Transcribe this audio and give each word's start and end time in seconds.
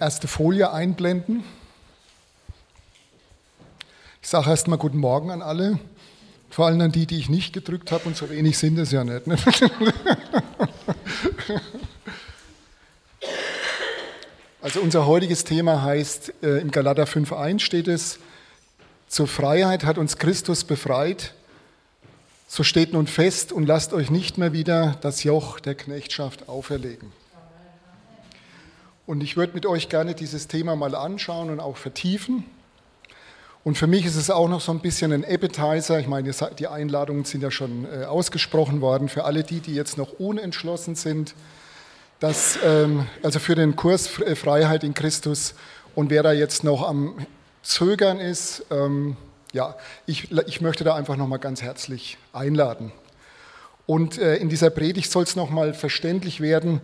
erste 0.00 0.28
Folie 0.28 0.72
einblenden. 0.72 1.44
Ich 4.22 4.28
sage 4.28 4.50
erstmal 4.50 4.78
guten 4.78 4.98
Morgen 4.98 5.30
an 5.30 5.42
alle, 5.42 5.78
vor 6.50 6.66
allem 6.66 6.80
an 6.80 6.92
die, 6.92 7.06
die 7.06 7.18
ich 7.18 7.28
nicht 7.28 7.52
gedrückt 7.52 7.92
habe 7.92 8.04
und 8.04 8.16
so 8.16 8.28
wenig 8.30 8.58
sind 8.58 8.78
es 8.78 8.90
ja 8.90 9.04
nicht. 9.04 9.26
Ne? 9.26 9.36
Also 14.62 14.80
unser 14.80 15.06
heutiges 15.06 15.44
Thema 15.44 15.82
heißt, 15.82 16.34
äh, 16.42 16.58
im 16.58 16.70
Galater 16.70 17.04
5.1 17.04 17.60
steht 17.60 17.88
es, 17.88 18.18
zur 19.08 19.26
Freiheit 19.26 19.84
hat 19.84 19.96
uns 19.96 20.18
Christus 20.18 20.64
befreit, 20.64 21.32
so 22.46 22.62
steht 22.62 22.92
nun 22.92 23.06
fest 23.06 23.52
und 23.52 23.64
lasst 23.64 23.94
euch 23.94 24.10
nicht 24.10 24.36
mehr 24.36 24.52
wieder 24.52 24.98
das 25.00 25.24
Joch 25.24 25.60
der 25.60 25.74
Knechtschaft 25.74 26.48
auferlegen. 26.48 27.10
Und 29.06 29.22
ich 29.22 29.36
würde 29.36 29.54
mit 29.54 29.66
euch 29.66 29.88
gerne 29.88 30.14
dieses 30.14 30.48
Thema 30.48 30.76
mal 30.76 30.94
anschauen 30.94 31.50
und 31.50 31.60
auch 31.60 31.76
vertiefen. 31.76 32.44
Und 33.62 33.76
für 33.76 33.86
mich 33.86 34.06
ist 34.06 34.16
es 34.16 34.30
auch 34.30 34.48
noch 34.48 34.60
so 34.60 34.72
ein 34.72 34.80
bisschen 34.80 35.12
ein 35.12 35.24
Appetizer. 35.24 36.00
Ich 36.00 36.06
meine, 36.06 36.32
die 36.58 36.66
Einladungen 36.66 37.24
sind 37.24 37.42
ja 37.42 37.50
schon 37.50 37.84
äh, 37.84 38.04
ausgesprochen 38.04 38.80
worden 38.80 39.08
für 39.08 39.24
alle 39.24 39.42
die, 39.42 39.60
die 39.60 39.74
jetzt 39.74 39.98
noch 39.98 40.18
unentschlossen 40.18 40.94
sind. 40.94 41.34
Dass, 42.20 42.58
ähm, 42.64 43.06
also 43.22 43.38
für 43.38 43.54
den 43.54 43.76
Kurs 43.76 44.18
äh, 44.20 44.34
Freiheit 44.34 44.84
in 44.84 44.94
Christus 44.94 45.54
und 45.94 46.10
wer 46.10 46.22
da 46.22 46.32
jetzt 46.32 46.64
noch 46.64 46.86
am 46.86 47.14
Zögern 47.62 48.20
ist, 48.20 48.64
ähm, 48.70 49.16
ja, 49.52 49.76
ich, 50.06 50.30
ich 50.46 50.60
möchte 50.60 50.84
da 50.84 50.94
einfach 50.94 51.16
nochmal 51.16 51.38
ganz 51.38 51.62
herzlich 51.62 52.16
einladen. 52.32 52.92
Und 53.86 54.18
äh, 54.18 54.36
in 54.36 54.48
dieser 54.48 54.70
Predigt 54.70 55.10
soll 55.10 55.24
es 55.24 55.34
nochmal 55.36 55.74
verständlich 55.74 56.40
werden, 56.40 56.80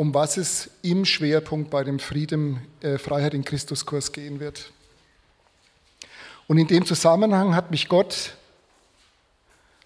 um 0.00 0.14
was 0.14 0.38
es 0.38 0.70
im 0.80 1.04
Schwerpunkt 1.04 1.68
bei 1.68 1.84
dem 1.84 1.98
Frieden, 1.98 2.62
äh, 2.80 2.96
Freiheit 2.96 3.34
in 3.34 3.44
Christus 3.44 3.84
Kurs 3.84 4.12
gehen 4.12 4.40
wird. 4.40 4.72
Und 6.46 6.56
in 6.56 6.68
dem 6.68 6.86
Zusammenhang 6.86 7.54
hat 7.54 7.70
mich 7.70 7.86
Gott 7.86 8.32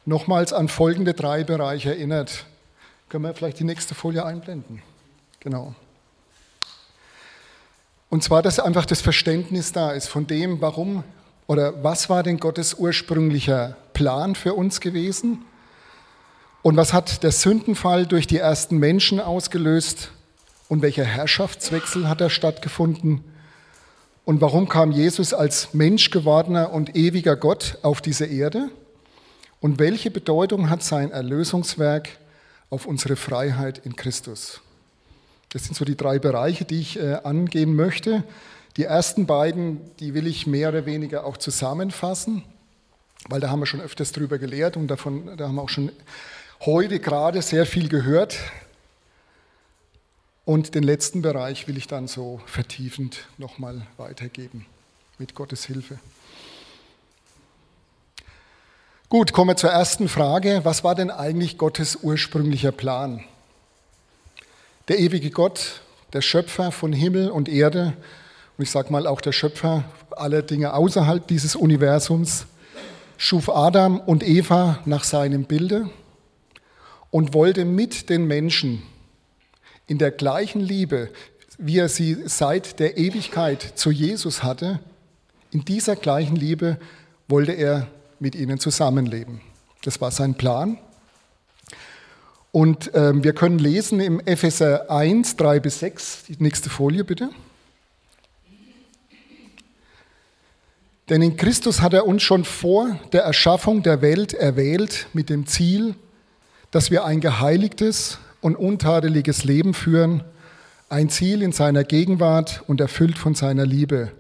nochmals 0.04 0.52
an 0.52 0.68
folgende 0.68 1.14
drei 1.14 1.42
Bereiche 1.42 1.88
erinnert. 1.88 2.46
Können 3.08 3.24
wir 3.24 3.34
vielleicht 3.34 3.58
die 3.58 3.64
nächste 3.64 3.96
Folie 3.96 4.24
einblenden? 4.24 4.84
Genau. 5.40 5.74
Und 8.08 8.22
zwar, 8.22 8.40
dass 8.40 8.60
einfach 8.60 8.86
das 8.86 9.00
Verständnis 9.00 9.72
da 9.72 9.90
ist 9.90 10.06
von 10.06 10.28
dem, 10.28 10.60
warum 10.60 11.02
oder 11.48 11.82
was 11.82 12.08
war 12.08 12.22
denn 12.22 12.38
Gottes 12.38 12.74
ursprünglicher 12.74 13.76
Plan 13.94 14.36
für 14.36 14.54
uns 14.54 14.80
gewesen? 14.80 15.44
Und 16.64 16.78
was 16.78 16.94
hat 16.94 17.22
der 17.22 17.30
Sündenfall 17.30 18.06
durch 18.06 18.26
die 18.26 18.38
ersten 18.38 18.78
Menschen 18.78 19.20
ausgelöst? 19.20 20.12
Und 20.66 20.80
welcher 20.80 21.04
Herrschaftswechsel 21.04 22.08
hat 22.08 22.22
da 22.22 22.30
stattgefunden? 22.30 23.22
Und 24.24 24.40
warum 24.40 24.66
kam 24.66 24.90
Jesus 24.90 25.34
als 25.34 25.74
Mensch 25.74 26.08
gewordener 26.08 26.72
und 26.72 26.96
ewiger 26.96 27.36
Gott 27.36 27.76
auf 27.82 28.00
diese 28.00 28.24
Erde? 28.24 28.70
Und 29.60 29.78
welche 29.78 30.10
Bedeutung 30.10 30.70
hat 30.70 30.82
sein 30.82 31.10
Erlösungswerk 31.10 32.08
auf 32.70 32.86
unsere 32.86 33.16
Freiheit 33.16 33.82
in 33.84 33.94
Christus? 33.94 34.62
Das 35.50 35.64
sind 35.64 35.76
so 35.76 35.84
die 35.84 35.98
drei 35.98 36.18
Bereiche, 36.18 36.64
die 36.64 36.80
ich 36.80 36.98
äh, 36.98 37.16
angehen 37.24 37.76
möchte. 37.76 38.24
Die 38.78 38.84
ersten 38.84 39.26
beiden, 39.26 39.82
die 40.00 40.14
will 40.14 40.26
ich 40.26 40.46
mehr 40.46 40.70
oder 40.70 40.86
weniger 40.86 41.26
auch 41.26 41.36
zusammenfassen, 41.36 42.42
weil 43.28 43.40
da 43.40 43.50
haben 43.50 43.60
wir 43.60 43.66
schon 43.66 43.82
öfters 43.82 44.12
drüber 44.12 44.38
gelehrt 44.38 44.78
und 44.78 44.88
davon, 44.88 45.36
da 45.36 45.46
haben 45.48 45.56
wir 45.56 45.62
auch 45.62 45.68
schon 45.68 45.92
heute 46.66 46.98
gerade 46.98 47.42
sehr 47.42 47.66
viel 47.66 47.88
gehört. 47.88 48.38
Und 50.46 50.74
den 50.74 50.82
letzten 50.82 51.22
Bereich 51.22 51.68
will 51.68 51.76
ich 51.76 51.86
dann 51.86 52.06
so 52.08 52.40
vertiefend 52.46 53.26
nochmal 53.38 53.86
weitergeben, 53.96 54.66
mit 55.18 55.34
Gottes 55.34 55.64
Hilfe. 55.64 55.98
Gut, 59.08 59.32
kommen 59.32 59.50
wir 59.50 59.56
zur 59.56 59.70
ersten 59.70 60.08
Frage. 60.08 60.60
Was 60.64 60.84
war 60.84 60.94
denn 60.94 61.10
eigentlich 61.10 61.58
Gottes 61.58 61.96
ursprünglicher 62.02 62.72
Plan? 62.72 63.24
Der 64.88 64.98
ewige 64.98 65.30
Gott, 65.30 65.82
der 66.12 66.20
Schöpfer 66.20 66.72
von 66.72 66.92
Himmel 66.92 67.30
und 67.30 67.48
Erde, 67.48 67.94
und 68.56 68.64
ich 68.64 68.70
sage 68.70 68.92
mal 68.92 69.06
auch 69.06 69.20
der 69.20 69.32
Schöpfer 69.32 69.84
aller 70.10 70.42
Dinge 70.42 70.74
außerhalb 70.74 71.26
dieses 71.26 71.56
Universums, 71.56 72.46
schuf 73.16 73.48
Adam 73.48 74.00
und 74.00 74.22
Eva 74.22 74.78
nach 74.84 75.04
seinem 75.04 75.44
Bilde 75.44 75.90
und 77.14 77.32
wollte 77.32 77.64
mit 77.64 78.10
den 78.10 78.26
Menschen 78.26 78.82
in 79.86 79.98
der 79.98 80.10
gleichen 80.10 80.60
Liebe, 80.60 81.10
wie 81.58 81.78
er 81.78 81.88
sie 81.88 82.16
seit 82.26 82.80
der 82.80 82.98
Ewigkeit 82.98 83.62
zu 83.76 83.92
Jesus 83.92 84.42
hatte, 84.42 84.80
in 85.52 85.64
dieser 85.64 85.94
gleichen 85.94 86.34
Liebe 86.34 86.76
wollte 87.28 87.52
er 87.52 87.86
mit 88.18 88.34
ihnen 88.34 88.58
zusammenleben. 88.58 89.42
Das 89.84 90.00
war 90.00 90.10
sein 90.10 90.34
Plan. 90.34 90.76
Und 92.50 92.92
äh, 92.94 93.22
wir 93.22 93.32
können 93.32 93.60
lesen 93.60 94.00
im 94.00 94.18
Epheser 94.18 94.90
1, 94.90 95.36
3 95.36 95.60
bis 95.60 95.78
6, 95.78 96.24
die 96.24 96.42
nächste 96.42 96.68
Folie 96.68 97.04
bitte. 97.04 97.30
Denn 101.08 101.22
in 101.22 101.36
Christus 101.36 101.80
hat 101.80 101.94
er 101.94 102.08
uns 102.08 102.24
schon 102.24 102.44
vor 102.44 102.98
der 103.12 103.22
Erschaffung 103.22 103.84
der 103.84 104.02
Welt 104.02 104.34
erwählt 104.34 105.06
mit 105.12 105.30
dem 105.30 105.46
Ziel, 105.46 105.94
dass 106.74 106.90
wir 106.90 107.04
ein 107.04 107.20
geheiligtes 107.20 108.18
und 108.40 108.56
untadeliges 108.56 109.44
Leben 109.44 109.74
führen, 109.74 110.24
ein 110.88 111.08
Ziel 111.08 111.40
in 111.40 111.52
seiner 111.52 111.84
Gegenwart 111.84 112.64
und 112.66 112.80
erfüllt 112.80 113.16
von 113.16 113.36
seiner 113.36 113.64
Liebe. 113.64 114.10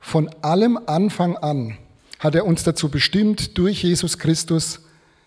Von 0.00 0.28
allem 0.42 0.76
Anfang 0.86 1.36
an 1.36 1.78
hat 2.18 2.34
er 2.34 2.46
uns 2.46 2.64
dazu 2.64 2.88
bestimmt, 2.88 3.56
durch 3.58 3.84
Jesus 3.84 4.18
Christus 4.18 4.80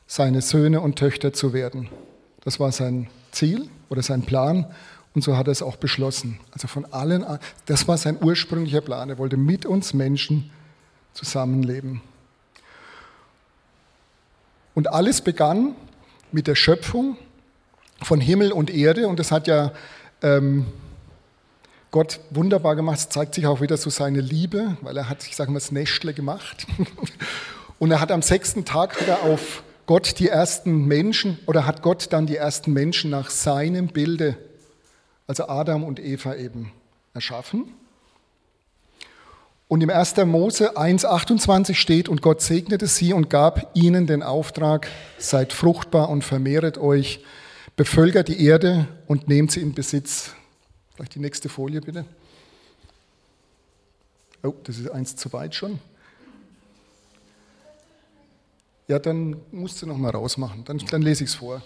seine 0.08 0.42
Söhne 0.42 0.82
und 0.82 0.98
Töchter 0.98 1.32
zu 1.32 1.54
werden. 1.54 1.88
Das 2.42 2.60
war 2.60 2.74
sein 2.74 3.08
Ziel 3.32 3.70
oder 3.88 4.04
sein 4.04 4.24
Plan 4.24 4.66
und 5.16 5.24
so 5.24 5.38
hat 5.38 5.48
er 5.48 5.52
es 5.52 5.62
auch 5.62 5.78
beschlossen. 5.78 6.38
Also 6.52 6.68
von 6.68 6.84
allen, 6.92 7.26
das 7.66 7.88
war 7.88 7.98
sein 7.98 8.18
ursprünglicher 8.22 8.82
Plan. 8.82 9.10
Er 9.10 9.20
wollte 9.20 9.38
mit 9.38 9.66
uns 9.66 9.94
Menschen 9.94 10.52
zusammenleben. 11.14 12.02
Und 14.76 14.90
alles 14.90 15.22
begann 15.22 15.76
mit 16.32 16.48
der 16.48 16.56
Schöpfung 16.56 17.18
von 18.02 18.22
Himmel 18.22 18.52
und 18.52 18.70
Erde. 18.70 19.08
Und 19.08 19.20
das 19.20 19.32
hat 19.32 19.48
ja 19.48 19.72
ähm, 20.22 20.66
Gott 21.92 22.20
wunderbar 22.30 22.76
gemacht. 22.76 23.00
Es 23.00 23.10
zeigt 23.10 23.36
sich 23.36 23.48
auch 23.48 23.62
wieder 23.62 23.78
so 23.78 23.90
seine 23.90 24.22
Liebe, 24.22 24.78
weil 24.82 24.96
er 24.98 25.10
hat, 25.10 25.26
ich 25.26 25.36
sage 25.36 25.52
mal, 25.52 25.60
das 25.60 25.72
Nächstle 25.72 26.14
gemacht. 26.14 26.68
Und 27.80 27.92
er 27.92 28.02
hat 28.02 28.12
am 28.12 28.22
sechsten 28.22 28.66
Tag 28.66 29.00
hat 29.00 29.24
auf 29.24 29.64
Gott 29.86 30.20
die 30.20 30.28
ersten 30.28 30.86
Menschen 30.86 31.40
oder 31.48 31.66
hat 31.66 31.82
Gott 31.82 32.12
dann 32.12 32.28
die 32.28 32.36
ersten 32.36 32.74
Menschen 32.74 33.10
nach 33.10 33.30
seinem 33.30 33.88
Bilde, 33.88 34.38
also 35.26 35.48
Adam 35.48 35.84
und 35.84 36.00
Eva 36.00 36.36
eben, 36.36 36.72
erschaffen. 37.14 37.74
Und 39.70 39.82
im 39.82 39.92
1. 39.92 40.18
Mose 40.26 40.76
1.28 40.78 41.76
steht, 41.76 42.10
und 42.10 42.24
Gott 42.24 42.42
segnete 42.42 42.88
sie 42.88 43.14
und 43.14 43.30
gab 43.30 43.70
ihnen 43.76 44.08
den 44.08 44.24
Auftrag, 44.24 44.88
seid 45.20 45.54
fruchtbar 45.54 46.10
und 46.10 46.24
vermehret 46.24 46.80
euch, 46.80 47.24
bevölkert 47.76 48.30
die 48.30 48.44
Erde 48.44 48.88
und 49.06 49.28
nehmt 49.28 49.52
sie 49.52 49.62
in 49.62 49.76
Besitz. 49.76 50.32
Vielleicht 50.96 51.14
die 51.14 51.20
nächste 51.20 51.50
Folie 51.50 51.82
bitte. 51.82 52.04
Oh, 54.42 54.56
das 54.64 54.80
ist 54.80 54.90
eins 54.90 55.16
zu 55.16 55.32
weit 55.34 55.54
schon. 55.54 55.78
Ja, 58.88 58.98
dann 58.98 59.36
musst 59.52 59.84
du 59.84 59.86
noch 59.86 59.98
mal 59.98 60.10
rausmachen, 60.10 60.66
dann, 60.66 60.80
dann 60.80 61.04
lese 61.04 61.26
ich 61.26 61.30
es 61.30 61.36
vor. 61.36 61.62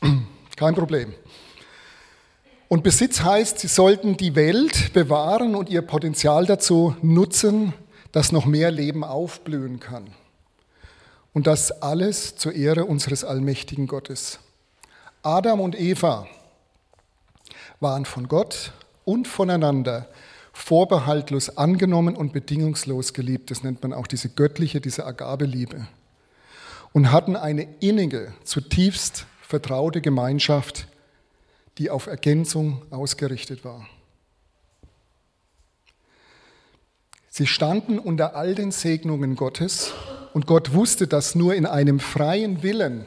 Kein 0.56 0.74
Problem. 0.76 1.12
Und 2.68 2.82
Besitz 2.82 3.22
heißt, 3.22 3.58
sie 3.58 3.66
sollten 3.66 4.18
die 4.18 4.34
Welt 4.34 4.92
bewahren 4.92 5.54
und 5.54 5.70
ihr 5.70 5.80
Potenzial 5.80 6.44
dazu 6.44 6.94
nutzen, 7.00 7.72
dass 8.12 8.30
noch 8.30 8.44
mehr 8.44 8.70
Leben 8.70 9.04
aufblühen 9.04 9.80
kann. 9.80 10.08
Und 11.32 11.46
das 11.46 11.82
alles 11.82 12.36
zur 12.36 12.52
Ehre 12.52 12.84
unseres 12.84 13.24
allmächtigen 13.24 13.86
Gottes. 13.86 14.38
Adam 15.22 15.60
und 15.60 15.80
Eva 15.80 16.26
waren 17.80 18.04
von 18.04 18.28
Gott 18.28 18.72
und 19.04 19.26
voneinander 19.28 20.06
vorbehaltlos 20.52 21.56
angenommen 21.56 22.16
und 22.16 22.32
bedingungslos 22.32 23.14
geliebt. 23.14 23.50
Das 23.50 23.62
nennt 23.62 23.82
man 23.82 23.94
auch 23.94 24.06
diese 24.06 24.28
göttliche, 24.28 24.80
diese 24.80 25.06
Agabeliebe. 25.06 25.86
Und 26.92 27.12
hatten 27.12 27.36
eine 27.36 27.66
innige, 27.80 28.34
zutiefst 28.44 29.26
vertraute 29.40 30.00
Gemeinschaft 30.00 30.88
die 31.78 31.90
auf 31.90 32.06
Ergänzung 32.06 32.82
ausgerichtet 32.90 33.64
war. 33.64 33.86
Sie 37.28 37.46
standen 37.46 37.98
unter 37.98 38.34
all 38.34 38.54
den 38.54 38.72
Segnungen 38.72 39.36
Gottes 39.36 39.92
und 40.34 40.46
Gott 40.46 40.74
wusste, 40.74 41.06
dass 41.06 41.34
nur 41.34 41.54
in 41.54 41.66
einem 41.66 42.00
freien 42.00 42.62
Willen 42.62 43.06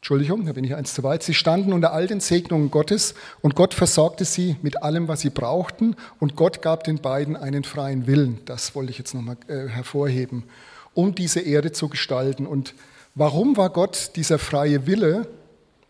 Entschuldigung, 0.00 0.46
da 0.46 0.54
bin 0.54 0.64
ich 0.64 0.74
eins 0.74 0.94
zu 0.94 1.02
weit. 1.02 1.22
Sie 1.22 1.34
standen 1.34 1.74
unter 1.74 1.92
all 1.92 2.06
den 2.06 2.20
Segnungen 2.20 2.70
Gottes 2.70 3.14
und 3.42 3.54
Gott 3.54 3.74
versorgte 3.74 4.24
sie 4.24 4.56
mit 4.62 4.82
allem, 4.82 5.08
was 5.08 5.20
sie 5.20 5.28
brauchten 5.28 5.94
und 6.18 6.36
Gott 6.36 6.62
gab 6.62 6.84
den 6.84 7.00
beiden 7.00 7.36
einen 7.36 7.64
freien 7.64 8.06
Willen. 8.06 8.40
Das 8.46 8.74
wollte 8.74 8.90
ich 8.90 8.98
jetzt 8.98 9.14
nochmal 9.14 9.36
äh, 9.46 9.68
hervorheben, 9.68 10.44
um 10.94 11.14
diese 11.14 11.40
Erde 11.40 11.72
zu 11.72 11.90
gestalten. 11.90 12.46
Und 12.46 12.74
warum 13.14 13.58
war 13.58 13.68
Gott 13.68 14.12
dieser 14.16 14.38
freie 14.38 14.86
Wille 14.86 15.28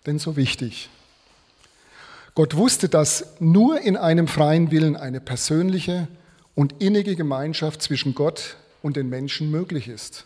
denn 0.06 0.19
so 0.19 0.37
wichtig? 0.37 0.88
Gott 2.35 2.56
wusste, 2.56 2.88
dass 2.88 3.35
nur 3.41 3.81
in 3.81 3.97
einem 3.97 4.29
freien 4.29 4.70
Willen 4.70 4.97
eine 4.97 5.20
persönliche 5.20 6.08
und 6.55 6.81
innige 6.81 7.17
Gemeinschaft 7.17 7.82
zwischen 7.82 8.14
Gott 8.14 8.56
und 8.82 8.97
den 8.97 9.08
Menschen 9.08 9.50
möglich 9.50 9.88
ist. 9.88 10.25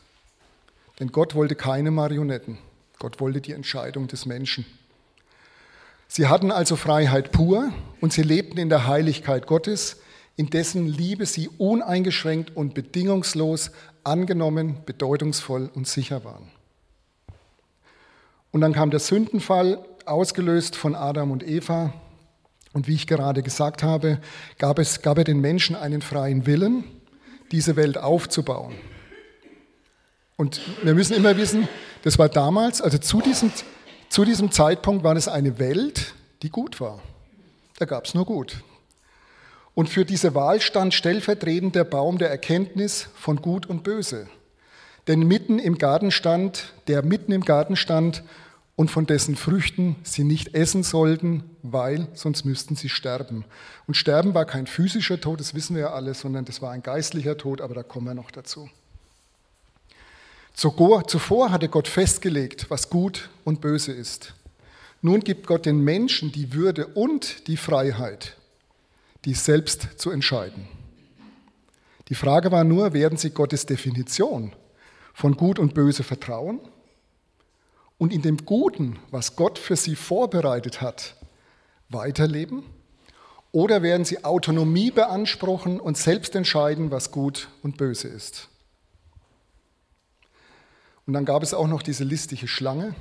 Denn 1.01 1.09
Gott 1.09 1.35
wollte 1.35 1.55
keine 1.55 1.91
Marionetten. 1.91 2.59
Gott 2.99 3.21
wollte 3.21 3.41
die 3.41 3.53
Entscheidung 3.53 4.07
des 4.07 4.27
Menschen. 4.27 4.65
Sie 6.07 6.29
hatten 6.29 6.53
also 6.53 6.77
Freiheit 6.77 7.33
pur 7.33 7.73
und 8.01 8.13
sie 8.13 8.23
lebten 8.23 8.59
in 8.59 8.69
der 8.69 8.87
Heiligkeit 8.87 9.47
Gottes, 9.47 9.97
in 10.37 10.51
dessen 10.51 10.87
Liebe 10.87 11.27
sie 11.27 11.49
uneingeschränkt 11.59 12.57
und 12.57 12.75
bedingungslos 12.75 13.71
angenommen, 14.05 14.79
bedeutungsvoll 14.87 15.71
und 15.75 15.89
sicher 15.89 16.25
waren. 16.25 16.51
Und 18.55 18.61
dann 18.61 18.73
kam 18.73 18.91
der 18.91 19.01
Sündenfall, 19.01 19.85
ausgelöst 20.07 20.77
von 20.77 20.95
Adam 20.95 21.33
und 21.33 21.45
Eva. 21.45 21.93
Und 22.73 22.87
wie 22.87 22.95
ich 22.95 23.09
gerade 23.09 23.43
gesagt 23.43 23.83
habe, 23.83 24.21
gab, 24.59 24.79
es, 24.79 25.03
gab 25.03 25.19
er 25.19 25.25
den 25.25 25.41
Menschen 25.41 25.75
einen 25.75 26.03
freien 26.03 26.47
Willen, 26.47 26.85
diese 27.51 27.75
Welt 27.75 27.99
aufzubauen. 27.99 28.77
Und 30.37 30.61
wir 30.85 30.95
müssen 30.95 31.15
immer 31.15 31.37
wissen, 31.37 31.67
das 32.03 32.17
war 32.17 32.29
damals, 32.29 32.81
also 32.81 32.97
zu 32.97 33.21
diesem, 33.21 33.51
zu 34.09 34.25
diesem 34.25 34.53
Zeitpunkt 34.53 35.03
war 35.03 35.17
es 35.17 35.27
eine 35.27 35.59
Welt, 35.59 36.15
die 36.43 36.51
gut 36.51 36.81
war. 36.81 37.03
Da 37.81 37.87
gab 37.87 38.05
es 38.05 38.15
nur 38.15 38.25
gut. 38.25 38.63
Und 39.75 39.89
für 39.89 40.05
diese 40.05 40.37
Wahl 40.37 40.61
stand 40.61 40.95
stellvertretend 40.95 41.75
der 41.75 41.83
Baum 41.83 42.19
der 42.19 42.31
Erkenntnis 42.31 43.09
von 43.17 43.43
Gut 43.43 43.67
und 43.67 43.83
Böse. 43.83 44.29
Denn 45.09 45.27
mitten 45.27 45.59
im 45.59 45.77
Garten 45.77 46.13
stand, 46.13 46.73
der 46.87 47.03
mitten 47.05 47.33
im 47.33 47.45
Garten 47.45 47.75
stand 47.75 48.23
und 48.77 48.91
von 48.91 49.07
dessen 49.07 49.37
Früchten 49.37 49.97
sie 50.03 50.25
nicht 50.25 50.55
essen 50.55 50.83
sollten, 50.83 51.45
weil 51.63 52.09
sonst 52.15 52.45
müssten 52.45 52.75
sie 52.75 52.89
sterben. 52.89 53.45
Und 53.87 53.97
sterben 53.97 54.35
war 54.35 54.47
kein 54.47 54.67
physischer 54.67 55.21
Tod, 55.21 55.41
das 55.41 55.55
wissen 55.55 55.77
wir 55.77 55.83
ja 55.83 55.93
alle, 55.93 56.15
sondern 56.15 56.45
das 56.45 56.61
war 56.61 56.73
ein 56.73 56.83
geistlicher 56.83 57.37
Tod, 57.37 57.61
aber 57.61 57.75
da 57.75 57.83
kommen 57.83 58.07
wir 58.07 58.15
noch 58.15 58.31
dazu. 58.31 58.69
Zuvor 60.55 61.51
hatte 61.51 61.69
Gott 61.69 61.89
festgelegt, 61.89 62.67
was 62.69 62.91
gut 62.91 63.31
und 63.45 63.61
böse 63.61 63.93
ist. 63.93 64.35
Nun 65.03 65.21
gibt 65.21 65.47
Gott 65.47 65.67
den 65.67 65.81
Menschen 65.81 66.33
die 66.33 66.53
Würde 66.53 66.87
und 66.87 67.47
die 67.49 67.57
Freiheit, 67.57 68.37
dies 69.25 69.45
selbst 69.45 69.89
zu 69.97 70.11
entscheiden. 70.11 70.67
Die 72.09 72.15
Frage 72.15 72.51
war 72.53 72.65
nur, 72.65 72.93
werden 72.93 73.19
sie 73.19 73.31
Gottes 73.31 73.67
Definition 73.67 74.53
von 75.13 75.37
gut 75.37 75.59
und 75.59 75.75
böse 75.75 76.03
vertrauen 76.03 76.61
und 77.99 78.13
in 78.13 78.23
dem 78.23 78.45
Guten, 78.45 78.99
was 79.11 79.37
Gott 79.37 79.59
für 79.59 79.77
sie 79.77 79.97
vorbereitet 79.97 80.81
hat, 80.81 81.17
weiterleben? 81.89 82.65
Oder 83.53 83.83
werden 83.83 84.05
sie 84.05 84.25
Autonomie 84.25 84.91
beanspruchen 84.91 85.79
und 85.79 85.97
selbst 85.97 86.35
entscheiden, 86.35 86.91
was 86.91 87.13
gut 87.13 87.49
und 87.63 87.77
böse 87.77 88.09
ist? 88.09 88.49
Und 91.07 91.13
dann 91.13 91.25
gab 91.25 91.43
es 91.43 91.55
auch 91.55 91.69
noch 91.69 91.83
diese 91.83 92.03
listige 92.03 92.49
Schlange, 92.49 92.95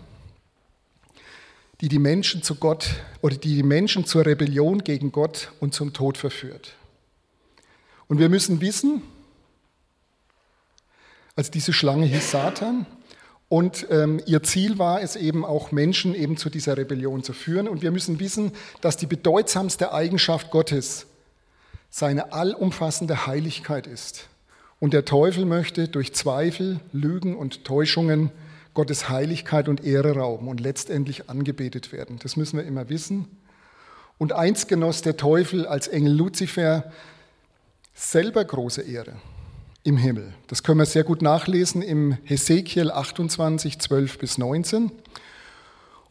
die 1.82 1.88
die 1.88 2.00
Menschen 2.00 2.44
zu 2.44 2.56
Gott 2.56 2.90
oder 3.22 3.36
die 3.36 3.56
die 3.56 3.64
Menschen 3.64 4.06
zur 4.06 4.26
Rebellion 4.26 4.84
gegen 4.84 5.12
Gott 5.12 5.52
und 5.60 5.74
zum 5.74 5.94
Tod 5.94 6.18
verführt. 6.18 6.76
Und 8.08 8.20
wir 8.20 8.30
müssen 8.30 8.62
wissen, 8.62 9.02
als 11.36 11.50
diese 11.50 11.74
Schlange 11.74 12.06
hieß 12.06 12.32
Satan 12.32 12.86
und 13.54 13.86
ähm, 13.92 14.20
ihr 14.26 14.42
Ziel 14.42 14.80
war 14.80 15.04
es 15.04 15.16
eben 15.16 15.46
auch 15.46 15.72
Menschen 15.72 16.16
eben 16.16 16.38
zu 16.38 16.50
dieser 16.50 16.76
Rebellion 16.76 17.22
zu 17.22 17.34
führen. 17.34 17.68
Und 17.68 17.84
wir 17.84 17.92
müssen 17.92 18.20
wissen, 18.20 18.52
dass 18.82 18.98
die 18.98 19.06
bedeutsamste 19.06 19.94
Eigenschaft 19.94 20.50
Gottes 20.50 21.06
seine 21.92 22.34
allumfassende 22.34 23.28
Heiligkeit 23.28 23.86
ist. 23.86 24.28
Und 24.80 24.94
der 24.94 25.06
Teufel 25.06 25.46
möchte 25.46 25.88
durch 25.88 26.16
Zweifel, 26.16 26.80
Lügen 26.94 27.36
und 27.36 27.64
Täuschungen 27.64 28.32
Gottes 28.74 29.10
Heiligkeit 29.10 29.70
und 29.70 29.84
Ehre 29.84 30.16
rauben 30.16 30.48
und 30.48 30.60
letztendlich 30.60 31.30
angebetet 31.30 31.92
werden. 31.92 32.18
Das 32.24 32.36
müssen 32.36 32.58
wir 32.58 32.66
immer 32.66 32.90
wissen. 32.90 33.28
Und 34.18 34.34
einst 34.34 34.68
genoss 34.68 35.04
der 35.04 35.16
Teufel 35.16 35.68
als 35.68 35.88
Engel 35.88 36.14
Luzifer 36.14 36.92
selber 37.94 38.44
große 38.44 38.82
Ehre 38.82 39.14
im 39.84 39.98
Himmel. 39.98 40.34
Das 40.48 40.64
können 40.64 40.80
wir 40.80 40.86
sehr 40.86 41.04
gut 41.04 41.22
nachlesen 41.22 41.82
im 41.82 42.18
Hesekiel 42.24 42.90
28, 42.90 43.80
12 43.80 44.18
bis 44.18 44.38
19. 44.38 44.92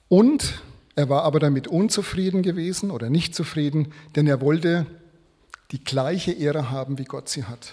Und 0.08 0.60
er 0.94 1.08
war 1.08 1.22
aber 1.22 1.40
damit 1.40 1.68
unzufrieden 1.68 2.42
gewesen 2.42 2.90
oder 2.90 3.08
nicht 3.08 3.34
zufrieden, 3.34 3.92
denn 4.14 4.26
er 4.26 4.40
wollte 4.42 4.86
die 5.70 5.82
gleiche 5.82 6.32
Ehre 6.32 6.70
haben, 6.70 6.98
wie 6.98 7.04
Gott 7.04 7.30
sie 7.30 7.44
hat. 7.44 7.72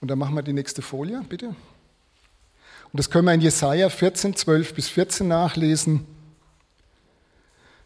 Und 0.00 0.10
dann 0.10 0.18
machen 0.18 0.34
wir 0.34 0.42
die 0.42 0.52
nächste 0.52 0.82
Folie, 0.82 1.22
bitte. 1.28 1.46
Und 1.46 2.98
das 2.98 3.08
können 3.08 3.24
wir 3.24 3.32
in 3.32 3.40
Jesaja 3.40 3.88
14, 3.88 4.36
12 4.36 4.74
bis 4.74 4.88
14 4.90 5.26
nachlesen. 5.26 6.06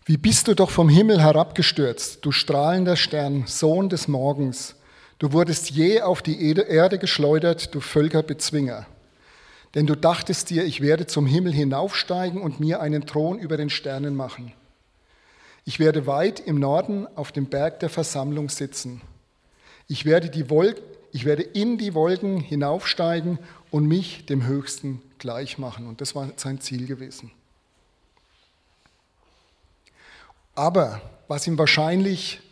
Wie 0.05 0.17
bist 0.17 0.49
du 0.49 0.55
doch 0.55 0.71
vom 0.71 0.89
Himmel 0.89 1.21
herabgestürzt, 1.21 2.25
du 2.25 2.33
strahlender 2.33 2.97
Stern, 2.97 3.45
Sohn 3.47 3.89
des 3.89 4.09
Morgens. 4.09 4.75
Du 5.19 5.33
wurdest 5.33 5.71
je 5.71 6.03
auf 6.03 6.23
die 6.23 6.57
Erde 6.57 6.99
geschleudert, 6.99 7.75
du 7.75 7.81
Völkerbezwinger. 7.81 8.87
Denn 9.75 9.87
du 9.87 9.95
dachtest 9.95 10.51
dir, 10.51 10.65
ich 10.65 10.81
werde 10.81 11.07
zum 11.07 11.27
Himmel 11.27 11.53
hinaufsteigen 11.53 12.41
und 12.41 12.61
mir 12.61 12.81
einen 12.81 13.07
Thron 13.07 13.39
über 13.39 13.57
den 13.57 13.71
Sternen 13.71 14.15
machen. 14.15 14.53
Ich 15.65 15.79
werde 15.79 16.07
weit 16.07 16.41
im 16.41 16.59
Norden 16.59 17.07
auf 17.17 17.33
dem 17.33 17.47
Berg 17.47 17.81
der 17.81 17.91
Versammlung 17.91 18.49
sitzen. 18.49 19.01
Ich 19.89 20.05
werde 20.05 20.31
die 20.31 20.49
Wolken 20.51 20.83
ich 21.17 21.25
werde 21.25 21.43
in 21.43 21.79
die 21.79 21.95
Wolken 21.95 22.41
hinaufsteigen 22.41 23.39
und 23.71 23.87
mich 23.87 24.27
dem 24.27 24.45
Höchsten 24.45 25.01
gleich 25.17 25.57
machen. 25.57 25.87
Und 25.87 26.03
das 26.03 26.15
war 26.15 26.29
sein 26.37 26.61
Ziel 26.61 26.87
gewesen. 26.87 27.31
Aber 30.55 31.01
was 31.27 31.47
ihm 31.47 31.57
wahrscheinlich 31.57 32.43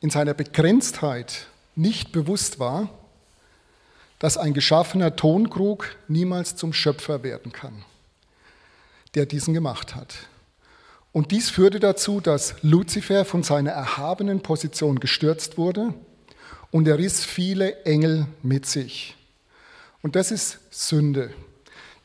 in 0.00 0.10
seiner 0.10 0.34
Begrenztheit 0.34 1.46
nicht 1.74 2.12
bewusst 2.12 2.58
war, 2.58 2.88
dass 4.18 4.36
ein 4.36 4.54
geschaffener 4.54 5.16
Tonkrug 5.16 5.96
niemals 6.06 6.54
zum 6.56 6.72
Schöpfer 6.72 7.22
werden 7.22 7.52
kann, 7.52 7.84
der 9.14 9.26
diesen 9.26 9.52
gemacht 9.54 9.94
hat. 9.94 10.14
Und 11.12 11.30
dies 11.30 11.50
führte 11.50 11.80
dazu, 11.80 12.20
dass 12.20 12.54
Luzifer 12.62 13.24
von 13.24 13.42
seiner 13.42 13.72
erhabenen 13.72 14.40
Position 14.40 15.00
gestürzt 15.00 15.58
wurde 15.58 15.92
und 16.70 16.88
er 16.88 16.98
riss 16.98 17.24
viele 17.24 17.84
Engel 17.84 18.26
mit 18.42 18.64
sich. 18.66 19.16
Und 20.00 20.16
das 20.16 20.30
ist 20.30 20.58
Sünde. 20.70 21.32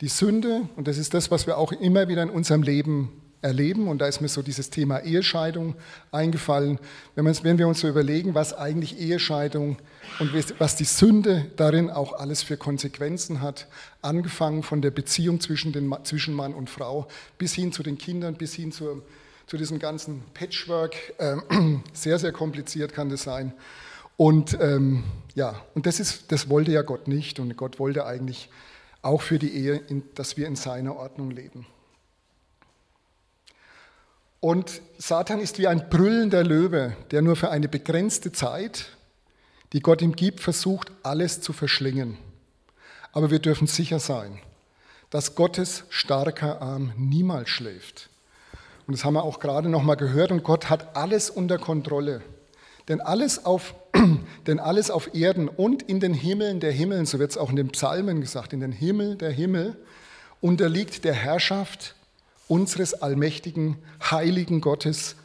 Die 0.02 0.10
Sünde, 0.10 0.68
und 0.76 0.88
das 0.88 0.98
ist 0.98 1.14
das, 1.14 1.32
was 1.32 1.48
wir 1.48 1.58
auch 1.58 1.72
immer 1.72 2.08
wieder 2.08 2.22
in 2.22 2.30
unserem 2.30 2.62
Leben 2.62 3.22
erleben, 3.42 3.88
und 3.88 4.00
da 4.00 4.08
ist 4.08 4.22
mir 4.22 4.28
so 4.28 4.42
dieses 4.42 4.70
Thema 4.70 5.00
Ehescheidung 5.00 5.76
eingefallen, 6.12 6.80
wenn, 7.16 7.26
wenn 7.26 7.58
wir 7.58 7.68
uns 7.68 7.82
so 7.82 7.88
überlegen, 7.88 8.34
was 8.34 8.54
eigentlich 8.54 9.00
Ehescheidung 9.00 9.78
und 10.20 10.32
was 10.60 10.76
die 10.76 10.86
Sünde 10.86 11.46
darin 11.56 11.90
auch 11.90 12.14
alles 12.14 12.42
für 12.44 12.58
Konsequenzen 12.58 13.42
hat, 13.42 13.68
angefangen 14.02 14.64
von 14.64 14.82
der 14.82 14.92
Beziehung 14.92 15.40
zwischen, 15.40 15.72
den, 15.72 15.94
zwischen 16.04 16.34
Mann 16.34 16.54
und 16.54 16.70
Frau 16.70 17.08
bis 17.38 17.54
hin 17.54 17.72
zu 17.72 17.84
den 17.84 17.98
Kindern, 17.98 18.36
bis 18.36 18.54
hin 18.54 18.72
zu, 18.72 19.04
zu 19.46 19.58
diesem 19.58 19.80
ganzen 19.80 20.24
Patchwork, 20.34 20.96
äh, 21.20 21.36
sehr, 21.94 22.20
sehr 22.20 22.32
kompliziert 22.32 22.94
kann 22.94 23.10
das 23.10 23.24
sein. 23.24 23.54
Und 24.18 24.58
ähm, 24.60 25.04
ja, 25.36 25.62
und 25.76 25.86
das, 25.86 26.00
ist, 26.00 26.32
das 26.32 26.50
wollte 26.50 26.72
ja 26.72 26.82
Gott 26.82 27.08
nicht. 27.08 27.40
Und 27.40 27.56
Gott 27.56 27.78
wollte 27.78 28.06
eigentlich 28.08 28.50
auch 29.04 29.22
für 29.22 29.38
die 29.38 29.54
Ehe, 29.54 29.82
dass 30.16 30.38
wir 30.38 30.48
in 30.48 30.56
seiner 30.56 30.96
Ordnung 30.96 31.30
leben. 31.30 31.68
Und 34.40 34.82
Satan 34.98 35.40
ist 35.40 35.58
wie 35.58 35.68
ein 35.68 35.90
brüllender 35.90 36.44
Löwe, 36.44 36.96
der 37.12 37.22
nur 37.22 37.36
für 37.36 37.50
eine 37.50 37.68
begrenzte 37.68 38.32
Zeit, 38.32 38.90
die 39.74 39.80
Gott 39.80 40.02
ihm 40.02 40.16
gibt, 40.16 40.40
versucht, 40.40 40.92
alles 41.04 41.42
zu 41.42 41.54
verschlingen. 41.54 42.18
Aber 43.12 43.32
wir 43.32 43.40
dürfen 43.40 43.68
sicher 43.68 44.00
sein, 44.00 44.40
dass 45.10 45.36
Gottes 45.36 45.86
starker 45.90 46.62
Arm 46.62 46.94
niemals 46.98 47.50
schläft. 47.50 48.10
Und 48.86 48.96
das 48.96 49.04
haben 49.04 49.16
wir 49.16 49.24
auch 49.24 49.40
gerade 49.40 49.70
noch 49.70 49.84
mal 49.84 49.96
gehört. 49.96 50.32
Und 50.32 50.44
Gott 50.44 50.70
hat 50.70 50.96
alles 50.96 51.30
unter 51.30 51.58
Kontrolle. 51.58 52.22
Denn 52.88 53.02
alles 53.02 53.46
auf, 53.46 53.76
denn 54.48 54.60
alles 54.60 54.90
auf 54.90 55.14
Erden 55.14 55.50
und 55.50 55.84
in 55.84 56.00
den 56.00 56.14
Himmeln 56.14 56.62
der 56.62 56.72
Himmeln, 56.72 57.06
so 57.06 57.20
wird 57.20 57.32
es 57.32 57.38
auch 57.38 57.50
in 57.50 57.58
den 57.58 57.70
Psalmen 57.70 58.22
gesagt, 58.22 58.54
in 58.54 58.62
den 58.62 58.72
Himmel 58.72 59.16
der 59.18 59.32
Himmel, 59.32 59.76
unterliegt 60.40 61.04
der 61.04 61.14
Herrschaft 61.14 61.96
unseres 62.48 62.94
allmächtigen, 62.94 63.78
heiligen 64.02 64.62
Gottes, 64.62 65.16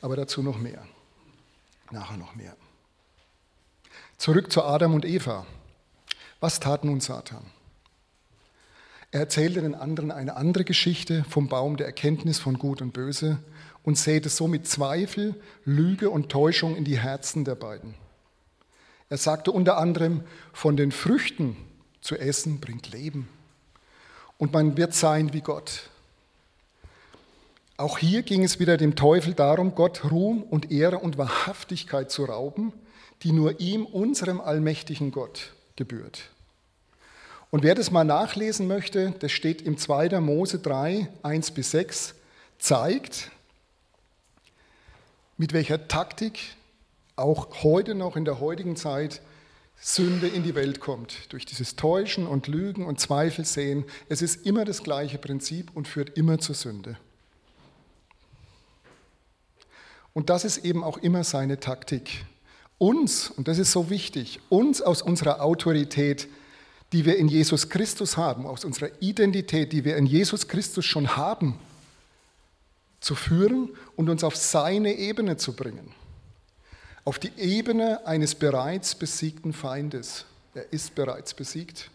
aber 0.00 0.16
dazu 0.16 0.42
noch 0.42 0.58
mehr. 0.58 0.86
Nachher 1.90 2.16
noch 2.16 2.34
mehr. 2.34 2.56
Zurück 4.18 4.52
zu 4.52 4.62
Adam 4.62 4.94
und 4.94 5.04
Eva. 5.04 5.46
Was 6.40 6.60
tat 6.60 6.84
nun 6.84 7.00
Satan? 7.00 7.44
Er 9.10 9.20
erzählte 9.20 9.60
den 9.60 9.74
anderen 9.74 10.10
eine 10.10 10.36
andere 10.36 10.64
Geschichte 10.64 11.24
vom 11.28 11.48
Baum 11.48 11.76
der 11.76 11.86
Erkenntnis 11.86 12.38
von 12.38 12.58
Gut 12.58 12.82
und 12.82 12.92
Böse 12.92 13.38
und 13.84 13.96
säte 13.96 14.28
somit 14.28 14.66
Zweifel, 14.66 15.40
Lüge 15.64 16.10
und 16.10 16.30
Täuschung 16.30 16.74
in 16.74 16.84
die 16.84 16.98
Herzen 16.98 17.44
der 17.44 17.54
beiden. 17.54 17.94
Er 19.08 19.18
sagte 19.18 19.52
unter 19.52 19.76
anderem, 19.78 20.24
von 20.52 20.76
den 20.76 20.90
Früchten 20.90 21.56
zu 22.00 22.16
essen 22.16 22.58
bringt 22.60 22.90
Leben 22.90 23.28
und 24.38 24.52
man 24.52 24.76
wird 24.76 24.94
sein 24.94 25.32
wie 25.32 25.42
Gott. 25.42 25.90
Auch 27.76 27.98
hier 27.98 28.22
ging 28.22 28.44
es 28.44 28.60
wieder 28.60 28.76
dem 28.76 28.94
Teufel 28.94 29.34
darum, 29.34 29.74
Gott 29.74 30.10
Ruhm 30.10 30.44
und 30.44 30.70
Ehre 30.70 30.98
und 30.98 31.18
Wahrhaftigkeit 31.18 32.10
zu 32.10 32.24
rauben, 32.24 32.72
die 33.22 33.32
nur 33.32 33.58
ihm, 33.58 33.84
unserem 33.84 34.40
allmächtigen 34.40 35.10
Gott, 35.10 35.52
gebührt. 35.74 36.30
Und 37.50 37.64
wer 37.64 37.74
das 37.74 37.90
mal 37.90 38.04
nachlesen 38.04 38.68
möchte, 38.68 39.14
das 39.18 39.32
steht 39.32 39.62
im 39.62 39.76
2. 39.76 40.20
Mose 40.20 40.60
3, 40.60 41.08
1 41.22 41.50
bis 41.50 41.72
6, 41.72 42.14
zeigt, 42.58 43.30
mit 45.36 45.52
welcher 45.52 45.88
Taktik 45.88 46.38
auch 47.16 47.64
heute 47.64 47.94
noch 47.94 48.16
in 48.16 48.24
der 48.24 48.38
heutigen 48.40 48.76
Zeit 48.76 49.20
Sünde 49.80 50.28
in 50.28 50.44
die 50.44 50.54
Welt 50.54 50.80
kommt. 50.80 51.32
Durch 51.32 51.44
dieses 51.44 51.74
Täuschen 51.74 52.26
und 52.26 52.46
Lügen 52.46 52.86
und 52.86 53.00
Zweifel 53.00 53.44
sehen. 53.44 53.84
Es 54.08 54.22
ist 54.22 54.46
immer 54.46 54.64
das 54.64 54.82
gleiche 54.82 55.18
Prinzip 55.18 55.70
und 55.74 55.88
führt 55.88 56.16
immer 56.16 56.38
zur 56.38 56.54
Sünde. 56.54 56.96
Und 60.14 60.30
das 60.30 60.44
ist 60.44 60.58
eben 60.58 60.82
auch 60.82 60.98
immer 60.98 61.24
seine 61.24 61.60
Taktik. 61.60 62.24
Uns, 62.78 63.30
und 63.30 63.48
das 63.48 63.58
ist 63.58 63.72
so 63.72 63.90
wichtig, 63.90 64.40
uns 64.48 64.80
aus 64.80 65.02
unserer 65.02 65.42
Autorität, 65.42 66.28
die 66.92 67.04
wir 67.04 67.16
in 67.16 67.28
Jesus 67.28 67.68
Christus 67.68 68.16
haben, 68.16 68.46
aus 68.46 68.64
unserer 68.64 68.90
Identität, 69.00 69.72
die 69.72 69.84
wir 69.84 69.96
in 69.96 70.06
Jesus 70.06 70.48
Christus 70.48 70.84
schon 70.84 71.16
haben, 71.16 71.58
zu 73.00 73.14
führen 73.16 73.70
und 73.96 74.08
uns 74.08 74.24
auf 74.24 74.36
seine 74.36 74.94
Ebene 74.94 75.36
zu 75.36 75.54
bringen. 75.54 75.92
Auf 77.04 77.18
die 77.18 77.32
Ebene 77.36 78.06
eines 78.06 78.34
bereits 78.34 78.94
besiegten 78.94 79.52
Feindes. 79.52 80.24
Er 80.54 80.72
ist 80.72 80.94
bereits 80.94 81.34
besiegt, 81.34 81.90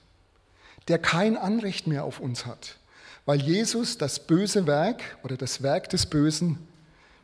der 0.88 1.00
kein 1.00 1.38
Anrecht 1.38 1.88
mehr 1.88 2.04
auf 2.04 2.20
uns 2.20 2.46
hat, 2.46 2.78
weil 3.26 3.42
Jesus 3.42 3.98
das 3.98 4.20
böse 4.20 4.68
Werk 4.68 5.02
oder 5.24 5.38
das 5.38 5.64
Werk 5.64 5.90
des 5.90 6.06
Bösen 6.06 6.60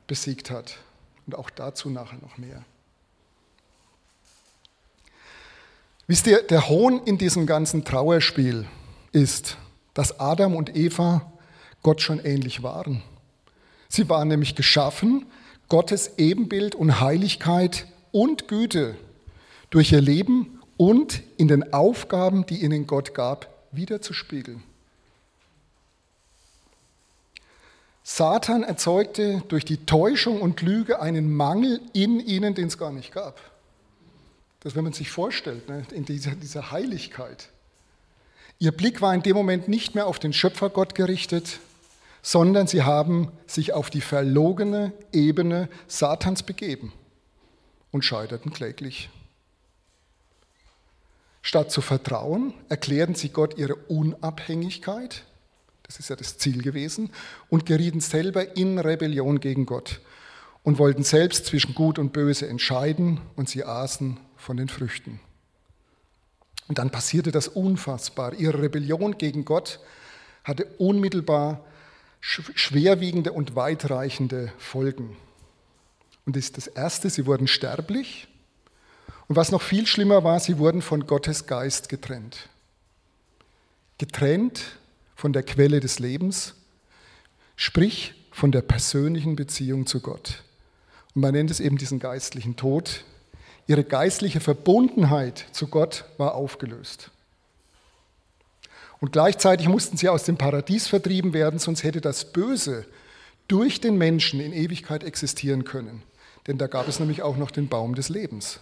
besiegt 0.08 0.50
hat. 0.50 0.78
Und 1.26 1.36
auch 1.36 1.50
dazu 1.50 1.90
nachher 1.90 2.20
noch 2.22 2.38
mehr. 2.38 2.64
Wisst 6.08 6.28
ihr, 6.28 6.44
der 6.44 6.70
Hohn 6.70 7.02
in 7.06 7.18
diesem 7.18 7.48
ganzen 7.48 7.84
Trauerspiel 7.84 8.68
ist, 9.12 9.58
dass 9.96 10.20
Adam 10.20 10.56
und 10.56 10.76
Eva 10.76 11.32
Gott 11.82 12.02
schon 12.02 12.20
ähnlich 12.20 12.62
waren. 12.62 13.02
Sie 13.90 14.08
waren 14.10 14.28
nämlich 14.28 14.56
geschaffen, 14.56 15.26
Gottes 15.68 16.18
Ebenbild 16.18 16.76
und 16.76 17.00
Heiligkeit 17.00 17.88
und 18.12 18.48
Güte 18.48 18.96
durch 19.72 19.92
ihr 19.92 20.02
Leben 20.02 20.60
und 20.78 21.24
in 21.38 21.48
den 21.48 21.74
Aufgaben, 21.74 22.46
die 22.46 22.64
ihnen 22.64 22.86
Gott 22.86 23.16
gab, 23.16 23.50
wiederzuspiegeln. 23.72 24.64
Satan 28.08 28.62
erzeugte 28.62 29.42
durch 29.48 29.66
die 29.66 29.88
Täuschung 29.88 30.40
und 30.40 30.62
Lüge 30.62 31.02
einen 31.02 31.36
Mangel 31.36 31.82
in 31.92 32.20
ihnen, 32.20 32.54
den 32.54 32.68
es 32.68 32.78
gar 32.78 32.92
nicht 32.92 33.12
gab. 33.12 33.42
Das, 34.60 34.76
wenn 34.76 34.84
man 34.84 34.94
sich 34.94 35.10
vorstellt, 35.10 35.68
ne, 35.68 35.88
in 35.92 36.06
dieser, 36.06 36.36
dieser 36.36 36.70
Heiligkeit. 36.70 37.50
Ihr 38.60 38.72
Blick 38.72 39.02
war 39.02 39.12
in 39.16 39.24
dem 39.24 39.36
Moment 39.36 39.68
nicht 39.68 39.96
mehr 39.96 40.06
auf 40.06 40.20
den 40.20 40.34
Schöpfergott 40.34 40.94
gerichtet, 40.94 41.60
sondern 42.22 42.68
sie 42.68 42.84
haben 42.84 43.32
sich 43.48 43.74
auf 43.74 43.90
die 43.90 44.02
verlogene 44.02 44.94
Ebene 45.12 45.68
Satans 45.88 46.44
begeben 46.44 46.94
und 47.90 48.06
scheiterten 48.06 48.54
kläglich. 48.54 49.10
Statt 51.42 51.72
zu 51.72 51.82
vertrauen, 51.82 52.54
erklärten 52.70 53.16
sie 53.16 53.30
Gott 53.30 53.58
ihre 53.58 53.76
Unabhängigkeit, 53.76 55.24
das 55.88 56.00
ist 56.00 56.10
ja 56.10 56.16
das 56.16 56.38
Ziel 56.38 56.62
gewesen, 56.62 57.12
und 57.50 57.66
gerieten 57.66 58.02
selber 58.02 58.56
in 58.58 58.80
Rebellion 58.80 59.40
gegen 59.40 59.66
Gott 59.66 60.02
und 60.64 60.80
wollten 60.80 61.04
selbst 61.04 61.46
zwischen 61.46 61.76
Gut 61.76 62.00
und 62.00 62.12
Böse 62.12 62.48
entscheiden 62.48 63.22
und 63.36 63.50
sie 63.50 63.64
aßen 63.64 64.18
von 64.36 64.58
den 64.58 64.68
Früchten. 64.68 65.20
Und 66.68 66.80
dann 66.80 66.90
passierte 66.90 67.32
das 67.32 67.48
Unfassbare. 67.48 68.36
Ihre 68.36 68.62
Rebellion 68.62 69.18
gegen 69.18 69.46
Gott 69.46 69.80
hatte 70.44 70.66
unmittelbar 70.78 71.64
schwerwiegende 72.20 73.32
und 73.32 73.56
weitreichende 73.56 74.52
Folgen. 74.58 75.16
Und 76.26 76.36
das 76.36 76.46
ist 76.46 76.58
das 76.58 76.68
Erste, 76.68 77.12
sie 77.12 77.28
wurden 77.28 77.48
sterblich. 77.48 78.28
Und 79.28 79.36
was 79.36 79.52
noch 79.52 79.62
viel 79.62 79.86
schlimmer 79.86 80.24
war, 80.24 80.40
sie 80.40 80.58
wurden 80.58 80.82
von 80.82 81.06
Gottes 81.06 81.46
Geist 81.46 81.90
getrennt. 81.90 82.50
Getrennt 84.00 84.78
von 85.16 85.34
der 85.34 85.44
Quelle 85.44 85.80
des 85.80 86.00
Lebens, 86.00 86.56
sprich 87.56 88.14
von 88.32 88.52
der 88.52 88.62
persönlichen 88.62 89.36
Beziehung 89.36 89.88
zu 89.88 90.02
Gott. 90.02 90.44
Und 91.14 91.22
man 91.22 91.34
nennt 91.34 91.50
es 91.50 91.60
eben 91.60 91.78
diesen 91.78 92.00
geistlichen 92.00 92.58
Tod. 92.58 93.06
Ihre 93.68 93.84
geistliche 93.84 94.42
Verbundenheit 94.42 95.46
zu 95.52 95.68
Gott 95.68 96.06
war 96.18 96.36
aufgelöst. 96.36 97.12
Und 99.00 99.12
gleichzeitig 99.12 99.68
mussten 99.68 99.98
sie 99.98 100.10
aus 100.10 100.24
dem 100.24 100.38
Paradies 100.38 100.88
vertrieben 100.88 101.34
werden, 101.34 101.60
sonst 101.60 101.84
hätte 101.84 102.02
das 102.02 102.32
Böse 102.32 102.86
durch 103.48 103.80
den 103.80 103.98
Menschen 103.98 104.40
in 104.40 104.54
Ewigkeit 104.54 105.04
existieren 105.04 105.64
können. 105.64 106.04
Denn 106.48 106.58
da 106.58 106.68
gab 106.68 106.88
es 106.88 107.00
nämlich 107.00 107.22
auch 107.22 107.38
noch 107.38 107.52
den 107.52 107.68
Baum 107.68 107.96
des 107.96 108.10
Lebens. 108.10 108.60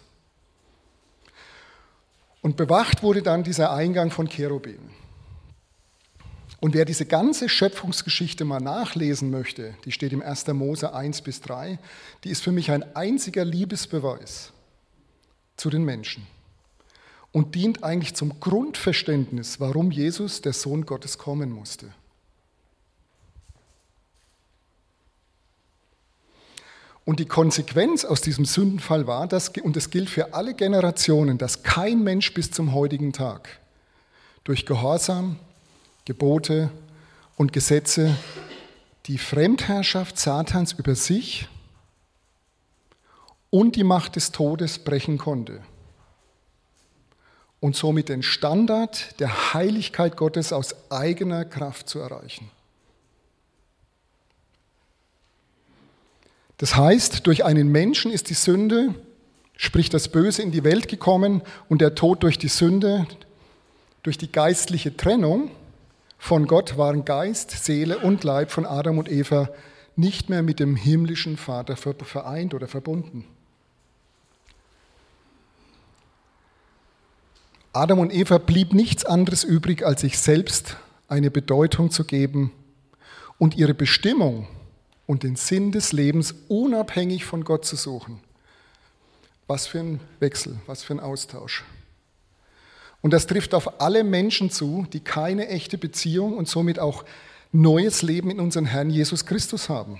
Und 2.42 2.58
bewacht 2.58 3.04
wurde 3.04 3.22
dann 3.22 3.44
dieser 3.44 3.72
Eingang 3.72 4.12
von 4.12 4.28
Cherubim. 4.28 4.90
Und 6.64 6.74
wer 6.74 6.86
diese 6.86 7.06
ganze 7.06 7.50
Schöpfungsgeschichte 7.50 8.46
mal 8.46 8.62
nachlesen 8.62 9.30
möchte, 9.30 9.76
die 9.84 9.92
steht 9.92 10.14
im 10.14 10.22
1. 10.22 10.48
Mose 10.48 10.94
1 10.94 11.22
bis 11.22 11.42
3, 11.42 11.78
die 12.24 12.30
ist 12.30 12.42
für 12.42 12.54
mich 12.54 12.72
ein 12.72 12.96
einziger 12.96 13.44
Liebesbeweis 13.44 14.54
zu 15.58 15.70
den 15.70 15.84
Menschen 15.84 16.26
und 17.34 17.54
dient 17.54 17.84
eigentlich 17.84 18.16
zum 18.16 18.40
Grundverständnis, 18.40 19.60
warum 19.60 19.92
Jesus, 19.92 20.40
der 20.40 20.54
Sohn 20.54 20.86
Gottes, 20.86 21.18
kommen 21.18 21.52
musste. 21.52 21.90
Und 27.04 27.20
die 27.20 27.26
Konsequenz 27.26 28.06
aus 28.06 28.22
diesem 28.22 28.46
Sündenfall 28.46 29.06
war, 29.06 29.28
dass, 29.28 29.50
und 29.50 29.76
es 29.76 29.90
gilt 29.90 30.10
für 30.10 30.34
alle 30.34 30.54
Generationen, 30.54 31.38
dass 31.38 31.64
kein 31.64 32.06
Mensch 32.06 32.34
bis 32.34 32.52
zum 32.52 32.74
heutigen 32.74 33.12
Tag 33.12 33.50
durch 34.46 34.66
Gehorsam, 34.66 35.38
Gebote 36.06 36.70
und 37.38 37.54
Gesetze 37.54 38.16
die 39.06 39.18
Fremdherrschaft 39.18 40.18
Satans 40.18 40.74
über 40.74 40.96
sich 40.96 41.48
und 43.50 43.76
die 43.76 43.84
Macht 43.84 44.16
des 44.16 44.32
Todes 44.32 44.80
brechen 44.80 45.18
konnte 45.18 45.62
und 47.60 47.76
somit 47.76 48.10
den 48.10 48.24
Standard 48.24 49.20
der 49.20 49.54
Heiligkeit 49.54 50.18
Gottes 50.18 50.52
aus 50.52 50.76
eigener 50.92 51.46
Kraft 51.46 51.88
zu 51.88 52.00
erreichen. 52.00 52.50
Das 56.58 56.76
heißt, 56.76 57.26
durch 57.26 57.46
einen 57.46 57.70
Menschen 57.70 58.12
ist 58.12 58.30
die 58.30 58.36
Sünde, 58.36 58.96
sprich 59.56 59.90
das 59.90 60.10
Böse, 60.10 60.42
in 60.42 60.52
die 60.52 60.64
Welt 60.64 60.88
gekommen 60.88 61.42
und 61.70 61.82
der 61.82 61.96
Tod 61.96 62.24
durch 62.24 62.38
die 62.38 62.48
Sünde, 62.48 63.06
durch 64.02 64.18
die 64.18 64.32
geistliche 64.32 64.96
Trennung 64.96 65.50
von 66.24 66.48
Gott 66.48 66.78
waren 66.78 67.04
Geist, 67.04 67.52
Seele 67.52 68.00
und 68.00 68.24
Leib 68.24 68.50
von 68.50 68.66
Adam 68.66 68.98
und 68.98 69.12
Eva 69.12 69.50
nicht 69.98 70.30
mehr 70.30 70.42
mit 70.42 70.62
dem 70.62 70.78
himmlischen 70.78 71.36
Vater 71.36 71.76
vereint 71.76 72.54
oder 72.54 72.70
verbunden. 72.70 73.26
Adam 77.74 78.00
und 78.00 78.14
Eva 78.14 78.38
blieb 78.38 78.72
nichts 78.74 79.04
anderes 79.04 79.44
übrig, 79.44 79.86
als 79.86 80.00
sich 80.00 80.18
selbst 80.18 80.78
eine 81.10 81.30
Bedeutung 81.30 81.92
zu 81.92 82.06
geben 82.06 82.54
und 83.38 83.58
ihre 83.58 83.74
Bestimmung 83.74 84.48
und 85.06 85.24
den 85.24 85.36
Sinn 85.36 85.74
des 85.74 85.92
Lebens 85.92 86.36
unabhängig 86.48 87.26
von 87.26 87.44
Gott 87.44 87.66
zu 87.66 87.76
suchen. 87.76 88.22
Was 89.48 89.68
für 89.68 89.80
ein 89.82 90.00
Wechsel, 90.22 90.58
was 90.68 90.84
für 90.84 90.94
ein 90.94 91.02
Austausch. 91.02 91.66
Und 93.04 93.12
das 93.12 93.28
trifft 93.28 93.54
auf 93.54 93.82
alle 93.82 94.04
Menschen 94.04 94.50
zu, 94.50 94.88
die 94.92 95.02
keine 95.02 95.50
echte 95.50 95.78
Beziehung 95.78 96.38
und 96.38 96.48
somit 96.48 96.80
auch 96.80 97.04
neues 97.52 98.02
Leben 98.02 98.32
in 98.32 98.40
unseren 98.40 98.66
Herrn 98.66 98.90
Jesus 98.90 99.26
Christus 99.26 99.68
haben. 99.70 100.00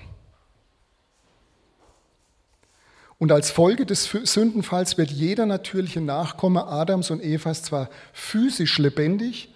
Und 3.18 3.30
als 3.30 3.50
Folge 3.50 3.84
des 3.84 4.04
Sündenfalls 4.04 4.96
wird 4.96 5.10
jeder 5.10 5.44
natürliche 5.44 6.00
Nachkomme 6.00 6.66
Adams 6.66 7.10
und 7.10 7.22
Evas 7.22 7.62
zwar 7.62 7.90
physisch 8.14 8.78
lebendig, 8.78 9.50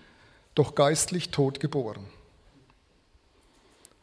doch 0.55 0.75
geistlich 0.75 1.31
tot 1.31 1.59
geboren. 1.59 2.05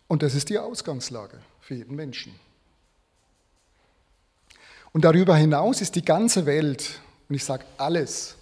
Und 0.08 0.24
das 0.24 0.34
ist 0.34 0.50
die 0.50 0.58
Ausgangslage 0.58 1.40
für 1.62 1.76
jeden 1.76 1.96
Menschen. 1.96 2.34
Und 4.92 5.06
darüber 5.06 5.36
hinaus 5.36 5.82
ist 5.82 5.96
die 5.96 6.06
ganze 6.06 6.48
Welt, 6.48 7.00
und 7.30 7.36
ich 7.36 7.44
sage 7.44 7.66
alles, 7.78 8.38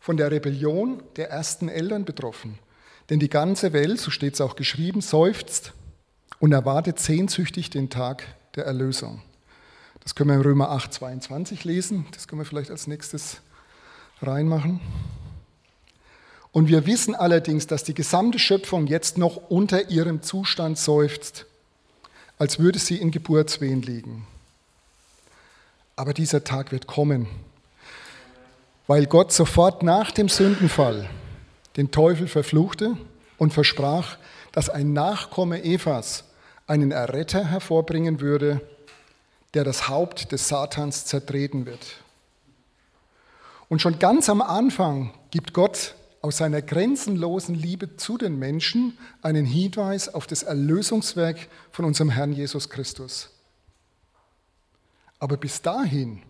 von 0.00 0.16
der 0.16 0.30
Rebellion 0.30 1.02
der 1.16 1.30
ersten 1.30 1.68
Eltern 1.68 2.04
betroffen. 2.04 2.58
Denn 3.10 3.20
die 3.20 3.28
ganze 3.28 3.72
Welt, 3.72 4.00
so 4.00 4.10
steht 4.10 4.34
es 4.34 4.40
auch 4.40 4.56
geschrieben, 4.56 5.02
seufzt 5.02 5.72
und 6.38 6.52
erwartet 6.52 6.98
sehnsüchtig 6.98 7.70
den 7.70 7.90
Tag 7.90 8.24
der 8.56 8.64
Erlösung. 8.64 9.22
Das 10.00 10.14
können 10.14 10.30
wir 10.30 10.36
in 10.36 10.42
Römer 10.42 10.70
8, 10.70 10.92
22 10.94 11.64
lesen. 11.64 12.06
Das 12.12 12.26
können 12.26 12.40
wir 12.40 12.46
vielleicht 12.46 12.70
als 12.70 12.86
nächstes 12.86 13.38
reinmachen. 14.22 14.80
Und 16.52 16.68
wir 16.68 16.86
wissen 16.86 17.14
allerdings, 17.14 17.66
dass 17.66 17.84
die 17.84 17.94
gesamte 17.94 18.38
Schöpfung 18.38 18.86
jetzt 18.86 19.18
noch 19.18 19.36
unter 19.50 19.90
ihrem 19.90 20.22
Zustand 20.22 20.78
seufzt, 20.78 21.46
als 22.38 22.58
würde 22.58 22.78
sie 22.78 22.96
in 22.96 23.10
Geburtswehen 23.10 23.82
liegen. 23.82 24.26
Aber 25.94 26.14
dieser 26.14 26.42
Tag 26.42 26.72
wird 26.72 26.86
kommen, 26.86 27.28
weil 28.90 29.06
Gott 29.06 29.30
sofort 29.32 29.84
nach 29.84 30.10
dem 30.10 30.28
Sündenfall 30.28 31.08
den 31.76 31.92
Teufel 31.92 32.26
verfluchte 32.26 32.96
und 33.38 33.54
versprach, 33.54 34.18
dass 34.50 34.68
ein 34.68 34.92
Nachkomme 34.92 35.62
Evas 35.62 36.24
einen 36.66 36.90
Erretter 36.90 37.44
hervorbringen 37.44 38.20
würde, 38.20 38.60
der 39.54 39.62
das 39.62 39.88
Haupt 39.88 40.32
des 40.32 40.48
Satans 40.48 41.04
zertreten 41.04 41.66
wird. 41.66 42.02
Und 43.68 43.80
schon 43.80 44.00
ganz 44.00 44.28
am 44.28 44.42
Anfang 44.42 45.14
gibt 45.30 45.54
Gott 45.54 45.94
aus 46.20 46.38
seiner 46.38 46.60
grenzenlosen 46.60 47.54
Liebe 47.54 47.96
zu 47.96 48.18
den 48.18 48.40
Menschen 48.40 48.98
einen 49.22 49.46
Hinweis 49.46 50.12
auf 50.12 50.26
das 50.26 50.42
Erlösungswerk 50.42 51.46
von 51.70 51.84
unserem 51.84 52.10
Herrn 52.10 52.32
Jesus 52.32 52.68
Christus. 52.68 53.30
Aber 55.20 55.36
bis 55.36 55.62
dahin 55.62 56.22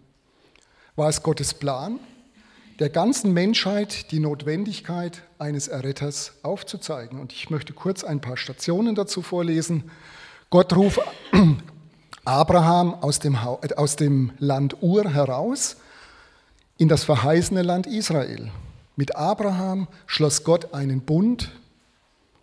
war 0.94 1.08
es 1.08 1.22
Gottes 1.22 1.54
Plan, 1.54 1.98
der 2.80 2.88
ganzen 2.88 3.34
Menschheit 3.34 4.10
die 4.10 4.20
Notwendigkeit 4.20 5.22
eines 5.38 5.68
Erretters 5.68 6.32
aufzuzeigen. 6.42 7.20
Und 7.20 7.32
ich 7.32 7.50
möchte 7.50 7.74
kurz 7.74 8.04
ein 8.04 8.22
paar 8.22 8.38
Stationen 8.38 8.94
dazu 8.94 9.20
vorlesen. 9.20 9.90
Gott 10.48 10.74
ruft 10.74 11.00
Abraham 12.24 12.94
aus 12.94 13.18
dem, 13.18 13.36
aus 13.36 13.96
dem 13.96 14.32
Land 14.38 14.78
Ur 14.80 15.10
heraus 15.10 15.76
in 16.78 16.88
das 16.88 17.04
verheißene 17.04 17.60
Land 17.60 17.86
Israel. 17.86 18.50
Mit 18.96 19.14
Abraham 19.14 19.86
schloss 20.06 20.42
Gott 20.42 20.72
einen 20.72 21.02
Bund 21.02 21.50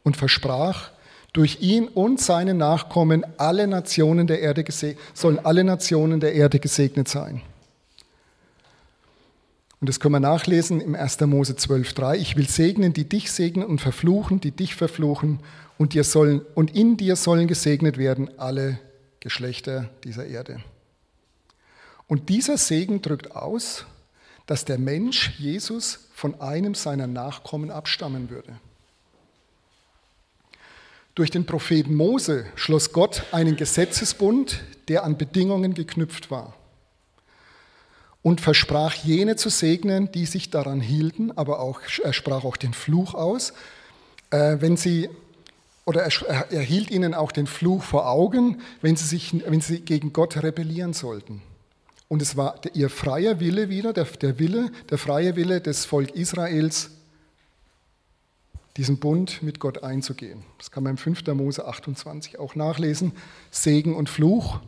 und 0.04 0.18
versprach, 0.18 0.92
durch 1.34 1.62
ihn 1.62 1.88
und 1.88 2.22
seine 2.22 2.54
Nachkommen 2.54 3.26
alle 3.38 3.68
Nationen 3.68 4.28
der 4.28 4.40
Erde 4.40 4.64
sollen 5.14 5.40
alle 5.44 5.64
Nationen 5.64 6.20
der 6.20 6.34
Erde 6.34 6.60
gesegnet 6.60 7.08
sein. 7.08 7.42
Und 9.80 9.90
das 9.90 10.00
können 10.00 10.16
wir 10.16 10.20
nachlesen 10.20 10.82
im 10.82 10.96
1. 10.96 11.22
Mose 11.22 11.54
12,3. 11.54 12.16
Ich 12.16 12.36
will 12.36 12.50
segnen, 12.50 12.94
die 12.94 13.08
dich 13.08 13.32
segnen 13.32 13.66
und 13.66 13.80
verfluchen, 13.80 14.40
die 14.40 14.52
dich 14.52 14.76
verfluchen, 14.76 15.40
und, 15.78 15.94
dir 15.94 16.04
sollen, 16.04 16.42
und 16.56 16.76
in 16.76 16.98
dir 16.98 17.16
sollen 17.16 17.48
gesegnet 17.48 18.00
werden 18.00 18.32
alle 18.40 18.80
Geschlechter 19.20 19.92
dieser 20.04 20.26
Erde. 20.26 20.60
Und 22.08 22.30
dieser 22.30 22.58
Segen 22.58 23.04
drückt 23.04 23.36
aus, 23.36 23.86
dass 24.48 24.66
der 24.66 24.80
Mensch 24.80 25.38
Jesus 25.38 26.08
von 26.16 26.42
einem 26.42 26.74
seiner 26.74 27.06
Nachkommen 27.06 27.70
abstammen 27.70 28.32
würde. 28.32 28.58
Durch 31.14 31.30
den 31.30 31.46
Propheten 31.46 31.94
Mose 31.94 32.46
schloss 32.56 32.92
Gott 32.92 33.26
einen 33.32 33.56
Gesetzesbund, 33.56 34.64
der 34.88 35.04
an 35.04 35.18
Bedingungen 35.18 35.76
geknüpft 35.76 36.32
war 36.32 36.57
und 38.22 38.42
versprach 38.42 38.94
jene 38.96 39.36
zu 39.36 39.50
segnen, 39.50 40.12
die 40.12 40.26
sich 40.26 40.50
daran 40.50 40.82
hielten, 40.82 41.32
aber 41.38 41.60
auch, 41.60 41.82
er 42.04 42.14
sprach 42.14 42.44
auch 42.44 42.58
den 42.58 42.74
Fluch 42.74 43.14
aus, 43.14 43.54
äh, 44.32 44.58
wenn 44.60 44.78
sie, 44.78 45.10
oder 45.86 46.04
er, 46.04 46.52
er 46.52 46.62
hielt 46.62 46.92
ihnen 46.92 47.14
auch 47.14 47.32
den 47.32 47.48
Fluch 47.48 47.84
vor 47.84 48.10
Augen, 48.10 48.62
wenn 48.82 48.96
sie, 48.96 49.06
sich, 49.06 49.34
wenn 49.46 49.62
sie 49.62 49.82
gegen 49.82 50.14
Gott 50.14 50.42
rebellieren 50.44 50.94
sollten. 50.94 51.42
Und 52.10 52.22
es 52.22 52.38
war 52.38 52.60
ihr 52.74 52.90
freier 52.90 53.40
Wille 53.40 53.70
wieder, 53.70 53.94
der, 53.94 54.06
der 54.06 54.40
Wille, 54.40 54.72
der 54.90 54.98
freie 54.98 55.36
Wille 55.36 55.62
des 55.62 55.86
Volk 55.86 56.12
Israels, 56.12 56.92
diesen 58.78 59.00
Bund 59.00 59.42
mit 59.42 59.60
Gott 59.60 59.84
einzugehen. 59.84 60.44
Das 60.58 60.72
kann 60.72 60.84
man 60.84 60.92
im 60.92 60.98
5. 60.98 61.26
Mose 61.28 61.66
28 61.66 62.40
auch 62.40 62.56
nachlesen. 62.56 63.12
Segen 63.52 63.96
und 63.96 64.08
Fluch 64.08 64.60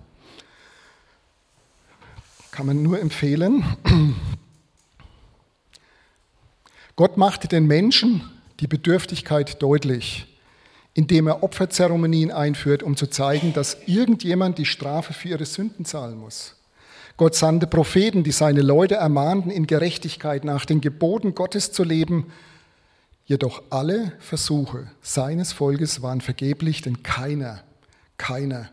kann 2.52 2.66
man 2.66 2.82
nur 2.82 3.00
empfehlen. 3.00 3.64
Gott 6.96 7.18
machte 7.18 7.48
den 7.48 7.66
Menschen 7.66 8.30
die 8.60 8.68
Bedürftigkeit 8.68 9.62
deutlich, 9.62 10.28
indem 10.94 11.28
er 11.28 11.44
Opferzeremonien 11.44 12.32
einführt, 12.32 12.84
um 12.84 12.98
zu 12.98 13.08
zeigen, 13.08 13.54
dass 13.54 13.78
irgendjemand 13.86 14.58
die 14.58 14.66
Strafe 14.66 15.14
für 15.14 15.30
ihre 15.30 15.46
Sünden 15.46 15.86
zahlen 15.86 16.18
muss. 16.18 16.56
Gott 17.16 17.36
sandte 17.36 17.68
Propheten, 17.68 18.24
die 18.24 18.32
seine 18.32 18.62
Leute 18.62 18.96
ermahnten, 18.96 19.52
in 19.52 19.68
Gerechtigkeit 19.68 20.44
nach 20.44 20.66
den 20.66 20.82
Geboten 20.82 21.36
Gottes 21.36 21.72
zu 21.72 21.84
leben. 21.84 22.32
Jedoch 23.26 23.62
alle 23.70 24.14
Versuche 24.20 24.90
seines 25.02 25.54
Volkes 25.54 26.02
waren 26.02 26.22
vergeblich, 26.22 26.82
denn 26.82 27.04
keiner, 27.04 27.64
keiner 28.18 28.70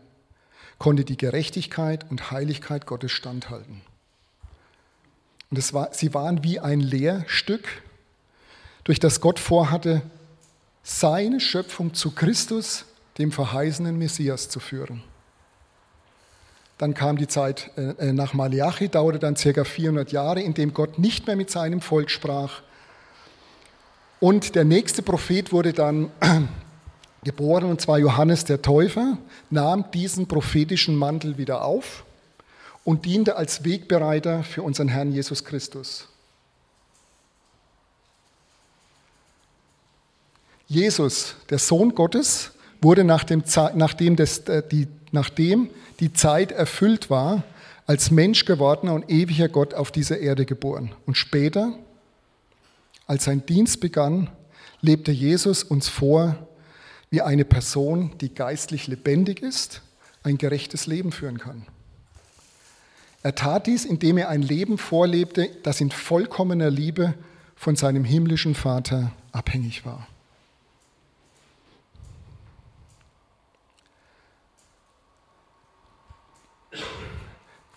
konnte 0.79 1.05
die 1.05 1.17
Gerechtigkeit 1.17 2.11
und 2.11 2.31
Heiligkeit 2.31 2.87
Gottes 2.87 3.13
standhalten. 3.13 3.83
Und 5.51 5.73
war, 5.73 5.93
sie 5.93 6.13
waren 6.15 6.43
wie 6.43 6.61
ein 6.61 6.81
Lehrstück, 6.81 7.83
durch 8.85 9.01
das 9.01 9.21
Gott 9.21 9.39
vorhatte, 9.39 10.03
seine 10.83 11.41
Schöpfung 11.41 11.95
zu 11.95 12.13
Christus, 12.13 12.85
dem 13.19 13.33
verheißenen 13.33 13.99
Messias, 13.99 14.49
zu 14.49 14.61
führen. 14.61 15.03
Dann 16.79 16.95
kam 16.95 17.17
die 17.17 17.27
Zeit 17.27 17.71
äh, 17.77 18.09
äh, 18.09 18.13
nach 18.13 18.35
Malachi, 18.35 18.89
dauerte 18.89 19.19
dann 19.19 19.35
circa 19.35 19.65
400 19.65 20.13
Jahre, 20.13 20.41
in 20.41 20.55
dem 20.55 20.75
Gott 20.75 20.99
nicht 20.99 21.27
mehr 21.27 21.35
mit 21.35 21.51
seinem 21.51 21.81
Volk 21.81 22.11
sprach. 22.11 22.63
Und 24.21 24.55
der 24.55 24.65
nächste 24.65 25.03
Prophet 25.03 25.53
wurde 25.53 25.73
dann 25.73 26.11
geboren, 27.27 27.65
und 27.65 27.81
zwar 27.81 27.99
Johannes 27.99 28.45
der 28.45 28.63
Täufer, 28.63 29.19
nahm 29.51 29.91
diesen 29.91 30.29
prophetischen 30.29 30.95
Mantel 30.95 31.37
wieder 31.37 31.65
auf 31.65 32.05
und 32.85 33.05
diente 33.05 33.35
als 33.35 33.65
Wegbereiter 33.65 34.45
für 34.45 34.63
unseren 34.63 34.87
Herrn 34.87 35.11
Jesus 35.13 35.45
Christus. 35.45 36.07
Jesus, 40.69 41.35
der 41.51 41.59
Sohn 41.59 41.97
Gottes, 41.97 42.53
wurde 42.81 43.03
nachdem, 43.03 43.43
nachdem, 43.75 44.15
das, 44.15 44.39
äh, 44.41 44.63
die, 44.71 44.87
nachdem 45.11 45.69
die 45.99 46.13
Zeit 46.13 46.53
erfüllt 46.53 47.11
war, 47.11 47.43
als 47.87 48.13
Mensch 48.13 48.45
gewordener 48.45 48.95
und 48.95 49.11
ewiger 49.11 49.49
Gott 49.49 49.75
auf 49.75 49.91
dieser 49.91 50.21
Erde 50.21 50.45
geboren. 50.45 50.93
Und 51.07 51.17
später, 51.17 51.73
als 53.09 53.25
sein 53.25 53.45
Dienst 53.47 53.81
begann, 53.81 54.31
lebte 54.81 55.11
Jesus 55.11 55.65
uns 55.65 55.89
vor 55.89 56.37
wie 57.11 57.23
eine 57.23 57.45
Person, 57.45 58.13
die 58.21 58.35
geistlich 58.35 58.87
lebendig 58.87 59.43
ist, 59.43 59.83
ein 60.23 60.39
gerechtes 60.39 60.87
Leben 60.87 61.13
führen 61.13 61.39
kann. 61.39 61.67
Er 63.23 63.35
tat 63.35 63.67
dies, 63.67 63.85
indem 63.85 64.19
er 64.19 64.29
ein 64.29 64.43
Leben 64.43 64.79
vorlebte, 64.79 65.51
das 65.63 65.81
in 65.81 65.91
vollkommener 65.91 66.71
Liebe 66.71 67.15
von 67.57 67.75
seinem 67.75 68.05
himmlischen 68.05 68.55
Vater 68.55 69.13
abhängig 69.33 69.85
war. 69.85 70.07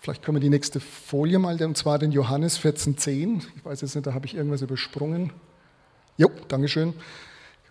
Vielleicht 0.00 0.22
können 0.22 0.36
wir 0.36 0.40
die 0.40 0.50
nächste 0.50 0.80
Folie 0.80 1.38
mal, 1.38 1.62
und 1.62 1.76
zwar 1.76 1.98
den 1.98 2.10
Johannes 2.10 2.58
14,10. 2.58 3.42
Ich 3.56 3.64
weiß 3.64 3.82
jetzt 3.82 3.94
nicht, 3.94 4.06
da 4.06 4.14
habe 4.14 4.26
ich 4.26 4.34
irgendwas 4.34 4.62
übersprungen. 4.62 5.32
Jo, 6.16 6.30
Dankeschön. 6.48 6.94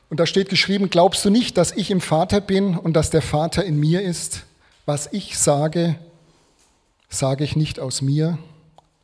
Und 0.10 0.20
da 0.20 0.26
steht 0.26 0.50
geschrieben, 0.50 0.90
glaubst 0.90 1.24
du 1.24 1.30
nicht, 1.30 1.58
dass 1.58 1.72
ich 1.72 1.92
im 1.92 2.02
Vater 2.02 2.42
bin 2.42 2.76
und 2.76 2.94
dass 2.94 3.12
der 3.12 3.22
Vater 3.22 3.64
in 3.64 3.80
mir 3.80 4.02
ist? 4.02 4.44
Was 4.86 5.08
ich 5.12 5.38
sage, 5.38 5.96
sage 7.10 7.44
ich 7.44 7.56
nicht 7.56 7.80
aus 7.80 8.02
mir 8.02 8.40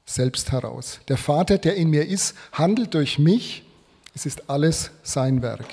selbst 0.06 0.52
heraus. 0.52 1.00
Der 1.08 1.18
Vater, 1.18 1.58
der 1.58 1.76
in 1.76 1.90
mir 1.90 2.08
ist, 2.08 2.36
handelt 2.52 2.94
durch 2.94 3.20
mich. 3.20 3.64
Es 4.16 4.26
ist 4.26 4.50
alles 4.50 4.92
sein 5.04 5.42
Werk. 5.42 5.68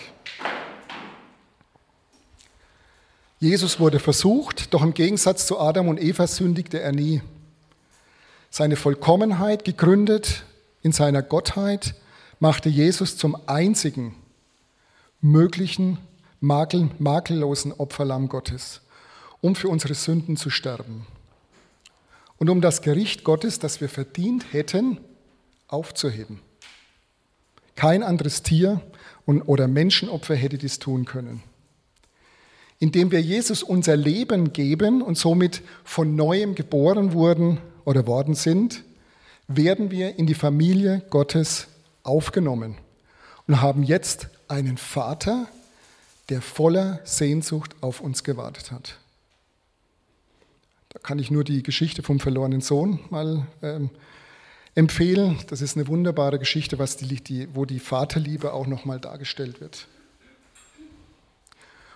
Jesus 3.40 3.80
wurde 3.80 3.98
versucht, 3.98 4.72
doch 4.72 4.82
im 4.82 4.94
Gegensatz 4.94 5.46
zu 5.46 5.58
Adam 5.58 5.88
und 5.88 6.00
Eva 6.00 6.26
sündigte 6.26 6.80
er 6.80 6.92
nie. 6.92 7.22
Seine 8.50 8.76
Vollkommenheit, 8.76 9.64
gegründet 9.64 10.44
in 10.82 10.92
seiner 10.92 11.22
Gottheit, 11.22 11.94
machte 12.38 12.68
Jesus 12.68 13.16
zum 13.16 13.36
einzigen 13.46 14.14
möglichen, 15.22 15.98
makel, 16.40 16.90
makellosen 16.98 17.72
Opferlamm 17.72 18.28
Gottes, 18.28 18.82
um 19.40 19.54
für 19.54 19.68
unsere 19.68 19.94
Sünden 19.94 20.36
zu 20.36 20.50
sterben 20.50 21.06
und 22.38 22.50
um 22.50 22.60
das 22.60 22.82
Gericht 22.82 23.22
Gottes, 23.22 23.60
das 23.60 23.80
wir 23.80 23.88
verdient 23.88 24.52
hätten, 24.52 24.98
aufzuheben. 25.68 26.40
Kein 27.76 28.02
anderes 28.02 28.42
Tier 28.42 28.82
oder 29.26 29.68
Menschenopfer 29.68 30.34
hätte 30.34 30.58
dies 30.58 30.80
tun 30.80 31.04
können. 31.04 31.42
Indem 32.80 33.12
wir 33.12 33.20
Jesus 33.20 33.62
unser 33.62 33.96
Leben 33.96 34.52
geben 34.52 35.02
und 35.02 35.16
somit 35.16 35.62
von 35.84 36.16
neuem 36.16 36.56
geboren 36.56 37.12
wurden 37.12 37.58
oder 37.84 38.08
worden 38.08 38.34
sind, 38.34 38.82
werden 39.46 39.92
wir 39.92 40.18
in 40.18 40.26
die 40.26 40.34
Familie 40.34 41.02
Gottes 41.10 41.68
aufgenommen 42.02 42.76
und 43.46 43.62
haben 43.62 43.84
jetzt 43.84 44.28
einen 44.52 44.76
Vater, 44.76 45.48
der 46.28 46.42
voller 46.42 47.00
Sehnsucht 47.04 47.74
auf 47.80 48.00
uns 48.00 48.22
gewartet 48.22 48.70
hat. 48.70 48.98
Da 50.90 50.98
kann 50.98 51.18
ich 51.18 51.30
nur 51.30 51.42
die 51.42 51.62
Geschichte 51.62 52.02
vom 52.02 52.20
verlorenen 52.20 52.60
Sohn 52.60 53.00
mal 53.08 53.46
ähm, 53.62 53.88
empfehlen. 54.74 55.38
Das 55.48 55.62
ist 55.62 55.76
eine 55.76 55.88
wunderbare 55.88 56.38
Geschichte, 56.38 56.78
was 56.78 56.98
die, 56.98 57.16
die, 57.16 57.48
wo 57.54 57.64
die 57.64 57.80
Vaterliebe 57.80 58.52
auch 58.52 58.66
nochmal 58.66 59.00
dargestellt 59.00 59.60
wird. 59.62 59.88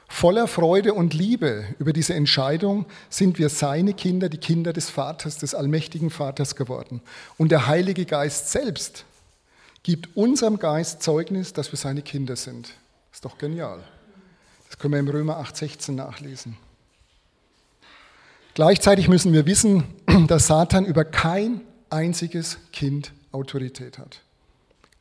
Voller 0.08 0.48
Freude 0.48 0.94
und 0.94 1.12
Liebe 1.12 1.66
über 1.78 1.92
diese 1.92 2.14
Entscheidung 2.14 2.86
sind 3.10 3.38
wir 3.38 3.50
seine 3.50 3.92
Kinder, 3.92 4.30
die 4.30 4.38
Kinder 4.38 4.72
des 4.72 4.88
Vaters, 4.88 5.36
des 5.36 5.54
allmächtigen 5.54 6.08
Vaters 6.08 6.56
geworden. 6.56 7.02
Und 7.36 7.52
der 7.52 7.66
Heilige 7.66 8.06
Geist 8.06 8.50
selbst 8.50 9.04
gibt 9.86 10.16
unserem 10.16 10.58
Geist 10.58 11.00
Zeugnis, 11.00 11.52
dass 11.52 11.70
wir 11.70 11.78
seine 11.78 12.02
Kinder 12.02 12.34
sind. 12.34 12.72
Ist 13.12 13.24
doch 13.24 13.38
genial. 13.38 13.84
Das 14.66 14.78
können 14.78 14.94
wir 14.94 14.98
im 14.98 15.06
Römer 15.06 15.38
8,16 15.40 15.92
nachlesen. 15.92 16.56
Gleichzeitig 18.54 19.06
müssen 19.06 19.32
wir 19.32 19.46
wissen, 19.46 19.84
dass 20.26 20.48
Satan 20.48 20.86
über 20.86 21.04
kein 21.04 21.60
einziges 21.88 22.58
Kind 22.72 23.12
Autorität 23.30 23.98
hat. 23.98 24.22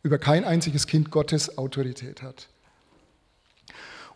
Über 0.04 0.20
kein 0.20 0.44
einziges 0.46 0.86
Kind 0.86 1.10
Gottes 1.10 1.58
Autorität 1.58 2.22
hat. 2.22 2.48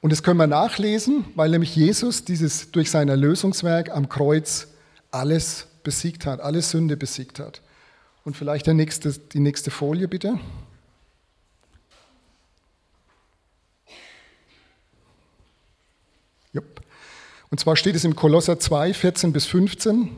Und 0.01 0.11
das 0.11 0.21
können 0.21 0.37
wir 0.37 0.45
nachlesen, 0.45 1.25
weil 1.33 1.49
nämlich 1.49 1.75
Jesus 1.75 2.25
dieses 2.25 2.69
durch 2.69 2.91
sein 2.91 3.09
Erlösungswerk 3.09 3.89
am 3.89 4.07
Kreuz 4.07 4.67
alles 5.09 5.65
besiegt 5.81 6.27
hat, 6.27 6.39
alle 6.41 6.61
Sünde 6.61 6.95
besiegt 6.95 7.39
hat. 7.39 7.59
Und 8.29 8.35
vielleicht 8.35 8.67
nächste, 8.67 9.11
die 9.11 9.39
nächste 9.39 9.71
Folie 9.71 10.07
bitte. 10.07 10.37
Und 17.49 17.59
zwar 17.59 17.75
steht 17.75 17.95
es 17.95 18.03
im 18.03 18.15
Kolosser 18.15 18.59
2, 18.59 18.93
14 18.93 19.33
bis 19.33 19.47
15. 19.47 20.11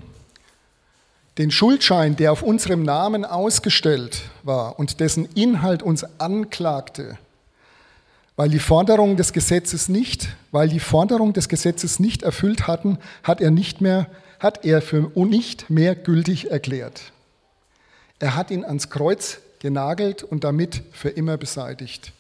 Den 1.37 1.51
Schuldschein, 1.51 2.17
der 2.17 2.33
auf 2.33 2.43
unserem 2.43 2.83
Namen 2.83 3.23
ausgestellt 3.23 4.23
war 4.43 4.77
und 4.77 4.99
dessen 4.99 5.29
Inhalt 5.33 5.81
uns 5.81 6.03
anklagte, 6.19 7.17
weil 8.35 8.49
die 8.49 8.59
Forderungen 8.59 9.15
des 9.15 9.31
Gesetzes 9.31 9.87
nicht, 9.87 10.35
weil 10.51 10.67
die 10.67 10.81
Forderungen 10.81 11.31
des 11.31 11.47
Gesetzes 11.47 12.01
nicht 12.01 12.23
erfüllt 12.23 12.67
hatten, 12.67 12.97
hat 13.23 13.39
er 13.39 13.51
nicht 13.51 13.79
mehr, 13.79 14.07
hat 14.41 14.65
er 14.65 14.81
für 14.81 15.09
nicht 15.15 15.69
mehr 15.69 15.95
gültig 15.95 16.51
erklärt. 16.51 17.13
Er 18.21 18.35
hat 18.35 18.51
ihn 18.51 18.63
ans 18.63 18.91
Kreuz 18.91 19.39
genagelt 19.57 20.21
und 20.21 20.43
damit 20.43 20.83
für 20.91 21.09
immer 21.09 21.37
beseitigt. 21.37 22.13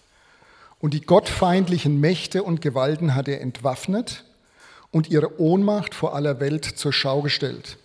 Und 0.79 0.95
die 0.95 1.01
gottfeindlichen 1.01 1.99
Mächte 1.99 2.41
und 2.41 2.59
Gewalten 2.59 3.13
hat 3.13 3.27
er 3.27 3.39
entwaffnet 3.39 4.25
und 4.89 5.11
ihre 5.11 5.39
Ohnmacht 5.39 5.93
vor 5.93 6.15
aller 6.15 6.39
Welt 6.39 6.65
zur 6.65 6.91
Schau 6.91 7.21
gestellt. 7.21 7.77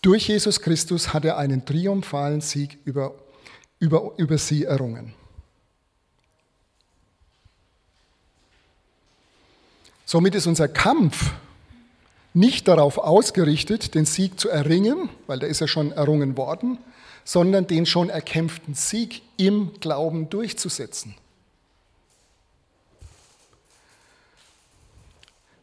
Durch 0.00 0.28
Jesus 0.28 0.62
Christus 0.62 1.12
hat 1.12 1.26
er 1.26 1.36
einen 1.36 1.66
triumphalen 1.66 2.40
Sieg 2.40 2.78
über, 2.86 3.14
über, 3.78 4.12
über 4.16 4.38
sie 4.38 4.64
errungen. 4.64 5.12
Somit 10.06 10.34
ist 10.34 10.46
unser 10.46 10.68
Kampf 10.68 11.32
nicht 12.32 12.66
darauf 12.66 12.96
ausgerichtet, 12.96 13.94
den 13.94 14.06
Sieg 14.06 14.40
zu 14.40 14.48
erringen, 14.48 15.10
weil 15.26 15.38
der 15.38 15.50
ist 15.50 15.60
ja 15.60 15.68
schon 15.68 15.92
errungen 15.92 16.38
worden, 16.38 16.78
sondern 17.28 17.66
den 17.66 17.84
schon 17.84 18.08
erkämpften 18.08 18.72
Sieg 18.72 19.20
im 19.36 19.72
Glauben 19.80 20.30
durchzusetzen. 20.30 21.14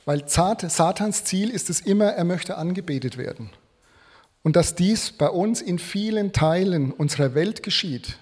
Weil 0.05 0.29
Satans 0.29 1.23
Ziel 1.23 1.49
ist 1.49 1.71
es 1.71 1.81
immer, 1.81 2.11
er 2.11 2.23
möchte 2.23 2.57
angebetet 2.59 3.17
werden. 3.17 3.49
Und 4.43 4.55
dass 4.55 4.75
dies 4.75 5.11
bei 5.11 5.27
uns 5.27 5.59
in 5.59 5.79
vielen 5.79 6.33
Teilen 6.33 6.91
unserer 6.91 7.33
Welt 7.33 7.63
geschieht. 7.63 8.19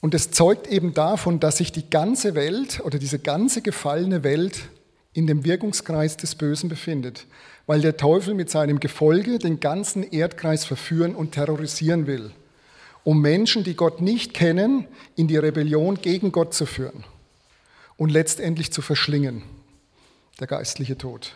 Und 0.00 0.14
es 0.14 0.32
zeugt 0.32 0.66
eben 0.66 0.94
davon, 0.94 1.38
dass 1.38 1.58
sich 1.58 1.70
die 1.70 1.88
ganze 1.88 2.34
Welt 2.34 2.80
oder 2.80 2.98
diese 2.98 3.20
ganze 3.20 3.62
gefallene 3.62 4.24
Welt 4.24 4.68
in 5.14 5.26
dem 5.26 5.44
Wirkungskreis 5.44 6.16
des 6.16 6.34
Bösen 6.34 6.68
befindet 6.68 7.26
weil 7.66 7.80
der 7.80 7.96
Teufel 7.96 8.34
mit 8.34 8.50
seinem 8.50 8.80
Gefolge 8.80 9.38
den 9.38 9.60
ganzen 9.60 10.02
Erdkreis 10.02 10.64
verführen 10.64 11.14
und 11.14 11.32
terrorisieren 11.32 12.06
will, 12.06 12.32
um 13.04 13.20
Menschen, 13.20 13.64
die 13.64 13.74
Gott 13.74 14.00
nicht 14.00 14.34
kennen, 14.34 14.86
in 15.16 15.28
die 15.28 15.36
Rebellion 15.36 15.96
gegen 16.00 16.32
Gott 16.32 16.54
zu 16.54 16.66
führen 16.66 17.04
und 17.96 18.10
letztendlich 18.10 18.72
zu 18.72 18.82
verschlingen, 18.82 19.42
der 20.40 20.46
geistliche 20.46 20.98
Tod. 20.98 21.34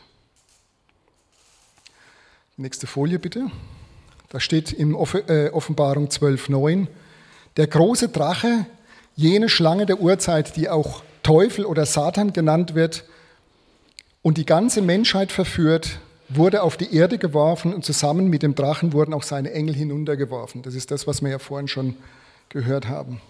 Nächste 2.57 2.87
Folie 2.87 3.19
bitte. 3.19 3.51
Da 4.31 4.41
steht 4.41 4.73
in 4.73 4.93
äh, 4.95 5.51
Offenbarung 5.51 6.09
12.9, 6.09 6.89
der 7.57 7.67
große 7.67 8.09
Drache, 8.09 8.67
jene 9.15 9.49
Schlange 9.49 9.87
der 9.87 10.01
Urzeit, 10.01 10.57
die 10.57 10.69
auch 10.69 11.03
Teufel 11.23 11.65
oder 11.65 11.87
Satan 11.87 12.33
genannt 12.33 12.75
wird 12.75 13.05
und 14.27 14.39
die 14.39 14.45
ganze 14.45 14.83
Menschheit 14.83 15.31
verführt, 15.31 16.01
wurde 16.29 16.65
auf 16.65 16.77
die 16.77 16.93
Erde 16.93 17.17
geworfen 17.17 17.73
und 17.73 17.85
zusammen 17.85 18.27
mit 18.27 18.43
dem 18.43 18.57
Drachen 18.57 18.93
wurden 18.93 19.15
auch 19.15 19.23
seine 19.23 19.53
Engel 19.53 19.77
hinuntergeworfen. 19.77 20.63
Das 20.63 20.75
ist 20.75 20.91
das, 20.91 21.07
was 21.07 21.23
wir 21.23 21.31
ja 21.31 21.39
vorhin 21.39 21.69
schon 21.69 21.95
gehört 22.49 22.89
haben. 22.89 23.21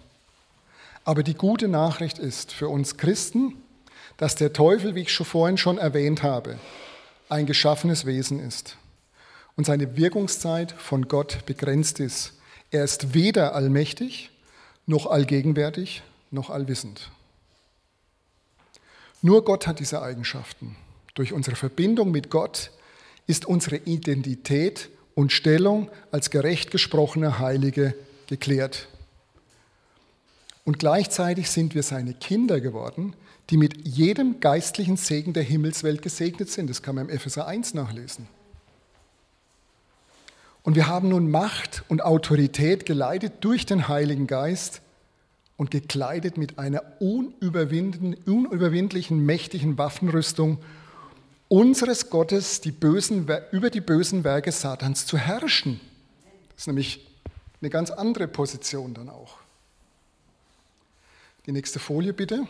Aber 1.04 1.22
die 1.22 1.34
gute 1.34 1.68
Nachricht 1.68 2.18
ist 2.18 2.50
für 2.50 2.70
uns 2.70 2.96
Christen, 2.96 3.56
dass 4.16 4.36
der 4.36 4.54
Teufel, 4.54 4.94
wie 4.94 5.02
ich 5.02 5.12
schon 5.12 5.26
vorhin 5.26 5.58
schon 5.58 5.76
erwähnt 5.76 6.22
habe, 6.22 6.58
ein 7.28 7.44
geschaffenes 7.44 8.06
Wesen 8.06 8.40
ist 8.40 8.78
und 9.54 9.66
seine 9.66 9.98
Wirkungszeit 9.98 10.72
von 10.72 11.08
Gott 11.08 11.44
begrenzt 11.44 12.00
ist. 12.00 12.32
Er 12.70 12.84
ist 12.84 13.12
weder 13.12 13.54
allmächtig, 13.54 14.30
noch 14.86 15.04
allgegenwärtig, 15.04 16.02
noch 16.30 16.48
allwissend. 16.48 17.10
Nur 19.20 19.44
Gott 19.44 19.66
hat 19.66 19.78
diese 19.78 20.00
Eigenschaften. 20.00 20.74
Durch 21.16 21.32
unsere 21.32 21.56
Verbindung 21.56 22.12
mit 22.12 22.30
Gott 22.30 22.70
ist 23.26 23.46
unsere 23.46 23.78
Identität 23.78 24.90
und 25.14 25.32
Stellung 25.32 25.90
als 26.12 26.30
gerecht 26.30 26.70
gesprochene 26.70 27.40
Heilige 27.40 27.96
geklärt. 28.28 28.86
Und 30.64 30.78
gleichzeitig 30.78 31.50
sind 31.50 31.74
wir 31.74 31.82
seine 31.82 32.12
Kinder 32.12 32.60
geworden, 32.60 33.14
die 33.48 33.56
mit 33.56 33.88
jedem 33.88 34.40
geistlichen 34.40 34.98
Segen 34.98 35.32
der 35.32 35.42
Himmelswelt 35.42 36.02
gesegnet 36.02 36.50
sind. 36.50 36.68
Das 36.68 36.82
kann 36.82 36.96
man 36.96 37.08
im 37.08 37.14
Epheser 37.14 37.46
1 37.46 37.72
nachlesen. 37.72 38.28
Und 40.64 40.76
wir 40.76 40.86
haben 40.86 41.08
nun 41.08 41.30
Macht 41.30 41.82
und 41.88 42.04
Autorität 42.04 42.84
geleitet 42.84 43.32
durch 43.40 43.64
den 43.64 43.88
Heiligen 43.88 44.26
Geist 44.26 44.82
und 45.56 45.70
gekleidet 45.70 46.36
mit 46.36 46.58
einer 46.58 46.82
unüberwindlichen, 47.00 49.24
mächtigen 49.24 49.78
Waffenrüstung 49.78 50.58
unseres 51.48 52.10
Gottes 52.10 52.60
die 52.60 52.72
bösen, 52.72 53.28
über 53.52 53.70
die 53.70 53.80
bösen 53.80 54.24
Werke 54.24 54.52
Satans 54.52 55.06
zu 55.06 55.16
herrschen. 55.18 55.80
Das 56.50 56.62
ist 56.62 56.66
nämlich 56.66 57.06
eine 57.60 57.70
ganz 57.70 57.90
andere 57.90 58.28
Position 58.28 58.94
dann 58.94 59.08
auch. 59.08 59.38
Die 61.46 61.52
nächste 61.52 61.78
Folie 61.78 62.12
bitte. 62.12 62.46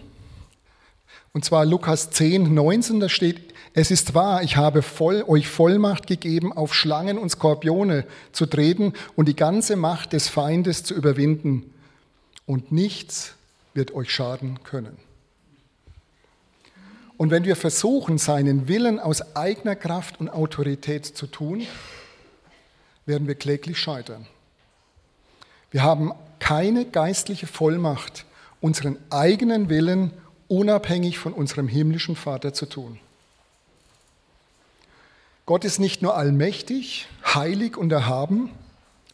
Und 1.32 1.44
zwar 1.44 1.66
Lukas 1.66 2.10
10, 2.10 2.54
19, 2.54 3.00
da 3.00 3.08
steht, 3.08 3.54
es 3.74 3.90
ist 3.90 4.14
wahr, 4.14 4.42
ich 4.42 4.56
habe 4.56 4.80
voll, 4.80 5.22
euch 5.26 5.48
Vollmacht 5.48 6.06
gegeben, 6.06 6.50
auf 6.50 6.74
Schlangen 6.74 7.18
und 7.18 7.28
Skorpione 7.28 8.06
zu 8.32 8.46
treten 8.46 8.94
und 9.16 9.28
die 9.28 9.36
ganze 9.36 9.76
Macht 9.76 10.14
des 10.14 10.28
Feindes 10.28 10.82
zu 10.82 10.94
überwinden. 10.94 11.74
Und 12.46 12.72
nichts 12.72 13.34
wird 13.74 13.92
euch 13.92 14.10
schaden 14.10 14.62
können. 14.62 14.96
Und 17.16 17.30
wenn 17.30 17.44
wir 17.44 17.56
versuchen, 17.56 18.18
seinen 18.18 18.68
Willen 18.68 19.00
aus 19.00 19.34
eigener 19.34 19.74
Kraft 19.74 20.20
und 20.20 20.28
Autorität 20.28 21.06
zu 21.06 21.26
tun, 21.26 21.66
werden 23.06 23.26
wir 23.26 23.34
kläglich 23.34 23.78
scheitern. 23.78 24.26
Wir 25.70 25.82
haben 25.82 26.12
keine 26.38 26.84
geistliche 26.84 27.46
Vollmacht, 27.46 28.24
unseren 28.60 28.98
eigenen 29.10 29.68
Willen 29.68 30.10
unabhängig 30.48 31.18
von 31.18 31.32
unserem 31.32 31.68
himmlischen 31.68 32.16
Vater 32.16 32.52
zu 32.52 32.66
tun. 32.66 32.98
Gott 35.46 35.64
ist 35.64 35.78
nicht 35.78 36.02
nur 36.02 36.16
allmächtig, 36.16 37.06
heilig 37.24 37.76
und 37.76 37.92
erhaben, 37.92 38.50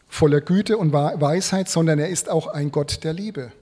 voller 0.09 0.41
Güte 0.41 0.79
und 0.79 0.93
Weisheit, 0.93 1.69
sondern 1.69 1.99
er 1.99 2.09
ist 2.09 2.29
auch 2.29 2.49
ein 2.49 2.73
Gott 2.73 3.05
der 3.05 3.13
Liebe. 3.13 3.53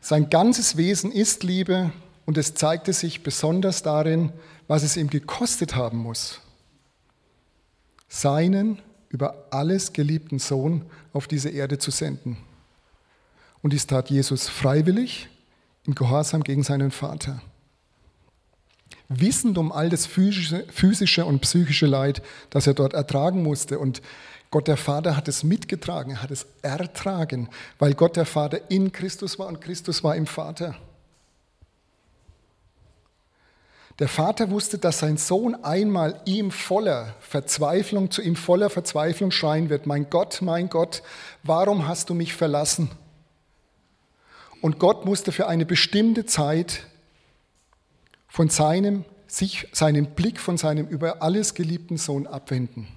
Sein 0.00 0.30
ganzes 0.30 0.76
Wesen 0.76 1.10
ist 1.10 1.42
Liebe 1.42 1.92
und 2.30 2.38
es 2.38 2.54
zeigte 2.54 2.92
sich 2.92 3.24
besonders 3.24 3.82
darin, 3.82 4.32
was 4.68 4.84
es 4.84 4.96
ihm 4.96 5.10
gekostet 5.10 5.74
haben 5.74 5.98
muss, 5.98 6.40
seinen 8.06 8.78
über 9.08 9.48
alles 9.50 9.92
geliebten 9.92 10.38
Sohn 10.38 10.84
auf 11.12 11.26
diese 11.26 11.48
Erde 11.48 11.78
zu 11.78 11.90
senden. 11.90 12.36
Und 13.62 13.72
dies 13.72 13.88
tat 13.88 14.10
Jesus 14.10 14.48
freiwillig 14.48 15.28
im 15.86 15.96
Gehorsam 15.96 16.44
gegen 16.44 16.62
seinen 16.62 16.92
Vater. 16.92 17.42
Wissend 19.08 19.58
um 19.58 19.72
all 19.72 19.88
das 19.88 20.06
physische, 20.06 21.24
und 21.24 21.40
psychische 21.40 21.86
Leid, 21.86 22.22
das 22.50 22.68
er 22.68 22.74
dort 22.74 22.94
ertragen 22.94 23.42
musste. 23.42 23.80
Und 23.80 24.02
Gott 24.52 24.68
der 24.68 24.76
Vater 24.76 25.16
hat 25.16 25.26
es 25.26 25.42
mitgetragen, 25.42 26.12
er 26.12 26.22
hat 26.22 26.30
es 26.30 26.46
ertragen, 26.62 27.48
weil 27.80 27.94
Gott 27.94 28.14
der 28.14 28.24
Vater 28.24 28.70
in 28.70 28.92
Christus 28.92 29.36
war 29.40 29.48
und 29.48 29.60
Christus 29.60 30.04
war 30.04 30.14
im 30.14 30.28
Vater. 30.28 30.76
Der 34.00 34.08
Vater 34.08 34.50
wusste, 34.50 34.78
dass 34.78 35.00
sein 35.00 35.18
Sohn 35.18 35.62
einmal 35.62 36.22
ihm 36.24 36.50
voller 36.50 37.14
Verzweiflung, 37.20 38.10
zu 38.10 38.22
ihm 38.22 38.34
voller 38.34 38.70
Verzweiflung 38.70 39.30
schreien 39.30 39.68
wird, 39.68 39.86
mein 39.86 40.08
Gott, 40.08 40.40
mein 40.40 40.70
Gott, 40.70 41.02
warum 41.42 41.86
hast 41.86 42.08
du 42.08 42.14
mich 42.14 42.32
verlassen? 42.32 42.90
Und 44.62 44.78
Gott 44.78 45.04
musste 45.04 45.32
für 45.32 45.48
eine 45.48 45.66
bestimmte 45.66 46.24
Zeit 46.24 46.86
von 48.26 48.48
seinem, 48.48 49.04
sich, 49.26 49.68
seinen 49.72 50.14
Blick 50.14 50.40
von 50.40 50.56
seinem 50.56 50.88
über 50.88 51.20
alles 51.20 51.52
geliebten 51.52 51.98
Sohn 51.98 52.26
abwenden. 52.26 52.88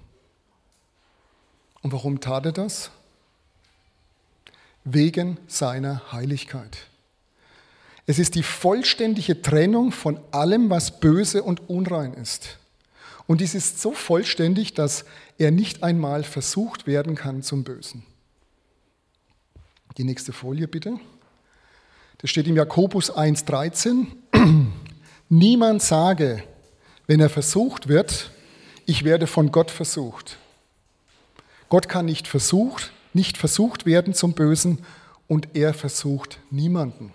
Und 1.81 1.91
warum 1.91 2.21
tat 2.21 2.45
er 2.45 2.53
das? 2.53 2.91
Wegen 4.85 5.37
seiner 5.47 6.13
Heiligkeit. 6.13 6.77
Es 8.05 8.19
ist 8.19 8.35
die 8.35 8.43
vollständige 8.43 9.41
Trennung 9.41 9.91
von 9.91 10.19
allem, 10.31 10.69
was 10.69 10.99
böse 10.99 11.43
und 11.43 11.69
unrein 11.69 12.13
ist. 12.13 12.57
Und 13.27 13.39
dies 13.39 13.55
ist 13.55 13.81
so 13.81 13.93
vollständig, 13.93 14.73
dass 14.73 15.05
er 15.37 15.51
nicht 15.51 15.83
einmal 15.83 16.23
versucht 16.23 16.85
werden 16.85 17.15
kann 17.15 17.41
zum 17.41 17.63
Bösen. 17.63 18.03
Die 19.97 20.03
nächste 20.03 20.33
Folie 20.33 20.67
bitte. 20.67 20.99
Das 22.17 22.29
steht 22.29 22.47
im 22.47 22.57
Jakobus 22.57 23.11
1.13. 23.11 24.07
Niemand 25.29 25.81
sage, 25.81 26.43
wenn 27.07 27.19
er 27.19 27.29
versucht 27.29 27.87
wird, 27.87 28.31
ich 28.85 29.05
werde 29.05 29.27
von 29.27 29.51
Gott 29.51 29.71
versucht. 29.71 30.37
Gott 31.69 31.87
kann 31.87 32.05
nicht 32.05 32.27
versucht, 32.27 32.91
nicht 33.13 33.37
versucht 33.37 33.85
werden 33.85 34.13
zum 34.13 34.33
Bösen 34.33 34.79
und 35.27 35.55
er 35.55 35.73
versucht 35.73 36.39
niemanden. 36.51 37.13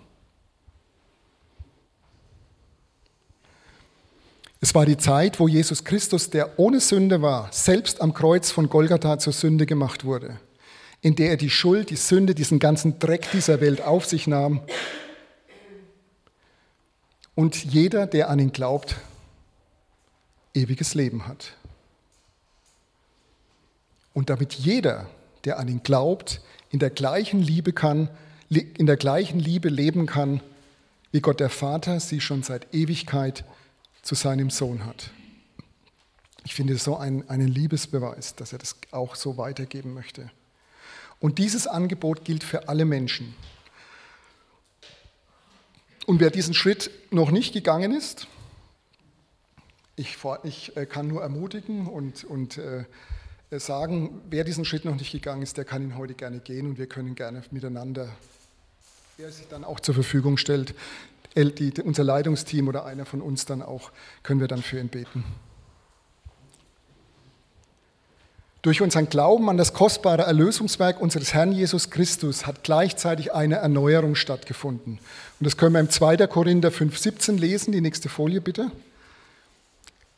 Es 4.61 4.75
war 4.75 4.85
die 4.85 4.97
Zeit, 4.97 5.39
wo 5.39 5.47
Jesus 5.47 5.85
Christus, 5.85 6.29
der 6.29 6.59
ohne 6.59 6.81
Sünde 6.81 7.21
war, 7.21 7.47
selbst 7.51 8.01
am 8.01 8.13
Kreuz 8.13 8.51
von 8.51 8.67
Golgatha 8.67 9.17
zur 9.17 9.31
Sünde 9.31 9.65
gemacht 9.65 10.03
wurde, 10.03 10.37
in 11.01 11.15
der 11.15 11.29
er 11.29 11.37
die 11.37 11.49
Schuld, 11.49 11.89
die 11.89 11.95
Sünde, 11.95 12.35
diesen 12.35 12.59
ganzen 12.59 12.99
Dreck 12.99 13.31
dieser 13.31 13.61
Welt 13.61 13.81
auf 13.81 14.05
sich 14.05 14.27
nahm. 14.27 14.61
Und 17.35 17.63
jeder, 17.63 18.05
der 18.05 18.29
an 18.29 18.39
ihn 18.39 18.51
glaubt, 18.51 18.97
ewiges 20.53 20.93
Leben 20.93 21.25
hat. 21.25 21.55
Und 24.13 24.29
damit 24.29 24.53
jeder, 24.55 25.07
der 25.45 25.57
an 25.57 25.69
ihn 25.69 25.83
glaubt, 25.83 26.41
in 26.69 26.79
der 26.79 26.89
gleichen 26.89 27.41
Liebe 27.41 27.71
kann, 27.71 28.09
in 28.49 28.87
der 28.87 28.97
gleichen 28.97 29.39
Liebe 29.39 29.69
leben 29.69 30.05
kann, 30.05 30.41
wie 31.13 31.21
Gott 31.21 31.39
der 31.39 31.49
Vater 31.49 32.01
sie 32.01 32.19
schon 32.19 32.43
seit 32.43 32.73
Ewigkeit 32.73 33.45
zu 34.09 34.15
seinem 34.15 34.49
Sohn 34.49 34.87
hat. 34.87 35.11
Ich 36.43 36.55
finde 36.55 36.75
so 36.79 36.97
ein, 36.97 37.29
einen 37.29 37.47
Liebesbeweis, 37.47 38.33
dass 38.33 38.53
er 38.53 38.57
das 38.57 38.75
auch 38.89 39.13
so 39.13 39.37
weitergeben 39.37 39.93
möchte. 39.93 40.31
Und 41.19 41.37
dieses 41.37 41.67
Angebot 41.67 42.25
gilt 42.25 42.43
für 42.43 42.69
alle 42.69 42.85
Menschen. 42.85 43.35
Und 46.07 46.19
wer 46.19 46.31
diesen 46.31 46.55
Schritt 46.55 46.89
noch 47.11 47.29
nicht 47.29 47.53
gegangen 47.53 47.95
ist, 47.95 48.25
ich, 49.95 50.17
ich 50.41 50.75
äh, 50.75 50.87
kann 50.87 51.07
nur 51.07 51.21
ermutigen 51.21 51.85
und, 51.85 52.23
und 52.23 52.57
äh, 52.57 52.85
sagen, 53.51 54.23
wer 54.27 54.43
diesen 54.43 54.65
Schritt 54.65 54.85
noch 54.85 54.95
nicht 54.95 55.11
gegangen 55.11 55.43
ist, 55.43 55.55
der 55.57 55.65
kann 55.65 55.83
ihn 55.83 55.97
heute 55.97 56.15
gerne 56.15 56.39
gehen 56.39 56.65
und 56.65 56.79
wir 56.79 56.87
können 56.87 57.13
gerne 57.13 57.43
miteinander, 57.51 58.09
wer 59.17 59.31
sich 59.31 59.47
dann 59.49 59.63
auch 59.63 59.79
zur 59.79 59.93
Verfügung 59.93 60.37
stellt, 60.37 60.73
die, 61.45 61.73
unser 61.81 62.03
Leitungsteam 62.03 62.67
oder 62.67 62.85
einer 62.85 63.05
von 63.05 63.21
uns 63.21 63.45
dann 63.45 63.61
auch, 63.61 63.91
können 64.23 64.39
wir 64.39 64.47
dann 64.47 64.61
für 64.61 64.79
ihn 64.79 64.89
beten. 64.89 65.23
Durch 68.61 68.81
unseren 68.81 69.07
Glauben 69.07 69.49
an 69.49 69.55
das 69.55 69.73
kostbare 69.73 70.23
Erlösungswerk 70.23 70.99
unseres 70.99 71.33
Herrn 71.33 71.53
Jesus 71.53 71.91
Christus 71.91 72.45
hat 72.45 72.63
gleichzeitig 72.63 73.33
eine 73.33 73.55
Erneuerung 73.55 74.15
stattgefunden. 74.15 74.99
Und 75.39 75.45
das 75.45 75.55
können 75.55 75.73
wir 75.73 75.79
im 75.79 75.89
2. 75.89 76.27
Korinther 76.27 76.69
5,17 76.69 77.39
lesen. 77.39 77.71
Die 77.71 77.79
nächste 77.79 78.09
Folie 78.09 78.41
bitte. 78.41 78.69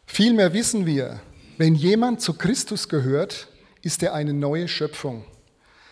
Vielmehr 0.08 0.54
wissen 0.54 0.88
wir, 0.88 1.20
wenn 1.58 1.76
jemand 1.76 2.22
zu 2.22 2.34
Christus 2.34 2.90
gehört, 2.90 3.48
ist 3.84 4.02
er 4.02 4.16
eine 4.16 4.34
neue 4.34 4.68
Schöpfung. 4.68 5.24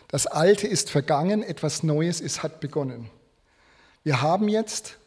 Das 0.08 0.26
Alte 0.26 0.66
ist 0.66 0.90
vergangen, 0.90 1.44
etwas 1.44 1.84
Neues 1.84 2.20
ist, 2.20 2.42
hat 2.42 2.60
begonnen. 2.62 3.12
Wir 4.04 4.24
haben 4.24 4.50
jetzt 4.50 4.99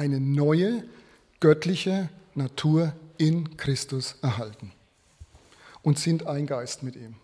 eine 0.00 0.18
neue 0.18 0.82
göttliche 1.40 2.08
Natur 2.34 2.94
in 3.18 3.58
Christus 3.58 4.16
erhalten 4.22 4.72
und 5.82 5.98
sind 5.98 6.26
ein 6.26 6.46
Geist 6.46 6.82
mit 6.82 6.96
ihm. 6.96 7.16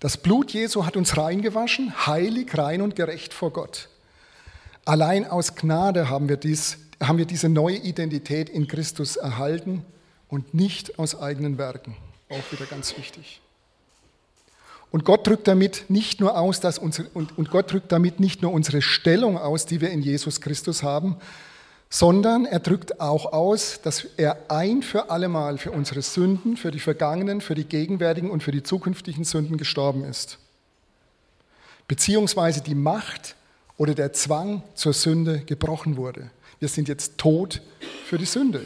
Das 0.00 0.16
Blut 0.16 0.50
Jesu 0.52 0.86
hat 0.86 0.96
uns 0.96 1.18
reingewaschen, 1.18 2.06
heilig, 2.06 2.56
rein 2.56 2.80
und 2.80 2.96
gerecht 2.96 3.34
vor 3.34 3.52
Gott. 3.52 3.90
Allein 4.86 5.26
aus 5.26 5.56
Gnade 5.56 6.08
haben 6.08 6.30
wir, 6.30 6.38
dies, 6.38 6.78
haben 7.02 7.18
wir 7.18 7.26
diese 7.26 7.50
neue 7.50 7.76
Identität 7.76 8.48
in 8.48 8.66
Christus 8.66 9.16
erhalten 9.16 9.84
und 10.28 10.54
nicht 10.54 10.98
aus 10.98 11.20
eigenen 11.20 11.58
Werken. 11.58 11.98
Auch 12.30 12.50
wieder 12.50 12.64
ganz 12.64 12.96
wichtig. 12.96 13.42
Und 14.94 15.04
Gott 15.04 15.26
drückt 15.26 15.48
damit 15.48 15.86
nicht 15.88 16.20
nur 16.20 16.38
aus, 16.38 16.60
dass 16.60 16.78
unsere, 16.78 17.08
und, 17.14 17.36
und 17.36 17.50
Gott 17.50 17.72
drückt 17.72 17.90
damit 17.90 18.20
nicht 18.20 18.42
nur 18.42 18.52
unsere 18.52 18.80
Stellung 18.80 19.36
aus, 19.36 19.66
die 19.66 19.80
wir 19.80 19.90
in 19.90 20.02
Jesus 20.02 20.40
Christus 20.40 20.84
haben, 20.84 21.16
sondern 21.90 22.44
er 22.44 22.60
drückt 22.60 23.00
auch 23.00 23.32
aus, 23.32 23.80
dass 23.82 24.06
er 24.16 24.36
ein 24.52 24.82
für 24.82 25.10
allemal 25.10 25.58
für 25.58 25.72
unsere 25.72 26.00
Sünden, 26.00 26.56
für 26.56 26.70
die 26.70 26.78
vergangenen, 26.78 27.40
für 27.40 27.56
die 27.56 27.64
gegenwärtigen 27.64 28.30
und 28.30 28.44
für 28.44 28.52
die 28.52 28.62
zukünftigen 28.62 29.24
Sünden 29.24 29.56
gestorben 29.56 30.04
ist. 30.04 30.38
Beziehungsweise 31.88 32.60
die 32.60 32.76
Macht 32.76 33.34
oder 33.76 33.96
der 33.96 34.12
Zwang 34.12 34.62
zur 34.76 34.92
Sünde 34.92 35.40
gebrochen 35.40 35.96
wurde. 35.96 36.30
Wir 36.60 36.68
sind 36.68 36.86
jetzt 36.86 37.18
tot 37.18 37.62
für 38.06 38.16
die 38.16 38.26
Sünde. 38.26 38.64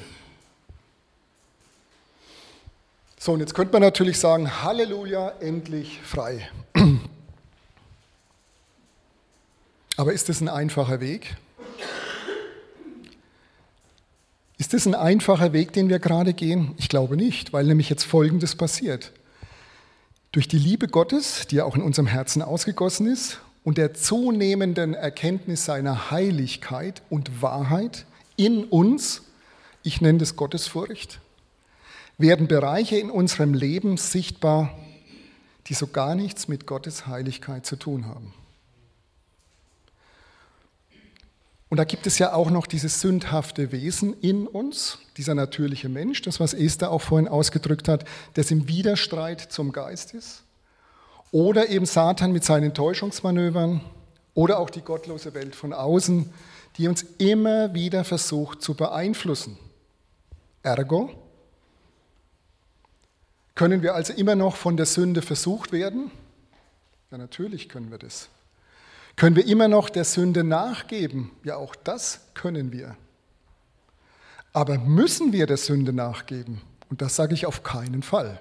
So, 3.20 3.33
und 3.33 3.40
jetzt 3.40 3.54
könnte 3.54 3.72
man 3.72 3.83
natürlich 3.83 4.18
sagen, 4.18 4.62
Halleluja, 4.62 5.33
endlich 5.40 6.00
frei. 6.02 6.48
Aber 9.96 10.12
ist 10.12 10.28
das 10.28 10.40
ein 10.40 10.48
einfacher 10.48 11.00
Weg? 11.00 11.37
Ist 14.57 14.72
das 14.72 14.87
ein 14.87 14.94
einfacher 14.94 15.52
Weg, 15.52 15.72
den 15.72 15.88
wir 15.88 15.98
gerade 15.98 16.33
gehen? 16.33 16.74
Ich 16.78 16.88
glaube 16.88 17.16
nicht, 17.16 17.52
weil 17.52 17.64
nämlich 17.64 17.90
jetzt 17.90 18.04
Folgendes 18.04 18.54
passiert. 18.54 19.12
Durch 20.31 20.46
die 20.46 20.59
Liebe 20.59 20.87
Gottes, 20.87 21.48
die 21.48 21.61
auch 21.61 21.74
in 21.74 21.83
unserem 21.83 22.07
Herzen 22.07 22.42
ausgegossen 22.42 23.09
ist, 23.09 23.40
und 23.64 23.78
der 23.78 23.94
zunehmenden 23.94 24.94
Erkenntnis 24.94 25.64
seiner 25.64 26.12
Heiligkeit 26.12 27.02
und 27.11 27.42
Wahrheit 27.42 28.07
in 28.37 28.64
uns, 28.64 29.22
ich 29.83 30.00
nenne 30.00 30.18
das 30.18 30.37
Gottesfurcht, 30.37 31.20
werden 32.18 32.48
Bereiche 32.48 32.96
in 32.96 33.11
unserem 33.11 33.54
Leben 33.54 33.96
sichtbar, 33.96 34.76
die 35.68 35.74
so 35.74 35.87
gar 35.87 36.14
nichts 36.14 36.48
mit 36.48 36.66
Gottes 36.66 37.07
Heiligkeit 37.07 37.64
zu 37.64 37.76
tun 37.76 38.07
haben. 38.07 38.35
Und 41.68 41.76
da 41.76 41.85
gibt 41.85 42.07
es 42.07 42.18
ja 42.18 42.33
auch 42.33 42.50
noch 42.50 42.66
dieses 42.66 43.00
sündhafte 43.00 43.72
Wesen 43.72 44.18
in 44.20 44.46
uns, 44.46 44.98
dieser 45.18 45.35
natürliche 45.35 45.90
Mensch, 45.90 46.22
das 46.22 46.40
was 46.40 46.54
Esther 46.54 46.90
auch 46.90 47.02
vorhin 47.02 47.28
ausgedrückt 47.28 47.88
hat, 47.88 48.04
das 48.35 48.50
im 48.50 48.68
Widerstreit 48.68 49.40
zum 49.40 49.72
Geist 49.72 50.14
ist. 50.14 50.44
Oder 51.31 51.68
eben 51.68 51.85
Satan 51.85 52.33
mit 52.33 52.42
seinen 52.42 52.72
Täuschungsmanövern 52.72 53.83
oder 54.33 54.59
auch 54.59 54.70
die 54.70 54.81
gottlose 54.81 55.35
Welt 55.35 55.54
von 55.54 55.74
außen, 55.74 56.33
die 56.78 56.88
uns 56.88 57.04
immer 57.18 57.74
wieder 57.74 58.02
versucht 58.04 58.62
zu 58.62 58.72
beeinflussen. 58.72 59.59
Ergo, 60.62 61.11
können 63.59 63.83
wir 63.83 63.97
also 63.97 64.12
immer 64.12 64.37
noch 64.37 64.55
von 64.55 64.77
der 64.77 64.87
Sünde 64.87 65.21
versucht 65.21 65.73
werden? 65.73 66.12
Ja, 67.11 67.18
natürlich 67.18 67.68
können 67.68 67.90
wir 67.90 67.99
das. 67.99 68.29
Können 69.16 69.35
wir 69.35 69.44
immer 69.47 69.66
noch 69.66 69.90
der 69.90 70.05
Sünde 70.05 70.44
nachgeben? 70.44 71.33
Ja, 71.42 71.57
auch 71.57 71.75
das 71.75 72.21
können 72.35 72.71
wir. 72.71 72.97
Aber 74.53 74.79
müssen 74.79 75.33
wir 75.33 75.49
der 75.49 75.57
Sünde 75.57 75.92
nachgeben? 75.92 76.61
Und 76.88 77.03
das 77.03 77.16
sage 77.16 77.35
ich 77.35 77.47
auf 77.47 77.64
keinen 77.64 78.05
Fall. 78.05 78.40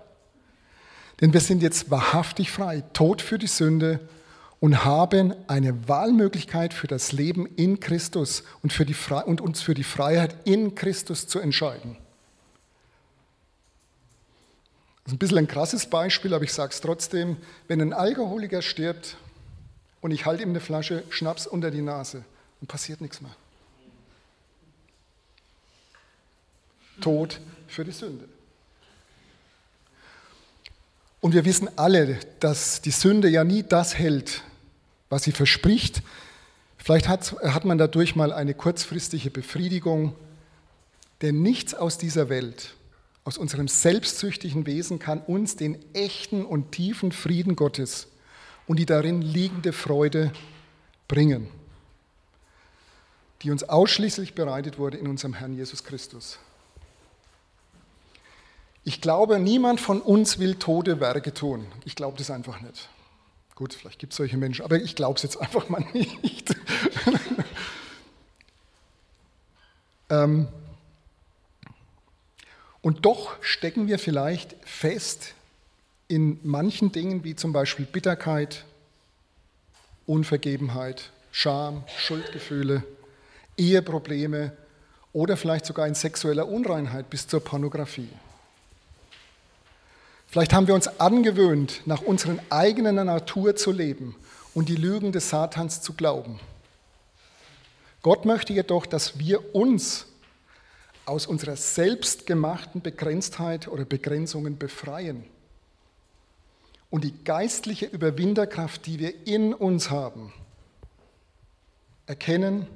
Denn 1.19 1.33
wir 1.33 1.41
sind 1.41 1.63
jetzt 1.63 1.89
wahrhaftig 1.89 2.51
frei, 2.51 2.83
tot 2.93 3.23
für 3.23 3.39
die 3.39 3.47
Sünde 3.47 3.99
und 4.59 4.85
haben 4.85 5.33
eine 5.47 5.87
Wahlmöglichkeit 5.87 6.75
für 6.75 6.85
das 6.85 7.11
Leben 7.11 7.47
in 7.55 7.79
Christus 7.79 8.43
und, 8.61 8.71
für 8.71 8.85
die 8.85 8.95
und 9.25 9.41
uns 9.41 9.63
für 9.63 9.73
die 9.73 9.83
Freiheit 9.83 10.35
in 10.45 10.75
Christus 10.75 11.25
zu 11.25 11.39
entscheiden. 11.39 11.97
Das 15.07 15.13
ist 15.13 15.15
ein 15.15 15.19
bisschen 15.19 15.37
ein 15.37 15.47
krasses 15.47 15.85
Beispiel, 15.85 16.33
aber 16.33 16.43
ich 16.43 16.51
sage 16.51 16.73
es 16.73 16.81
trotzdem. 16.81 17.37
Wenn 17.69 17.79
ein 17.79 17.93
Alkoholiker 17.93 18.61
stirbt 18.61 19.15
und 20.01 20.11
ich 20.11 20.25
halte 20.25 20.43
ihm 20.43 20.49
eine 20.49 20.59
Flasche 20.59 21.05
Schnaps 21.09 21.47
unter 21.47 21.71
die 21.71 21.81
Nase, 21.81 22.25
dann 22.59 22.67
passiert 22.67 22.99
nichts 22.99 23.21
mehr. 23.21 23.33
Tod 26.99 27.39
für 27.69 27.85
die 27.85 27.93
Sünde. 27.93 28.27
Und 31.21 31.33
wir 31.33 31.45
wissen 31.45 31.69
alle, 31.77 32.19
dass 32.41 32.81
die 32.81 32.91
Sünde 32.91 33.29
ja 33.29 33.45
nie 33.45 33.63
das 33.63 33.97
hält, 33.97 34.43
was 35.07 35.23
sie 35.23 35.31
verspricht. 35.31 36.01
Vielleicht 36.77 37.07
hat, 37.07 37.33
hat 37.43 37.63
man 37.63 37.77
dadurch 37.77 38.17
mal 38.17 38.33
eine 38.33 38.53
kurzfristige 38.53 39.31
Befriedigung, 39.31 40.13
denn 41.21 41.41
nichts 41.41 41.73
aus 41.73 41.97
dieser 41.97 42.27
Welt, 42.27 42.73
aus 43.27 43.37
unserem 43.37 43.67
selbstsüchtigen 43.67 44.65
Wesen 44.65 44.99
kann 44.99 45.19
uns 45.19 45.57
den 45.57 45.77
echten 45.93 46.45
und 46.45 46.71
tiefen 46.71 47.11
Frieden 47.11 47.57
Gottes 47.57 48.07
und 48.67 48.79
die 48.79 48.85
darin 48.85 49.21
liegende 49.21 49.73
Freude 49.73 50.31
bringen, 51.09 51.49
die 53.41 53.51
uns 53.51 53.65
ausschließlich 53.65 54.33
bereitet 54.33 54.79
wurde 54.79 54.95
in 54.95 55.07
unserem 55.07 55.33
Herrn 55.33 55.53
Jesus 55.53 55.83
Christus. 55.83 56.39
Ich 58.85 59.01
glaube, 59.01 59.39
niemand 59.39 59.81
von 59.81 59.99
uns 59.99 60.39
will 60.39 60.55
tote 60.55 61.01
Werke 61.01 61.33
tun. 61.33 61.65
Ich 61.83 61.97
glaube 61.97 62.17
das 62.17 62.31
einfach 62.31 62.61
nicht. 62.61 62.87
Gut, 63.55 63.73
vielleicht 63.73 63.99
gibt 63.99 64.13
es 64.13 64.17
solche 64.17 64.37
Menschen, 64.37 64.63
aber 64.63 64.77
ich 64.77 64.95
glaube 64.95 65.17
es 65.17 65.23
jetzt 65.23 65.35
einfach 65.35 65.67
mal 65.67 65.85
nicht. 65.91 66.55
ähm, 70.09 70.47
und 72.81 73.05
doch 73.05 73.41
stecken 73.41 73.87
wir 73.87 73.99
vielleicht 73.99 74.55
fest 74.65 75.33
in 76.07 76.39
manchen 76.43 76.91
Dingen 76.91 77.23
wie 77.23 77.35
zum 77.35 77.53
Beispiel 77.53 77.85
Bitterkeit, 77.85 78.63
Unvergebenheit, 80.05 81.11
Scham, 81.31 81.83
Schuldgefühle, 81.97 82.83
Eheprobleme 83.57 84.53
oder 85.11 85.35
vielleicht 85.35 85.65
sogar 85.65 85.87
in 85.87 85.95
sexueller 85.95 86.47
Unreinheit 86.47 87.09
bis 87.09 87.27
zur 87.27 87.43
Pornografie. 87.43 88.09
Vielleicht 90.27 90.53
haben 90.53 90.67
wir 90.67 90.75
uns 90.75 90.99
angewöhnt, 90.99 91.81
nach 91.85 92.01
unserer 92.01 92.37
eigenen 92.49 92.95
Natur 92.95 93.55
zu 93.55 93.71
leben 93.71 94.15
und 94.53 94.69
die 94.69 94.75
Lügen 94.75 95.11
des 95.11 95.29
Satans 95.29 95.81
zu 95.81 95.93
glauben. 95.93 96.39
Gott 98.01 98.25
möchte 98.25 98.53
jedoch, 98.53 98.85
dass 98.85 99.19
wir 99.19 99.55
uns 99.55 100.05
aus 101.07 101.25
unserer 101.25 101.55
selbstgemachten 101.55 102.81
Begrenztheit 102.81 103.69
oder 103.69 103.85
Begrenzungen 103.85 104.57
befreien 104.57 105.23
und 106.89 107.05
die 107.05 107.23
geistliche 107.23 107.85
Überwinderkraft, 107.85 108.85
die 108.85 108.99
wir 108.99 109.25
in 109.25 109.53
uns 109.53 109.89
haben, 109.89 110.33
erkennen 112.07 112.67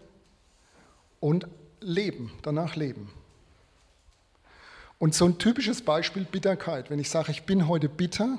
und 1.20 1.48
leben, 1.82 2.32
danach 2.42 2.78
leben. 2.78 3.12
Und 4.98 5.14
so 5.14 5.26
ein 5.26 5.38
typisches 5.38 5.82
Beispiel 5.82 6.24
Bitterkeit. 6.24 6.90
Wenn 6.90 7.00
ich 7.00 7.10
sage, 7.10 7.32
ich 7.32 7.44
bin 7.44 7.68
heute 7.68 7.90
bitter, 7.90 8.38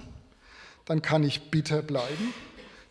dann 0.87 1.03
kann 1.03 1.23
ich 1.23 1.51
bitter 1.51 1.83
bleiben. 1.83 2.33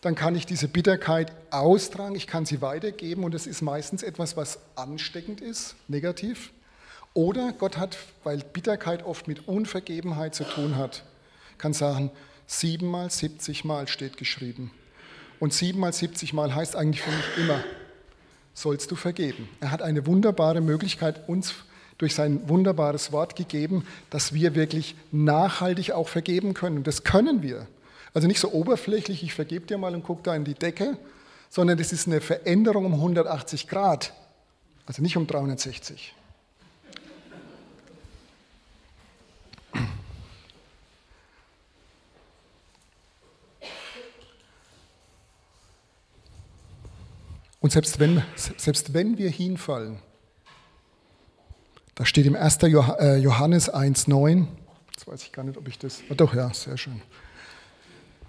Dann 0.01 0.13
kann 0.13 0.35
ich 0.35 0.45
diese 0.45 0.67
Bitterkeit 0.67 1.31
austragen, 1.51 2.15
ich 2.15 2.27
kann 2.27 2.45
sie 2.45 2.61
weitergeben 2.61 3.23
und 3.23 3.33
es 3.33 3.47
ist 3.47 3.61
meistens 3.61 4.03
etwas, 4.03 4.37
was 4.37 4.59
ansteckend 4.75 5.41
ist, 5.41 5.75
negativ. 5.87 6.51
Oder 7.13 7.53
Gott 7.53 7.77
hat, 7.77 7.97
weil 8.23 8.39
Bitterkeit 8.39 9.03
oft 9.05 9.27
mit 9.27 9.47
Unvergebenheit 9.47 10.33
zu 10.33 10.43
tun 10.43 10.77
hat, 10.77 11.03
kann 11.57 11.73
sagen, 11.73 12.11
Siebenmal, 12.51 13.09
siebzigmal 13.09 13.87
steht 13.87 14.17
geschrieben. 14.17 14.71
Und 15.39 15.53
siebenmal, 15.53 15.93
siebzigmal 15.93 16.53
heißt 16.53 16.75
eigentlich 16.75 17.01
für 17.01 17.11
mich 17.11 17.37
immer, 17.37 17.63
sollst 18.53 18.91
du 18.91 18.97
vergeben. 18.97 19.47
Er 19.61 19.71
hat 19.71 19.81
eine 19.81 20.05
wunderbare 20.05 20.59
Möglichkeit 20.59 21.29
uns 21.29 21.53
durch 21.97 22.13
sein 22.13 22.49
wunderbares 22.49 23.13
Wort 23.13 23.37
gegeben, 23.37 23.85
dass 24.09 24.33
wir 24.33 24.53
wirklich 24.53 24.95
nachhaltig 25.13 25.93
auch 25.93 26.09
vergeben 26.09 26.53
können. 26.53 26.79
Und 26.79 26.87
das 26.87 27.05
können 27.05 27.41
wir. 27.41 27.67
Also 28.13 28.27
nicht 28.27 28.41
so 28.41 28.51
oberflächlich, 28.51 29.23
ich 29.23 29.33
vergebe 29.33 29.65
dir 29.65 29.77
mal 29.77 29.95
und 29.95 30.03
guck 30.03 30.21
da 30.25 30.35
in 30.35 30.43
die 30.43 30.53
Decke, 30.53 30.97
sondern 31.49 31.77
das 31.77 31.93
ist 31.93 32.05
eine 32.05 32.19
Veränderung 32.19 32.85
um 32.85 32.95
180 32.95 33.69
Grad, 33.69 34.11
also 34.85 35.01
nicht 35.01 35.15
um 35.15 35.25
360. 35.25 36.13
Und 47.61 47.71
selbst 47.71 47.99
wenn, 47.99 48.23
selbst 48.35 48.93
wenn 48.93 49.17
wir 49.17 49.29
hinfallen, 49.29 49.99
da 51.95 52.05
steht 52.05 52.25
im 52.25 52.35
1. 52.35 52.57
Äh, 52.63 53.17
Johannes 53.17 53.71
1,9, 53.71 54.47
jetzt 54.91 55.07
weiß 55.07 55.23
ich 55.23 55.31
gar 55.31 55.43
nicht, 55.43 55.57
ob 55.57 55.67
ich 55.67 55.77
das, 55.77 56.01
ah, 56.09 56.15
doch, 56.15 56.33
ja, 56.33 56.51
sehr 56.53 56.75
schön. 56.77 57.01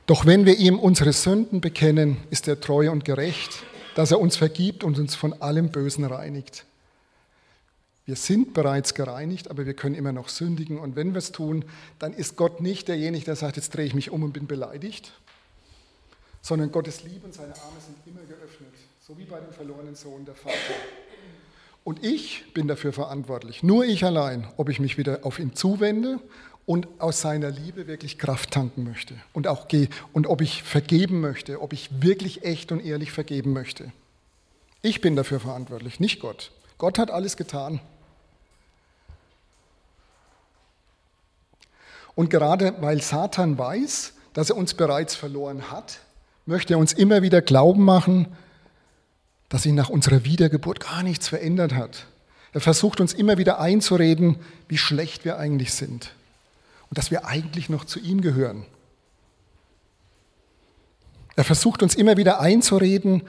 Doch 0.04 0.26
wenn 0.26 0.44
wir 0.44 0.58
ihm 0.58 0.78
unsere 0.78 1.14
Sünden 1.14 1.62
bekennen, 1.62 2.18
ist 2.28 2.46
er 2.46 2.60
treu 2.60 2.90
und 2.90 3.06
gerecht, 3.06 3.64
dass 3.94 4.10
er 4.10 4.20
uns 4.20 4.36
vergibt 4.36 4.84
und 4.84 4.98
uns 4.98 5.14
von 5.14 5.32
allem 5.40 5.70
Bösen 5.70 6.04
reinigt. 6.04 6.66
Wir 8.04 8.16
sind 8.16 8.52
bereits 8.52 8.92
gereinigt, 8.92 9.48
aber 9.48 9.64
wir 9.64 9.74
können 9.74 9.94
immer 9.94 10.12
noch 10.12 10.28
sündigen. 10.28 10.78
Und 10.78 10.96
wenn 10.96 11.14
wir 11.14 11.18
es 11.18 11.32
tun, 11.32 11.64
dann 11.98 12.12
ist 12.12 12.36
Gott 12.36 12.60
nicht 12.60 12.88
derjenige, 12.88 13.24
der 13.24 13.36
sagt, 13.36 13.56
jetzt 13.56 13.74
drehe 13.74 13.86
ich 13.86 13.94
mich 13.94 14.10
um 14.10 14.24
und 14.24 14.32
bin 14.32 14.46
beleidigt, 14.46 15.12
sondern 16.42 16.70
Gottes 16.72 17.04
Liebe 17.04 17.24
und 17.24 17.32
seine 17.32 17.54
Arme 17.54 17.78
sind 17.80 17.96
immer 18.04 18.26
geöffnet 18.26 18.74
so 19.04 19.18
wie 19.18 19.24
bei 19.24 19.40
dem 19.40 19.52
verlorenen 19.52 19.96
Sohn 19.96 20.24
der 20.24 20.36
Vater. 20.36 20.56
Und 21.82 22.04
ich 22.04 22.44
bin 22.54 22.68
dafür 22.68 22.92
verantwortlich, 22.92 23.64
nur 23.64 23.84
ich 23.84 24.04
allein, 24.04 24.46
ob 24.56 24.68
ich 24.68 24.78
mich 24.78 24.96
wieder 24.96 25.20
auf 25.26 25.40
ihn 25.40 25.56
zuwende 25.56 26.20
und 26.66 26.86
aus 27.00 27.20
seiner 27.20 27.50
Liebe 27.50 27.88
wirklich 27.88 28.16
Kraft 28.16 28.52
tanken 28.52 28.84
möchte 28.84 29.16
und 29.32 29.48
auch 29.48 29.66
gehe 29.66 29.88
und 30.12 30.28
ob 30.28 30.40
ich 30.40 30.62
vergeben 30.62 31.20
möchte, 31.20 31.60
ob 31.60 31.72
ich 31.72 31.90
wirklich 32.00 32.44
echt 32.44 32.70
und 32.70 32.84
ehrlich 32.84 33.10
vergeben 33.10 33.52
möchte. 33.52 33.90
Ich 34.82 35.00
bin 35.00 35.16
dafür 35.16 35.40
verantwortlich, 35.40 35.98
nicht 35.98 36.20
Gott. 36.20 36.52
Gott 36.78 36.96
hat 37.00 37.10
alles 37.10 37.36
getan. 37.36 37.80
Und 42.14 42.30
gerade 42.30 42.74
weil 42.80 43.02
Satan 43.02 43.58
weiß, 43.58 44.12
dass 44.32 44.50
er 44.50 44.56
uns 44.56 44.74
bereits 44.74 45.16
verloren 45.16 45.72
hat, 45.72 45.98
möchte 46.46 46.74
er 46.74 46.78
uns 46.78 46.92
immer 46.92 47.22
wieder 47.22 47.42
glauben 47.42 47.84
machen, 47.84 48.28
dass 49.52 49.64
sich 49.64 49.74
nach 49.74 49.90
unserer 49.90 50.24
Wiedergeburt 50.24 50.80
gar 50.80 51.02
nichts 51.02 51.28
verändert 51.28 51.74
hat. 51.74 52.06
Er 52.54 52.62
versucht 52.62 53.02
uns 53.02 53.12
immer 53.12 53.36
wieder 53.36 53.60
einzureden, 53.60 54.38
wie 54.66 54.78
schlecht 54.78 55.26
wir 55.26 55.36
eigentlich 55.36 55.74
sind 55.74 56.14
und 56.88 56.96
dass 56.96 57.10
wir 57.10 57.26
eigentlich 57.26 57.68
noch 57.68 57.84
zu 57.84 58.00
ihm 58.00 58.22
gehören. 58.22 58.64
Er 61.36 61.44
versucht 61.44 61.82
uns 61.82 61.94
immer 61.94 62.16
wieder 62.16 62.40
einzureden, 62.40 63.24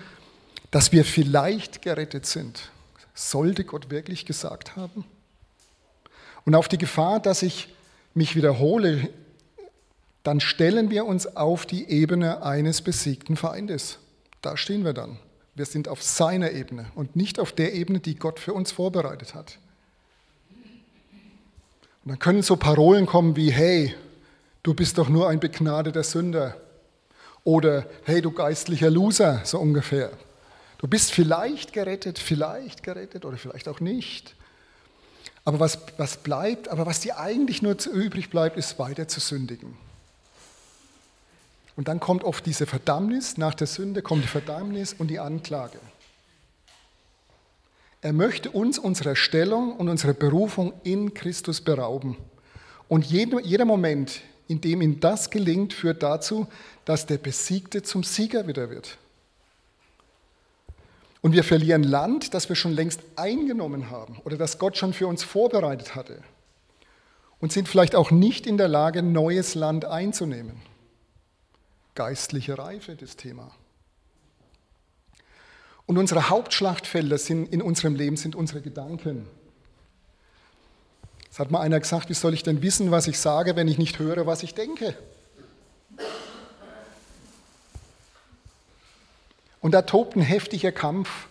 dass 0.71 0.93
wir 0.93 1.03
vielleicht 1.03 1.82
gerettet 1.82 2.26
sind. 2.26 2.71
Sollte 3.13 3.65
Gott 3.65 3.89
wirklich 3.89 4.26
gesagt 4.26 4.78
haben? 4.78 5.03
Und 6.45 6.55
auf 6.55 6.69
die 6.69 6.78
Gefahr, 6.78 7.19
dass 7.19 7.41
ich 7.41 7.67
mich 8.13 8.38
wiederhole, 8.38 9.09
dann 10.24 10.39
stellen 10.39 10.89
wir 10.89 11.03
uns 11.03 11.36
auf 11.36 11.65
die 11.65 11.89
Ebene 11.89 12.43
eines 12.43 12.82
besiegten 12.82 13.36
Feindes. 13.36 13.99
Da 14.41 14.55
stehen 14.55 14.86
wir 14.86 14.93
dann 14.93 15.19
Wir 15.56 15.66
sind 15.66 15.88
auf 15.88 16.01
seiner 16.01 16.51
Ebene 16.51 16.88
und 16.95 17.16
nicht 17.16 17.39
auf 17.39 17.51
der 17.51 17.74
Ebene, 17.74 17.99
die 17.99 18.16
Gott 18.16 18.39
für 18.39 18.54
uns 18.54 18.72
vorbereitet 18.72 19.36
hat. 19.36 19.60
Und 22.04 22.10
dann 22.10 22.20
können 22.20 22.41
so 22.41 22.58
Parolen 22.58 23.06
kommen 23.06 23.36
wie, 23.36 23.51
hey, 23.51 23.95
du 24.64 24.74
bist 24.74 24.97
doch 24.97 25.10
nur 25.10 25.30
ein 25.30 25.39
begnadeter 25.39 26.04
Sünder. 26.04 26.58
Oder, 27.43 27.86
hey, 28.04 28.22
du 28.22 28.32
geistlicher 28.32 28.89
Loser, 28.89 29.41
so 29.43 29.60
ungefähr. 29.60 30.12
Du 30.80 30.88
bist 30.88 31.12
vielleicht 31.12 31.72
gerettet, 31.72 32.20
vielleicht 32.20 32.84
gerettet 32.84 33.24
oder 33.24 33.38
vielleicht 33.38 33.68
auch 33.68 33.80
nicht. 33.80 34.36
Aber 35.45 35.60
was, 35.60 35.80
was 35.97 36.18
bleibt, 36.18 36.68
aber 36.70 36.86
was 36.86 37.01
dir 37.01 37.20
eigentlich 37.20 37.62
nur 37.62 37.76
übrig 37.88 38.30
bleibt, 38.30 38.58
ist 38.58 38.80
weiter 38.80 39.08
zu 39.08 39.20
sündigen. 39.20 39.78
Und 41.76 41.88
dann 41.88 41.99
kommt 41.99 42.24
oft 42.24 42.45
diese 42.45 42.65
Verdammnis, 42.65 43.38
nach 43.38 43.55
der 43.55 43.67
Sünde 43.67 44.01
kommt 44.01 44.24
die 44.24 44.28
Verdammnis 44.28 44.93
und 44.93 45.07
die 45.07 45.19
Anklage. 45.19 45.80
Er 48.01 48.13
möchte 48.13 48.51
uns 48.51 48.78
unserer 48.78 49.15
Stellung 49.15 49.78
und 49.78 49.88
unserer 49.88 50.13
Berufung 50.13 50.74
in 50.84 51.13
Christus 51.13 51.61
berauben. 51.61 52.17
Und 52.89 53.05
jeder, 53.05 53.65
Moment, 53.65 54.21
in 54.47 54.59
dem 54.59 54.82
ihm 54.82 54.99
das 54.99 55.30
gelingt, 55.30 55.74
führt 55.74 56.03
dazu, 56.03 56.47
dass 56.84 57.05
der 57.05 57.17
Besiegte 57.17 57.82
zum 57.82 58.03
Sieger 58.03 58.45
wieder 58.45 58.69
wird. 58.69 58.97
Und 61.21 61.32
wir 61.32 61.45
verlieren 61.45 61.84
Land, 61.84 62.34
das 62.34 62.49
wir 62.49 62.57
schon 62.57 62.74
längst 62.74 62.99
eingenommen 63.15 63.89
haben 63.89 64.19
oder 64.26 64.36
das 64.36 64.59
Gott 64.59 64.76
schon 64.76 64.91
für 64.91 65.07
uns 65.07 65.24
vorbereitet 65.24 65.95
hatte. 65.95 66.21
Und 67.39 67.53
sind 67.53 67.69
vielleicht 67.69 67.95
auch 67.95 68.11
nicht 68.11 68.45
in 68.45 68.57
der 68.57 68.67
Lage, 68.67 69.01
neues 69.01 69.55
Land 69.55 69.86
einzunehmen. 69.86 70.61
Geistliche 71.96 72.58
Reife, 72.58 72.96
das 72.96 73.16
Thema. 73.16 73.52
Und 75.86 75.98
unsere 75.98 76.30
Hauptschlachtfelder 76.30 77.18
sind 77.18 77.52
in 77.52 77.62
unserem 77.62 77.96
Leben 77.96 78.18
sind 78.18 78.36
unsere 78.36 78.62
Gedanken. 78.62 79.28
Es 81.30 81.39
hat 81.39 81.52
mal 81.52 81.62
einer 81.62 81.80
gesagt, 81.80 82.10
wie 82.10 82.14
soll 82.14 82.34
ich 82.34 82.44
denn 82.44 82.62
wissen, 82.62 82.91
was 82.91 83.08
ich 83.08 83.20
sage, 83.20 83.56
wenn 83.56 83.68
ich 83.68 83.78
nicht 83.78 84.00
höre, 84.00 84.26
was 84.26 84.44
ich 84.44 84.54
denke? 84.54 84.96
Und 89.60 89.72
da 89.72 89.82
tobt 89.82 90.16
ein 90.16 90.22
heftiger 90.22 90.72
Kampf. 90.72 91.28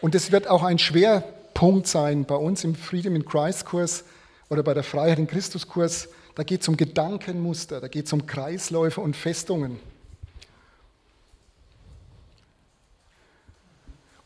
Und 0.00 0.14
es 0.14 0.32
wird 0.32 0.48
auch 0.48 0.62
ein 0.62 0.78
Schwerpunkt 0.78 1.86
sein 1.86 2.24
bei 2.24 2.34
uns 2.34 2.64
im 2.64 2.74
Freedom 2.74 3.14
in 3.16 3.24
Christ 3.24 3.66
Kurs 3.66 4.04
oder 4.48 4.62
bei 4.62 4.74
der 4.74 4.82
Freiheit 4.82 5.18
in 5.18 5.26
Christus 5.26 5.68
Kurs. 5.68 6.08
Da 6.38 6.44
geht 6.44 6.62
es 6.62 6.68
um 6.68 6.76
Gedankenmuster, 6.76 7.80
da 7.80 7.88
geht 7.88 8.06
es 8.06 8.12
um 8.12 8.24
Kreisläufe 8.24 9.00
und 9.00 9.16
Festungen. 9.16 9.80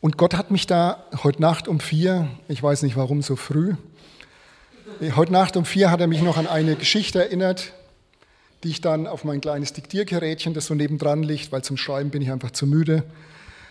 Und 0.02 0.18
Gott 0.18 0.34
hat 0.34 0.50
mich 0.50 0.66
da 0.66 1.06
heute 1.22 1.40
Nacht 1.40 1.68
um 1.68 1.80
vier, 1.80 2.28
ich 2.48 2.62
weiß 2.62 2.82
nicht 2.82 2.96
warum 2.96 3.22
so 3.22 3.34
früh, 3.34 3.76
heute 5.16 5.32
Nacht 5.32 5.56
um 5.56 5.64
vier 5.64 5.90
hat 5.90 6.02
er 6.02 6.06
mich 6.06 6.20
noch 6.20 6.36
an 6.36 6.46
eine 6.46 6.76
Geschichte 6.76 7.18
erinnert, 7.18 7.72
die 8.62 8.68
ich 8.68 8.82
dann 8.82 9.06
auf 9.06 9.24
mein 9.24 9.40
kleines 9.40 9.72
Diktiergerätchen, 9.72 10.52
das 10.52 10.66
so 10.66 10.74
nebendran 10.74 11.22
liegt, 11.22 11.50
weil 11.50 11.64
zum 11.64 11.78
Schreiben 11.78 12.10
bin 12.10 12.20
ich 12.20 12.30
einfach 12.30 12.50
zu 12.50 12.66
müde, 12.66 13.04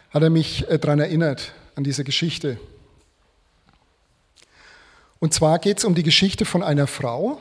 hat 0.10 0.24
er 0.24 0.32
mich 0.32 0.68
äh, 0.68 0.80
daran 0.80 1.00
erinnert, 1.00 1.54
an 1.76 1.84
diese 1.84 2.04
Geschichte. 2.04 2.58
Und 5.20 5.32
zwar 5.32 5.60
geht 5.60 5.78
es 5.78 5.86
um 5.86 5.94
die 5.94 6.02
Geschichte 6.02 6.46
von 6.46 6.64
einer 6.64 6.88
Frau, 6.88 7.40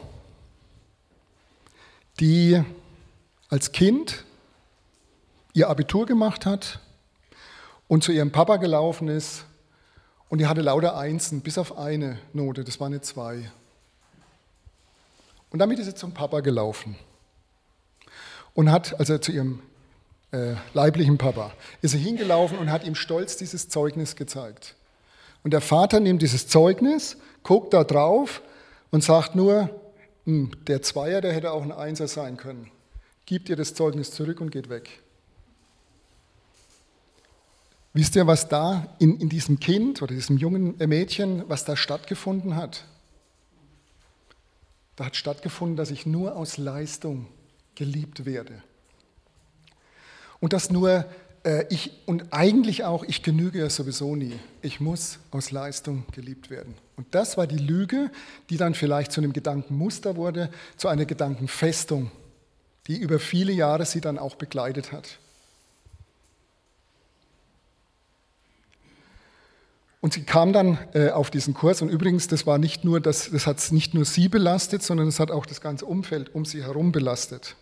die 2.20 2.62
als 3.48 3.72
Kind 3.72 4.24
ihr 5.54 5.68
Abitur 5.68 6.06
gemacht 6.06 6.46
hat 6.46 6.78
und 7.88 8.04
zu 8.04 8.12
ihrem 8.12 8.30
Papa 8.30 8.58
gelaufen 8.58 9.08
ist 9.08 9.46
und 10.28 10.38
die 10.38 10.46
hatte 10.46 10.60
lauter 10.60 10.96
Einsen, 10.96 11.40
bis 11.40 11.58
auf 11.58 11.76
eine 11.76 12.18
Note, 12.32 12.62
das 12.62 12.78
war 12.78 12.86
eine 12.86 13.00
Zwei. 13.00 13.50
Und 15.50 15.58
damit 15.58 15.80
ist 15.80 15.86
sie 15.86 15.94
zum 15.94 16.14
Papa 16.14 16.40
gelaufen 16.40 16.96
und 18.54 18.70
hat, 18.70 18.98
also 19.00 19.18
zu 19.18 19.32
ihrem 19.32 19.60
äh, 20.30 20.54
leiblichen 20.74 21.18
Papa, 21.18 21.52
ist 21.82 21.92
sie 21.92 21.98
hingelaufen 21.98 22.58
und 22.58 22.70
hat 22.70 22.84
ihm 22.84 22.94
stolz 22.94 23.36
dieses 23.36 23.68
Zeugnis 23.68 24.14
gezeigt. 24.14 24.76
Und 25.42 25.52
der 25.52 25.60
Vater 25.60 25.98
nimmt 25.98 26.22
dieses 26.22 26.46
Zeugnis, 26.46 27.16
guckt 27.42 27.72
da 27.72 27.82
drauf 27.82 28.42
und 28.90 29.02
sagt 29.02 29.34
nur, 29.34 29.79
der 30.66 30.82
Zweier, 30.82 31.20
der 31.20 31.32
hätte 31.32 31.52
auch 31.52 31.62
ein 31.62 31.72
Einser 31.72 32.08
sein 32.08 32.36
können. 32.36 32.70
Gibt 33.26 33.48
ihr 33.48 33.56
das 33.56 33.74
Zeugnis 33.74 34.10
zurück 34.10 34.40
und 34.40 34.50
geht 34.50 34.68
weg. 34.68 35.00
Wisst 37.92 38.14
ihr, 38.16 38.26
was 38.26 38.48
da 38.48 38.94
in, 38.98 39.18
in 39.18 39.28
diesem 39.28 39.58
Kind 39.58 40.00
oder 40.00 40.14
diesem 40.14 40.36
jungen 40.36 40.76
Mädchen, 40.78 41.44
was 41.48 41.64
da 41.64 41.76
stattgefunden 41.76 42.54
hat? 42.54 42.84
Da 44.96 45.06
hat 45.06 45.16
stattgefunden, 45.16 45.76
dass 45.76 45.90
ich 45.90 46.06
nur 46.06 46.36
aus 46.36 46.56
Leistung 46.56 47.26
geliebt 47.74 48.26
werde. 48.26 48.62
Und 50.38 50.52
dass 50.52 50.70
nur 50.70 51.04
äh, 51.44 51.64
ich, 51.70 51.92
und 52.06 52.32
eigentlich 52.32 52.84
auch, 52.84 53.04
ich 53.04 53.22
genüge 53.22 53.60
ja 53.60 53.70
sowieso 53.70 54.14
nie. 54.14 54.38
Ich 54.62 54.80
muss 54.80 55.18
aus 55.30 55.50
Leistung 55.50 56.04
geliebt 56.12 56.50
werden. 56.50 56.74
Und 57.00 57.06
das 57.14 57.38
war 57.38 57.46
die 57.46 57.56
Lüge, 57.56 58.10
die 58.50 58.58
dann 58.58 58.74
vielleicht 58.74 59.10
zu 59.10 59.22
einem 59.22 59.32
Gedankenmuster 59.32 60.16
wurde, 60.16 60.50
zu 60.76 60.86
einer 60.86 61.06
Gedankenfestung, 61.06 62.10
die 62.88 62.98
über 62.98 63.18
viele 63.18 63.52
Jahre 63.52 63.86
sie 63.86 64.02
dann 64.02 64.18
auch 64.18 64.34
begleitet 64.34 64.92
hat. 64.92 65.18
Und 70.02 70.12
sie 70.12 70.24
kam 70.24 70.52
dann 70.52 70.78
äh, 70.92 71.08
auf 71.08 71.30
diesen 71.30 71.54
Kurs 71.54 71.80
und 71.80 71.88
übrigens, 71.88 72.28
das 72.28 72.46
war 72.46 72.58
nicht 72.58 72.84
nur, 72.84 73.00
das, 73.00 73.30
das 73.30 73.46
hat 73.46 73.72
nicht 73.72 73.94
nur 73.94 74.04
sie 74.04 74.28
belastet, 74.28 74.82
sondern 74.82 75.08
es 75.08 75.18
hat 75.20 75.30
auch 75.30 75.46
das 75.46 75.62
ganze 75.62 75.86
Umfeld 75.86 76.34
um 76.34 76.44
sie 76.44 76.62
herum 76.62 76.92
belastet. 76.92 77.56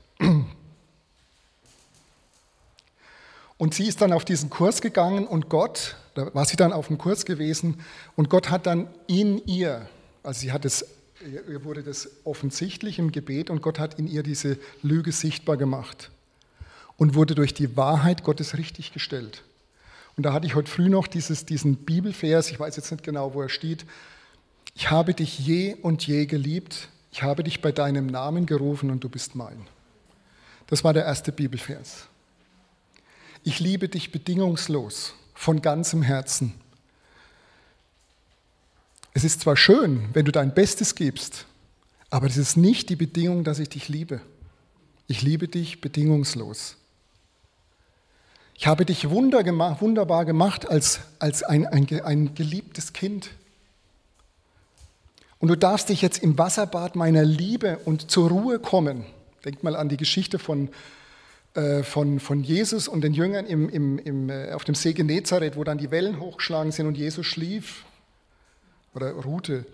Und 3.59 3.75
sie 3.75 3.87
ist 3.87 4.01
dann 4.01 4.13
auf 4.13 4.25
diesen 4.25 4.51
Kurs 4.51 4.81
gegangen 4.81 5.27
und 5.27 5.49
Gott, 5.49 5.97
da 6.15 6.33
war 6.33 6.45
sie 6.45 6.57
dann 6.57 6.73
auf 6.73 6.87
dem 6.87 6.97
Kurs 6.97 7.25
gewesen 7.25 7.81
und 8.15 8.31
Gott 8.31 8.51
hat 8.51 8.67
dann 8.67 8.89
in 9.09 9.45
ihr, 9.47 9.89
also 10.23 10.41
sie 10.41 10.53
hat 10.53 10.65
es, 10.65 10.87
ihr 11.49 11.65
wurde 11.65 11.83
das 11.83 12.09
offensichtlich 12.23 13.01
im 13.01 13.11
Gebet 13.11 13.51
und 13.51 13.61
Gott 13.61 13.81
hat 13.81 13.99
in 13.99 14.07
ihr 14.07 14.23
diese 14.23 14.59
Lüge 14.83 15.11
sichtbar 15.11 15.57
gemacht 15.57 16.13
und 16.97 17.15
wurde 17.15 17.35
durch 17.35 17.53
die 17.53 17.77
Wahrheit 17.77 18.23
Gottes 18.23 18.57
richtig 18.57 18.93
gestellt. 18.93 19.43
Und 20.17 20.25
da 20.25 20.33
hatte 20.33 20.47
ich 20.47 20.57
heute 20.57 20.71
früh 20.71 20.89
noch 20.89 21.07
dieses, 21.07 21.45
diesen 21.45 21.77
Bibelvers, 21.77 22.51
ich 22.51 22.59
weiß 22.59 22.77
jetzt 22.77 22.91
nicht 22.91 23.05
genau, 23.05 23.35
wo 23.35 23.43
er 23.43 23.49
steht. 23.49 23.87
Ich 24.75 24.91
habe 24.91 25.15
dich 25.15 25.39
je 25.39 25.77
und 25.83 26.07
je 26.07 26.27
geliebt, 26.27 26.89
ich 27.13 27.23
habe 27.23 27.45
dich 27.45 27.63
bei 27.63 27.71
deinem 27.71 28.07
Namen 28.07 28.45
gerufen 28.45 28.91
und 28.91 29.03
du 29.03 29.09
bist 29.09 29.37
mein. 29.37 29.67
Das 30.67 30.83
war 30.83 30.93
der 30.93 31.05
erste 31.05 31.31
Bibelvers. 31.31 32.08
Ich 33.49 33.61
liebe 33.61 33.89
dich 33.89 34.13
bedingungslos, 34.13 35.15
von 35.33 35.63
ganzem 35.63 36.03
Herzen. 36.03 36.53
Es 39.15 39.25
ist 39.25 39.41
zwar 39.41 39.57
schön, 39.57 40.07
wenn 40.13 40.27
du 40.27 40.33
dein 40.33 40.53
Bestes 40.53 40.95
gibst, 40.95 41.47
aber 42.11 42.27
das 42.27 42.37
ist 42.37 42.59
nicht 42.59 42.91
die 42.91 42.95
Bedingung, 42.95 43.45
dass 43.45 43.59
ich 43.59 43.71
dich 43.71 43.89
liebe. 43.89 44.21
Ich 45.07 45.23
liebe 45.23 45.49
dich 45.49 45.81
bedingungslos. 45.81 46.77
Ich 48.55 48.67
habe 48.67 48.85
dich 48.85 49.09
wunderbar 49.09 50.27
gemacht 50.27 50.69
als, 50.69 51.01
als 51.19 51.43
ein, 51.43 51.67
ein, 51.67 51.89
ein 52.03 52.35
geliebtes 52.35 52.93
Kind. 52.93 53.31
Und 55.39 55.49
du 55.49 55.57
darfst 55.57 55.89
dich 55.89 56.03
jetzt 56.03 56.23
im 56.23 56.37
Wasserbad 56.37 56.97
meiner 56.97 57.25
Liebe 57.25 57.79
und 57.87 58.11
zur 58.11 58.29
Ruhe 58.29 58.59
kommen. 58.59 59.07
Denk 59.47 59.63
mal 59.63 59.75
an 59.75 59.89
die 59.89 59.97
Geschichte 59.97 60.39
von, 60.39 60.69
von, 61.83 62.21
von 62.21 62.43
Jesus 62.43 62.89
und 62.89 63.03
den 63.03 63.15
Jüngern 63.15 63.47
im, 63.47 63.69
im, 63.69 63.99
im, 63.99 64.31
äh, 64.31 64.53
auf 64.53 64.65
dem 64.65 64.75
See 64.75 64.93
Genezareth, 64.93 65.57
wo 65.57 65.65
dann 65.65 65.79
die 65.79 65.91
Wellen 65.91 66.21
hochgeschlagen 66.21 66.73
sind 66.73 66.87
und 66.87 66.97
Jesus 66.97 67.27
schlief 67.27 67.85
oder 68.95 69.13
ruhte 69.13 69.65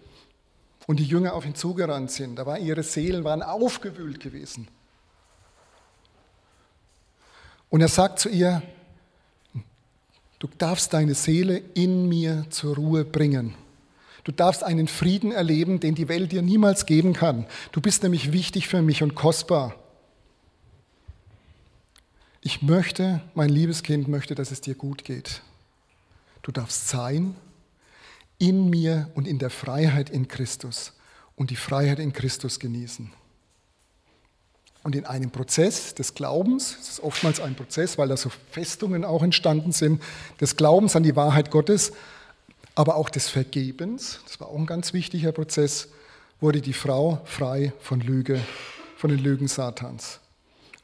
und 0.87 1.01
die 1.01 1.05
Jünger 1.05 1.35
auf 1.35 1.45
ihn 1.47 1.55
zugerannt 1.55 2.11
sind. 2.11 2.37
Da 2.37 2.47
waren 2.47 2.65
ihre 2.65 2.83
Seelen 2.83 3.25
waren 3.25 3.43
aufgewühlt 3.43 4.21
gewesen. 4.21 4.69
Und 7.71 7.81
er 7.81 7.89
sagt 7.89 8.19
zu 8.19 8.29
ihr, 8.29 8.63
du 10.39 10.49
darfst 10.59 10.93
deine 10.93 11.15
Seele 11.15 11.61
in 11.75 12.09
mir 12.09 12.47
zur 12.51 12.77
Ruhe 12.77 13.05
bringen. 13.05 13.55
Du 14.23 14.33
darfst 14.33 14.63
einen 14.63 14.89
Frieden 14.89 15.33
erleben, 15.33 15.81
den 15.81 15.95
die 15.95 16.09
Welt 16.09 16.33
dir 16.33 16.41
niemals 16.41 16.87
geben 16.87 17.13
kann. 17.13 17.47
Du 17.73 17.81
bist 17.81 18.03
nämlich 18.03 18.33
wichtig 18.33 18.69
für 18.69 18.81
mich 18.81 19.03
und 19.03 19.15
kostbar. 19.15 19.75
Ich 22.47 22.61
möchte, 22.61 23.23
mein 23.35 23.49
liebes 23.49 23.83
Kind 23.83 24.07
möchte, 24.07 24.35
dass 24.35 24.51
es 24.51 24.61
dir 24.61 24.75
gut 24.75 25.03
geht. 25.03 25.41
Du 26.43 26.53
darfst 26.53 26.89
sein 26.89 27.35
in 28.39 28.69
mir 28.69 29.11
und 29.15 29.27
in 29.27 29.39
der 29.39 29.49
Freiheit 29.49 30.11
in 30.11 30.29
Christus 30.29 30.93
und 31.37 31.49
die 31.49 31.57
Freiheit 31.57 31.99
in 31.99 32.13
Christus 32.13 32.61
genießen. 32.61 33.11
Und 34.83 34.95
in 34.95 35.07
einem 35.07 35.31
Prozess 35.31 35.95
des 35.95 36.13
Glaubens, 36.13 36.77
das 36.77 36.89
ist 36.91 37.01
oftmals 37.01 37.41
ein 37.41 37.55
Prozess, 37.55 37.97
weil 37.97 38.09
da 38.09 38.19
so 38.19 38.31
Festungen 38.51 39.07
auch 39.07 39.23
entstanden 39.23 39.73
sind, 39.73 40.03
des 40.39 40.57
Glaubens 40.57 40.95
an 40.97 41.03
die 41.03 41.17
Wahrheit 41.17 41.51
Gottes, 41.51 41.93
aber 42.75 42.97
auch 42.97 43.09
des 43.09 43.31
Vergebens, 43.31 44.21
das 44.27 44.39
war 44.39 44.49
auch 44.49 44.59
ein 44.59 44.67
ganz 44.67 44.93
wichtiger 44.93 45.33
Prozess, 45.33 45.89
wurde 46.43 46.61
die 46.61 46.75
Frau 46.75 47.23
frei 47.25 47.73
von 47.81 48.01
Lüge, 48.01 48.39
von 48.99 49.09
den 49.09 49.21
Lügen 49.21 49.49
Satans. 49.49 50.21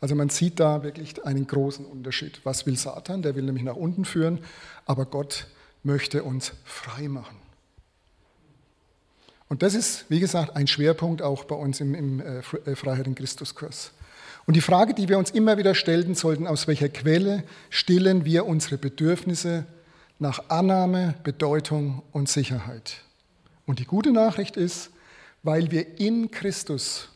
Also 0.00 0.14
man 0.14 0.30
sieht 0.30 0.60
da 0.60 0.82
wirklich 0.82 1.24
einen 1.24 1.46
großen 1.46 1.84
Unterschied. 1.84 2.40
Was 2.44 2.64
will 2.66 2.76
Satan? 2.76 3.22
Der 3.22 3.34
will 3.34 3.42
nämlich 3.42 3.64
nach 3.64 3.76
unten 3.76 4.04
führen, 4.04 4.38
aber 4.86 5.04
Gott 5.04 5.46
möchte 5.82 6.22
uns 6.22 6.52
frei 6.64 7.08
machen. 7.08 7.36
Und 9.48 9.62
das 9.62 9.74
ist, 9.74 10.06
wie 10.08 10.20
gesagt, 10.20 10.56
ein 10.56 10.68
Schwerpunkt 10.68 11.22
auch 11.22 11.44
bei 11.44 11.56
uns 11.56 11.80
im, 11.80 11.94
im 11.94 12.20
äh, 12.20 12.38
äh, 12.38 12.76
Freiheit 12.76 13.06
in 13.06 13.16
Christuskurs. 13.16 13.92
Und 14.46 14.54
die 14.54 14.60
Frage, 14.60 14.94
die 14.94 15.08
wir 15.08 15.18
uns 15.18 15.30
immer 15.30 15.58
wieder 15.58 15.74
stellen 15.74 16.14
sollten, 16.14 16.46
aus 16.46 16.66
welcher 16.66 16.88
Quelle 16.88 17.42
stillen 17.68 18.24
wir 18.24 18.46
unsere 18.46 18.78
Bedürfnisse 18.78 19.66
nach 20.18 20.48
Annahme, 20.48 21.14
Bedeutung 21.24 22.02
und 22.12 22.28
Sicherheit? 22.28 22.98
Und 23.66 23.80
die 23.80 23.84
gute 23.84 24.12
Nachricht 24.12 24.56
ist, 24.56 24.90
weil 25.42 25.70
wir 25.70 25.98
in 25.98 26.30
Christus 26.30 27.08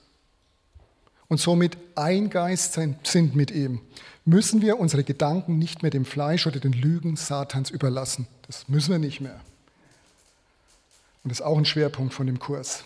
und 1.28 1.38
somit 1.38 1.76
ein 1.94 2.30
Geist 2.30 2.78
sind 3.04 3.34
mit 3.34 3.50
ihm, 3.50 3.80
müssen 4.24 4.62
wir 4.62 4.78
unsere 4.78 5.04
Gedanken 5.04 5.58
nicht 5.58 5.82
mehr 5.82 5.90
dem 5.90 6.04
Fleisch 6.04 6.46
oder 6.46 6.60
den 6.60 6.72
Lügen 6.72 7.16
Satans 7.16 7.70
überlassen. 7.70 8.26
Das 8.46 8.68
müssen 8.68 8.90
wir 8.90 8.98
nicht 8.98 9.20
mehr. 9.20 9.40
Und 11.22 11.30
das 11.30 11.40
ist 11.40 11.46
auch 11.46 11.58
ein 11.58 11.64
Schwerpunkt 11.64 12.14
von 12.14 12.26
dem 12.26 12.38
Kurs. 12.38 12.84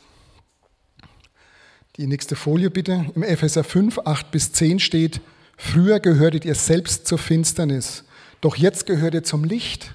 Die 1.97 2.07
nächste 2.07 2.37
Folie 2.37 2.71
bitte. 2.71 3.07
Im 3.17 3.25
Epheser 3.25 3.65
5, 3.65 3.99
8 4.05 4.31
bis 4.31 4.53
10 4.53 4.79
steht, 4.79 5.21
früher 5.57 5.99
gehörtet 5.99 6.45
ihr 6.45 6.55
selbst 6.55 7.09
zur 7.09 7.19
Finsternis, 7.19 8.05
doch 8.41 8.55
jetzt 8.55 8.87
gehört 8.87 9.15
ihr 9.15 9.25
zum 9.25 9.43
Licht. 9.43 9.95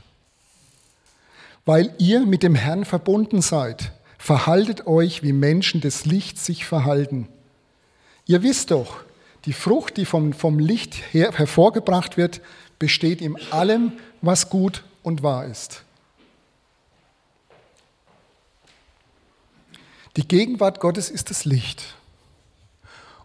Weil 1.66 1.96
ihr 1.98 2.26
mit 2.26 2.44
dem 2.44 2.56
Herrn 2.56 2.84
verbunden 2.84 3.42
seid, 3.42 3.94
verhaltet 4.18 4.86
euch, 4.86 5.24
wie 5.24 5.32
Menschen 5.32 5.80
des 5.80 6.06
Lichts 6.06 6.46
sich 6.46 6.66
verhalten. 6.66 7.30
Ihr 8.26 8.44
wisst 8.44 8.72
doch, 8.72 9.04
die 9.46 9.54
Frucht, 9.54 9.98
die 9.98 10.06
vom, 10.06 10.34
vom 10.34 10.60
Licht 10.60 10.96
her, 11.12 11.32
hervorgebracht 11.34 12.18
wird, 12.18 12.42
besteht 12.80 13.22
in 13.22 13.38
allem, 13.52 13.94
was 14.22 14.50
gut 14.50 14.84
und 15.04 15.24
wahr 15.24 15.46
ist. 15.46 15.84
Die 20.16 20.28
Gegenwart 20.28 20.80
Gottes 20.80 21.10
ist 21.10 21.30
das 21.30 21.44
Licht. 21.44 21.96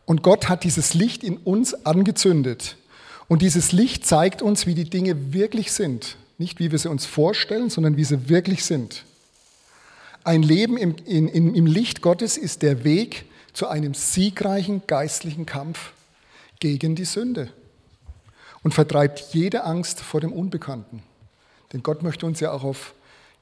Und 0.07 0.23
Gott 0.23 0.49
hat 0.49 0.65
dieses 0.65 0.95
Licht 0.95 1.23
in 1.23 1.37
uns 1.37 1.75
angezündet. 1.87 2.77
Und 3.29 3.43
dieses 3.43 3.73
Licht 3.73 4.07
zeigt 4.07 4.41
uns, 4.41 4.67
wie 4.67 4.75
die 4.75 4.89
Dinge 4.89 5.35
wirklich 5.35 5.71
sind. 5.71 6.17
Nicht 6.39 6.61
wie 6.61 6.73
wir 6.73 6.79
sie 6.79 6.89
uns 6.89 7.05
vorstellen, 7.05 7.69
sondern 7.69 7.97
wie 7.97 8.05
sie 8.05 8.29
wirklich 8.31 8.65
sind. 8.65 9.05
Ein 10.25 10.43
Leben 10.43 10.79
im, 10.79 10.97
in, 11.05 11.55
im 11.55 11.67
Licht 11.67 12.01
Gottes 12.01 12.39
ist 12.39 12.63
der 12.63 12.85
Weg 12.85 13.27
zu 13.59 13.67
einem 13.67 13.93
siegreichen 13.93 14.83
geistlichen 14.87 15.45
Kampf 15.45 15.91
gegen 16.61 16.95
die 16.95 17.05
Sünde 17.05 17.53
und 18.63 18.73
vertreibt 18.73 19.35
jede 19.35 19.65
Angst 19.65 19.99
vor 19.99 20.21
dem 20.21 20.33
Unbekannten. 20.33 21.03
Denn 21.73 21.83
Gott 21.83 22.05
möchte 22.05 22.25
uns 22.25 22.39
ja 22.39 22.53
auch 22.53 22.63
auf, 22.63 22.95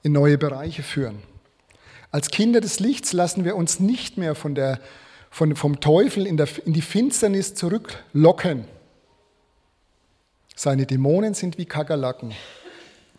in 0.02 0.12
neue 0.12 0.38
Bereiche 0.38 0.82
führen. 0.82 1.18
Als 2.10 2.30
Kinder 2.30 2.62
des 2.62 2.80
Lichts 2.80 3.12
lassen 3.12 3.44
wir 3.44 3.56
uns 3.56 3.78
nicht 3.78 4.16
mehr 4.16 4.34
von 4.34 4.54
der, 4.54 4.80
von, 5.30 5.54
vom 5.54 5.80
Teufel 5.80 6.26
in, 6.26 6.38
der, 6.38 6.48
in 6.64 6.72
die 6.72 6.80
Finsternis 6.80 7.54
zurücklocken. 7.54 8.64
Seine 10.54 10.86
Dämonen 10.86 11.34
sind 11.34 11.58
wie 11.58 11.66
Kakerlaken, 11.66 12.32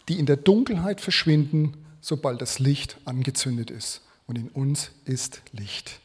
die 0.09 0.17
in 0.17 0.25
der 0.25 0.37
Dunkelheit 0.37 0.99
verschwinden, 0.99 1.85
sobald 2.01 2.41
das 2.41 2.57
Licht 2.57 2.97
angezündet 3.05 3.69
ist. 3.69 4.01
Und 4.25 4.35
in 4.35 4.49
uns 4.49 4.89
ist 5.05 5.43
Licht. 5.51 5.99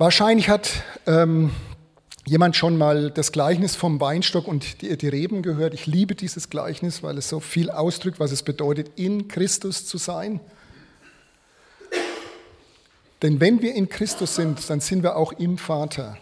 Wahrscheinlich 0.00 0.48
hat 0.48 0.82
ähm, 1.06 1.50
jemand 2.24 2.56
schon 2.56 2.78
mal 2.78 3.10
das 3.10 3.32
Gleichnis 3.32 3.76
vom 3.76 4.00
Weinstock 4.00 4.48
und 4.48 4.80
die, 4.80 4.96
die, 4.96 5.08
Reben 5.08 5.42
gehört? 5.42 5.74
Ich 5.74 5.84
liebe 5.84 6.14
dieses 6.14 6.48
Gleichnis, 6.48 7.02
weil 7.02 7.18
es 7.18 7.28
so 7.28 7.38
viel 7.38 7.68
ausdrückt, 7.68 8.18
was 8.18 8.32
es 8.32 8.42
bedeutet, 8.42 8.92
in 8.96 9.28
Christus 9.28 9.84
zu 9.84 9.98
sein. 9.98 10.40
Denn 13.20 13.40
wenn 13.40 13.60
wir 13.60 13.74
in 13.74 13.90
Christus 13.90 14.36
sind, 14.36 14.70
dann 14.70 14.80
sind 14.80 15.02
wir 15.02 15.16
auch 15.16 15.32
im 15.32 15.58
Vater. 15.58 16.16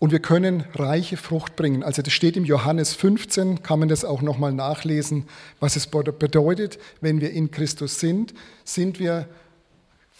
Und 0.00 0.10
wir 0.10 0.18
können 0.18 0.64
reiche 0.74 1.16
Frucht 1.16 1.54
bringen. 1.54 1.84
Also 1.84 2.02
das 2.02 2.12
steht 2.12 2.36
im 2.36 2.44
Johannes 2.44 2.94
15, 2.94 3.62
kann 3.62 3.78
man 3.78 3.88
das 3.88 4.04
auch 4.04 4.22
nochmal 4.22 4.52
nachlesen, 4.52 5.28
was 5.60 5.76
es 5.76 5.86
bedeutet, 5.86 6.80
wenn 7.00 7.20
wir 7.20 7.30
in 7.30 7.52
Christus 7.52 8.00
sind, 8.00 8.34
sind 8.64 8.98
wir 8.98 9.28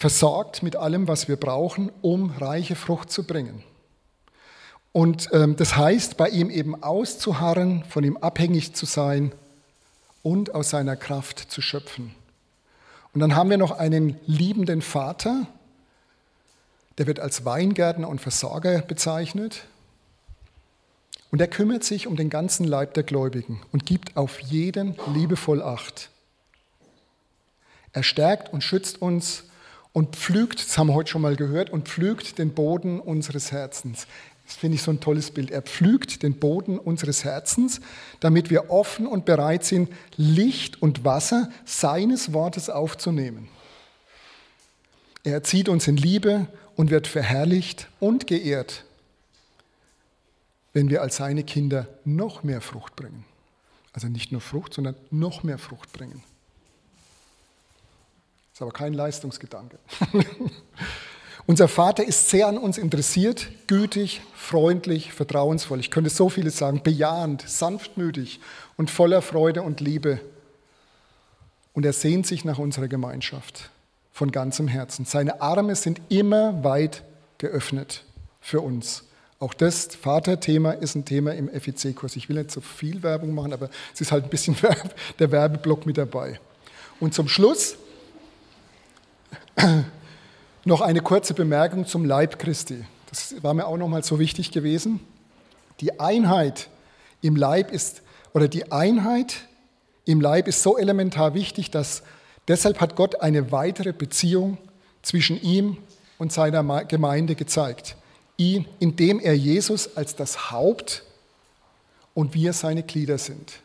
versorgt 0.01 0.63
mit 0.63 0.77
allem, 0.77 1.09
was 1.09 1.29
wir 1.29 1.37
brauchen, 1.37 1.93
um 2.01 2.31
reiche 2.31 2.75
Frucht 2.75 3.13
zu 3.13 3.25
bringen. 3.25 3.63
Und 4.93 5.29
ähm, 5.33 5.57
das 5.57 5.77
heißt, 5.77 6.17
bei 6.17 6.31
ihm 6.31 6.49
eben 6.49 6.83
auszuharren, 6.83 7.85
von 7.85 8.03
ihm 8.03 8.17
abhängig 8.17 8.75
zu 8.75 8.87
sein 8.87 9.31
und 10.23 10.55
aus 10.55 10.71
seiner 10.71 10.97
Kraft 10.97 11.39
zu 11.39 11.61
schöpfen. 11.61 12.15
Und 13.13 13.21
dann 13.21 13.37
haben 13.37 13.51
wir 13.51 13.59
noch 13.59 13.73
einen 13.73 14.19
liebenden 14.25 14.81
Vater, 14.81 15.47
der 16.97 17.07
wird 17.07 17.21
als 17.21 17.45
Weingärtner 17.45 18.09
und 18.09 18.23
Versorger 18.23 18.81
bezeichnet. 18.81 19.67
Und 21.31 21.43
er 21.43 21.49
kümmert 21.49 21.85
sich 21.85 22.07
um 22.07 22.17
den 22.17 22.31
ganzen 22.31 22.65
Leib 22.65 22.95
der 22.95 23.03
Gläubigen 23.03 23.61
und 23.71 23.85
gibt 23.85 24.17
auf 24.17 24.41
jeden 24.41 24.97
liebevoll 25.13 25.63
Acht. 25.63 26.09
Er 27.93 28.03
stärkt 28.03 28.51
und 28.51 28.65
schützt 28.65 29.03
uns 29.03 29.45
und 29.93 30.17
pflügt, 30.17 30.61
das 30.61 30.79
haben 30.79 30.89
wir 30.89 30.95
heute 30.95 31.11
schon 31.11 31.23
mal 31.23 31.37
gehört, 31.37 31.71
und 31.71 31.89
pflügt 31.89 32.39
den 32.39 32.55
Boden 32.55 33.01
unseres 33.01 33.53
Herzens. 33.53 34.07
Das 34.47 34.57
finde 34.57 34.77
ich 34.77 34.83
so 34.83 34.91
ein 34.91 35.01
tolles 35.01 35.31
Bild. 35.31 35.51
Er 35.51 35.63
pflügt 35.63 36.23
den 36.25 36.35
Boden 36.39 36.79
unseres 36.79 37.25
Herzens, 37.25 37.81
damit 38.19 38.51
wir 38.51 38.71
offen 38.71 39.07
und 39.07 39.25
bereit 39.25 39.65
sind, 39.65 39.91
Licht 40.17 40.83
und 40.83 41.05
Wasser 41.05 41.51
seines 41.65 42.33
Wortes 42.33 42.69
aufzunehmen. 42.69 43.49
Er 45.23 45.35
erzieht 45.35 45.69
uns 45.69 45.87
in 45.87 45.97
Liebe 45.97 46.49
und 46.77 46.91
wird 46.91 47.07
verherrlicht 47.07 47.89
und 48.01 48.27
geehrt, 48.27 48.85
wenn 50.73 50.91
wir 50.91 51.03
als 51.03 51.17
seine 51.17 51.45
Kinder 51.45 51.89
noch 52.05 52.43
mehr 52.43 52.61
Frucht 52.61 52.97
bringen. 52.97 53.25
Also 53.93 54.09
nicht 54.09 54.33
nur 54.33 54.41
Frucht, 54.41 54.75
sondern 54.75 54.95
noch 55.11 55.43
mehr 55.43 55.59
Frucht 55.59 55.93
bringen. 55.93 56.23
Ist 58.61 58.65
aber 58.65 58.73
kein 58.73 58.93
Leistungsgedanke. 58.93 59.79
Unser 61.47 61.67
Vater 61.67 62.05
ist 62.05 62.29
sehr 62.29 62.47
an 62.47 62.59
uns 62.59 62.77
interessiert, 62.77 63.49
gütig, 63.69 64.21
freundlich, 64.35 65.15
vertrauensvoll. 65.15 65.81
Ich 65.81 65.91
könnte 65.91 66.11
so 66.11 66.29
vieles 66.29 66.59
sagen, 66.59 66.83
bejahend, 66.83 67.43
sanftmütig 67.49 68.39
und 68.77 68.91
voller 68.91 69.23
Freude 69.23 69.63
und 69.63 69.81
Liebe. 69.81 70.21
Und 71.73 71.87
er 71.87 71.95
sehnt 71.95 72.27
sich 72.27 72.45
nach 72.45 72.59
unserer 72.59 72.87
Gemeinschaft 72.87 73.71
von 74.13 74.31
ganzem 74.31 74.69
Herzen. 74.69 75.07
Seine 75.07 75.41
Arme 75.41 75.75
sind 75.75 76.03
immer 76.11 76.63
weit 76.63 77.03
geöffnet 77.39 78.05
für 78.43 78.61
uns. 78.61 79.05
Auch 79.39 79.55
das 79.55 79.87
Vaterthema 79.87 80.73
ist 80.73 80.97
ein 80.97 81.07
Thema 81.07 81.33
im 81.33 81.49
FIC-Kurs. 81.49 82.15
Ich 82.17 82.29
will 82.29 82.37
nicht 82.37 82.51
so 82.51 82.61
viel 82.61 83.03
Werbung 83.03 83.35
machen, 83.35 83.55
aber 83.55 83.71
es 83.95 84.03
ist 84.03 84.13
halt 84.13 84.25
ein 84.25 84.29
bisschen 84.31 84.55
der 85.19 85.31
Werbeblock 85.31 85.87
mit 85.87 85.97
dabei. 85.97 86.39
Und 87.01 87.15
zum 87.15 87.27
Schluss 87.27 87.79
noch 90.65 90.81
eine 90.81 91.01
kurze 91.01 91.35
Bemerkung 91.35 91.87
zum 91.87 92.05
Leib 92.05 92.39
Christi. 92.39 92.85
Das 93.09 93.43
war 93.43 93.55
mir 93.55 93.67
auch 93.67 93.77
nochmal 93.77 94.05
so 94.05 94.19
wichtig 94.19 94.53
gewesen. 94.53 95.01
Die 95.81 95.99
Einheit 95.99 96.69
im 97.23 97.37
Leib 97.37 97.73
ist, 97.73 98.03
oder 98.33 98.49
die 98.49 98.71
Einheit 98.71 99.37
im 100.05 100.21
Leib 100.21 100.49
ist 100.49 100.63
so 100.63 100.79
elementar 100.79 101.35
wichtig, 101.35 101.71
dass 101.71 102.03
deshalb 102.49 102.81
hat 102.81 102.97
Gott 102.97 103.21
eine 103.21 103.53
weitere 103.53 103.93
Beziehung 103.93 104.59
zwischen 105.03 105.41
ihm 105.43 105.77
und 106.19 106.33
seiner 106.33 106.85
Gemeinde 106.85 107.35
gezeigt. 107.35 107.97
Ihn, 108.37 108.67
indem 108.79 109.21
er 109.21 109.37
Jesus 109.37 109.97
als 109.97 110.17
das 110.17 110.51
Haupt 110.51 111.05
und 112.15 112.35
wir 112.35 112.53
seine 112.53 112.83
Glieder 112.83 113.19
sind. 113.19 113.61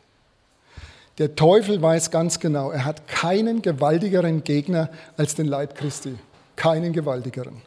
Der 1.17 1.35
Teufel 1.35 1.81
weiß 1.81 2.11
ganz 2.11 2.39
genau, 2.39 2.71
er 2.71 2.83
hat 2.83 3.07
keinen 3.07 3.61
gewaltigeren 3.61 4.43
Gegner 4.43 4.89
als 5.17 5.35
den 5.35 5.45
Leib 5.45 5.75
Christi 5.75 6.15
keinen 6.55 6.93
gewaltigeren, 6.93 7.61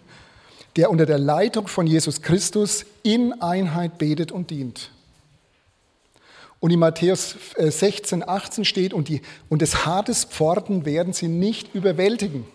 der 0.77 0.91
unter 0.91 1.07
der 1.07 1.19
Leitung 1.19 1.69
von 1.69 1.87
Jesus 1.87 2.23
Christus 2.23 2.85
in 3.03 3.41
Einheit 3.41 3.99
betet 3.99 4.33
und 4.33 4.51
dient. 4.51 4.91
Und 6.61 6.73
in 6.73 6.81
Matthäus 6.81 7.37
16, 7.57 8.23
äh, 8.23 8.25
18 8.25 8.65
steht, 8.65 8.93
und, 8.93 9.09
die, 9.09 9.23
und 9.49 9.63
des 9.63 9.87
Hartes 9.87 10.25
Pforten 10.25 10.85
werden 10.85 11.13
sie 11.13 11.29
nicht 11.29 11.75
überwältigen. 11.75 12.47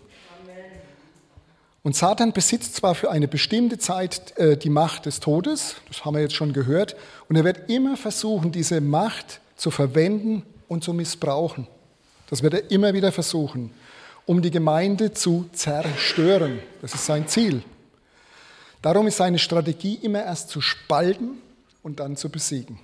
Und 1.84 1.96
Satan 1.96 2.32
besitzt 2.32 2.76
zwar 2.76 2.96
für 2.96 3.12
eine 3.12 3.28
bestimmte 3.28 3.78
Zeit 3.78 4.38
äh, 4.38 4.58
die 4.58 4.70
Macht 4.70 5.06
des 5.06 5.20
Todes, 5.20 5.76
das 5.88 6.06
haben 6.06 6.16
wir 6.16 6.22
jetzt 6.22 6.36
schon 6.36 6.54
gehört, 6.54 6.96
und 7.30 7.36
er 7.36 7.44
wird 7.44 7.70
immer 7.70 7.98
versuchen, 7.98 8.52
diese 8.52 8.82
Macht 8.82 9.40
zu 9.56 9.72
verwenden 9.72 10.44
und 10.74 10.84
zu 10.84 10.94
missbrauchen. 10.94 11.68
Das 12.30 12.44
wird 12.44 12.54
er 12.54 12.72
immer 12.72 12.94
wieder 12.94 13.12
versuchen, 13.12 13.72
um 14.26 14.42
die 14.42 14.52
Gemeinde 14.52 15.14
zu 15.14 15.50
zerstören. 15.54 16.60
Das 16.82 16.94
ist 16.94 17.06
sein 17.06 17.28
Ziel. 17.28 17.64
Darum 18.82 19.08
ist 19.08 19.18
seine 19.18 19.40
Strategie 19.40 20.00
immer 20.02 20.24
erst 20.24 20.50
zu 20.50 20.60
spalten 20.60 21.38
und 21.84 22.00
dann 22.00 22.18
zu 22.18 22.30
besiegen. 22.30 22.80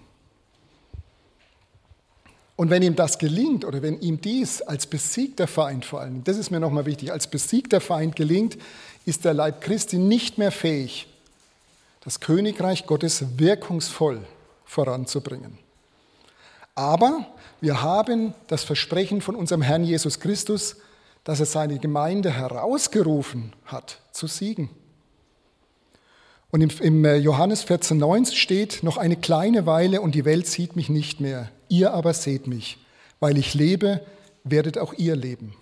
Und 2.56 2.70
wenn 2.70 2.84
ihm 2.84 2.96
das 2.96 3.18
gelingt 3.18 3.64
oder 3.64 3.82
wenn 3.82 4.02
ihm 4.02 4.20
dies 4.20 4.62
als 4.62 4.86
besiegter 4.86 5.48
Feind 5.48 5.86
vor 5.86 6.02
allem, 6.02 6.26
das 6.26 6.38
ist 6.38 6.52
mir 6.52 6.60
nochmal 6.60 6.86
wichtig, 6.86 7.12
als 7.12 7.28
besiegter 7.28 7.80
Feind 7.80 8.18
gelingt, 8.18 8.58
ist 9.06 9.24
der 9.24 9.34
Leib 9.34 9.62
Christi 9.62 9.98
nicht 9.98 10.38
mehr 10.38 10.52
fähig, 10.52 11.08
das 12.04 12.20
Königreich 12.20 12.86
Gottes 12.86 13.40
wirkungsvoll 13.40 14.26
voranzubringen. 14.66 15.58
Aber 16.80 17.26
wir 17.60 17.82
haben 17.82 18.34
das 18.48 18.64
Versprechen 18.64 19.20
von 19.20 19.36
unserem 19.36 19.62
Herrn 19.62 19.84
Jesus 19.84 20.22
Christus, 20.22 20.78
dass 21.26 21.42
er 21.42 21.46
seine 21.46 21.78
Gemeinde 21.78 22.32
herausgerufen 22.32 23.52
hat, 23.66 24.00
zu 24.14 24.28
siegen. 24.28 24.70
Und 26.52 26.80
im, 26.80 27.04
äh, 27.04 27.18
Johannes 27.18 27.66
14,9 27.68 28.34
steht, 28.34 28.82
noch 28.82 28.96
eine 28.96 29.18
kleine 29.18 29.66
Weile 29.66 30.00
und 30.00 30.16
die 30.16 30.24
Welt 30.24 30.48
sieht 30.48 30.78
mich 30.78 30.88
nicht 30.88 31.20
mehr. 31.20 31.52
Ihr 31.68 31.94
aber 31.94 32.14
seht 32.14 32.48
mich. 32.48 32.78
Weil 33.20 33.38
ich 33.38 33.54
lebe, 33.54 34.00
werdet 34.46 34.78
auch 34.78 34.94
ihr 34.94 35.18
leben. 35.18 35.56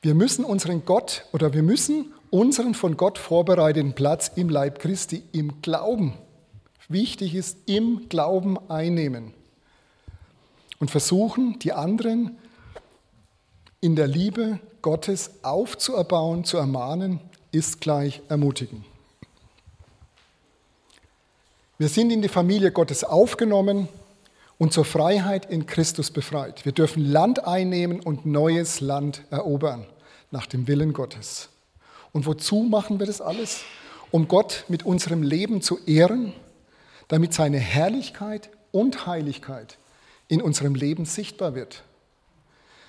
Wir 0.00 0.14
müssen 0.14 0.42
unseren 0.42 0.86
Gott 0.86 1.26
oder 1.32 1.52
wir 1.52 1.62
müssen 1.62 2.14
unseren 2.30 2.72
von 2.72 2.96
Gott 2.96 3.18
vorbereiteten 3.18 3.92
Platz 3.92 4.32
im 4.36 4.48
Leib 4.48 4.78
Christi 4.78 5.22
im 5.32 5.60
Glauben, 5.60 6.14
wichtig 6.88 7.34
ist, 7.34 7.58
im 7.66 8.08
Glauben 8.08 8.58
einnehmen 8.70 9.34
und 10.78 10.90
versuchen, 10.90 11.58
die 11.58 11.72
anderen 11.72 12.36
in 13.80 13.96
der 13.96 14.06
Liebe 14.06 14.58
Gottes 14.82 15.30
aufzuerbauen, 15.42 16.44
zu 16.44 16.56
ermahnen, 16.56 17.20
ist 17.52 17.80
gleich 17.80 18.22
ermutigen. 18.28 18.84
Wir 21.78 21.88
sind 21.88 22.10
in 22.10 22.22
die 22.22 22.28
Familie 22.28 22.72
Gottes 22.72 23.04
aufgenommen 23.04 23.88
und 24.58 24.72
zur 24.72 24.84
Freiheit 24.84 25.50
in 25.50 25.66
Christus 25.66 26.10
befreit. 26.10 26.64
Wir 26.64 26.72
dürfen 26.72 27.04
Land 27.04 27.46
einnehmen 27.46 28.00
und 28.00 28.24
neues 28.24 28.80
Land 28.80 29.22
erobern 29.30 29.86
nach 30.30 30.46
dem 30.46 30.66
Willen 30.66 30.92
Gottes. 30.92 31.50
Und 32.12 32.26
wozu 32.26 32.62
machen 32.62 32.98
wir 32.98 33.06
das 33.06 33.20
alles? 33.20 33.62
Um 34.10 34.28
Gott 34.28 34.64
mit 34.68 34.86
unserem 34.86 35.22
Leben 35.22 35.60
zu 35.60 35.78
ehren, 35.84 36.32
damit 37.08 37.32
seine 37.34 37.58
Herrlichkeit 37.58 38.50
und 38.72 39.06
Heiligkeit 39.06 39.78
in 40.28 40.42
unserem 40.42 40.74
Leben 40.74 41.04
sichtbar 41.04 41.54
wird. 41.54 41.82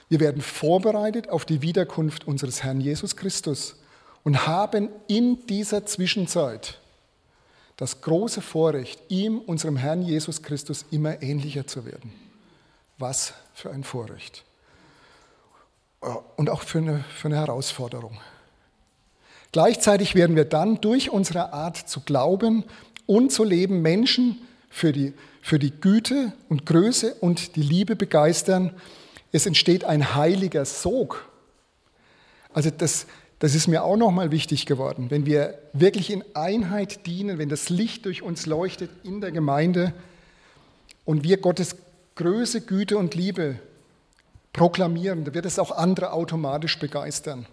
Wir 0.09 0.19
werden 0.19 0.41
vorbereitet 0.41 1.29
auf 1.29 1.45
die 1.45 1.61
Wiederkunft 1.61 2.27
unseres 2.27 2.63
Herrn 2.63 2.81
Jesus 2.81 3.15
Christus 3.15 3.75
und 4.23 4.47
haben 4.47 4.89
in 5.07 5.45
dieser 5.47 5.85
Zwischenzeit 5.85 6.79
das 7.75 8.01
große 8.01 8.41
Vorrecht, 8.41 8.99
ihm, 9.09 9.39
unserem 9.39 9.77
Herrn 9.77 10.01
Jesus 10.01 10.41
Christus, 10.41 10.85
immer 10.89 11.21
ähnlicher 11.21 11.67
zu 11.67 11.85
werden. 11.85 12.11
Was 12.97 13.33
für 13.53 13.69
ein 13.69 13.83
Vorrecht 13.83 14.43
und 16.35 16.49
auch 16.49 16.61
für 16.61 16.79
eine, 16.79 17.03
für 17.15 17.27
eine 17.27 17.37
Herausforderung. 17.37 18.17
Gleichzeitig 19.51 20.15
werden 20.15 20.35
wir 20.35 20.45
dann 20.45 20.81
durch 20.81 21.09
unsere 21.09 21.53
Art 21.53 21.77
zu 21.77 22.01
glauben 22.01 22.65
und 23.07 23.31
zu 23.31 23.43
leben 23.43 23.81
Menschen 23.81 24.37
für 24.69 24.91
die, 24.91 25.13
für 25.41 25.57
die 25.57 25.71
Güte 25.71 26.33
und 26.49 26.67
Größe 26.67 27.15
und 27.15 27.55
die 27.55 27.63
Liebe 27.63 27.95
begeistern. 27.95 28.71
Es 29.31 29.47
entsteht 29.47 29.83
ein 29.83 30.13
heiliger 30.13 30.65
Sog. 30.65 31.27
Also 32.53 32.69
das, 32.69 33.07
das 33.39 33.55
ist 33.55 33.67
mir 33.67 33.83
auch 33.83 33.97
nochmal 33.97 34.31
wichtig 34.31 34.65
geworden. 34.65 35.09
Wenn 35.09 35.25
wir 35.25 35.57
wirklich 35.73 36.11
in 36.11 36.23
Einheit 36.33 37.05
dienen, 37.05 37.37
wenn 37.37 37.49
das 37.49 37.69
Licht 37.69 38.05
durch 38.05 38.21
uns 38.21 38.45
leuchtet 38.45 38.91
in 39.03 39.21
der 39.21 39.31
Gemeinde 39.31 39.93
und 41.05 41.23
wir 41.23 41.37
Gottes 41.37 41.75
Größe, 42.15 42.61
Güte 42.61 42.97
und 42.97 43.15
Liebe 43.15 43.59
proklamieren, 44.53 45.23
da 45.23 45.33
wird 45.33 45.45
es 45.45 45.59
auch 45.59 45.71
andere 45.71 46.11
automatisch 46.13 46.79
begeistern. 46.79 47.45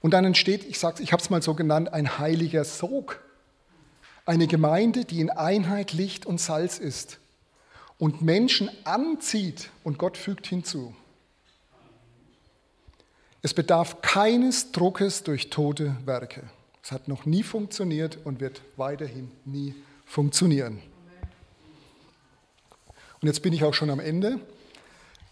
Und 0.00 0.12
dann 0.12 0.24
entsteht, 0.24 0.64
ich, 0.64 0.82
ich 1.00 1.12
habe 1.12 1.22
es 1.22 1.30
mal 1.30 1.42
so 1.42 1.54
genannt, 1.54 1.92
ein 1.92 2.18
heiliger 2.18 2.64
Sog. 2.64 3.20
Eine 4.28 4.46
Gemeinde, 4.46 5.06
die 5.06 5.22
in 5.22 5.30
Einheit 5.30 5.94
Licht 5.94 6.26
und 6.26 6.38
Salz 6.38 6.76
ist 6.76 7.18
und 7.96 8.20
Menschen 8.20 8.68
anzieht 8.84 9.70
und 9.84 9.96
Gott 9.96 10.18
fügt 10.18 10.46
hinzu. 10.46 10.94
Es 13.40 13.54
bedarf 13.54 14.02
keines 14.02 14.70
Druckes 14.70 15.22
durch 15.22 15.48
tote 15.48 15.96
Werke. 16.04 16.42
Es 16.82 16.92
hat 16.92 17.08
noch 17.08 17.24
nie 17.24 17.42
funktioniert 17.42 18.18
und 18.24 18.40
wird 18.40 18.60
weiterhin 18.76 19.30
nie 19.46 19.74
funktionieren. 20.04 20.82
Und 23.22 23.28
jetzt 23.28 23.40
bin 23.40 23.54
ich 23.54 23.64
auch 23.64 23.72
schon 23.72 23.88
am 23.88 23.98
Ende. 23.98 24.40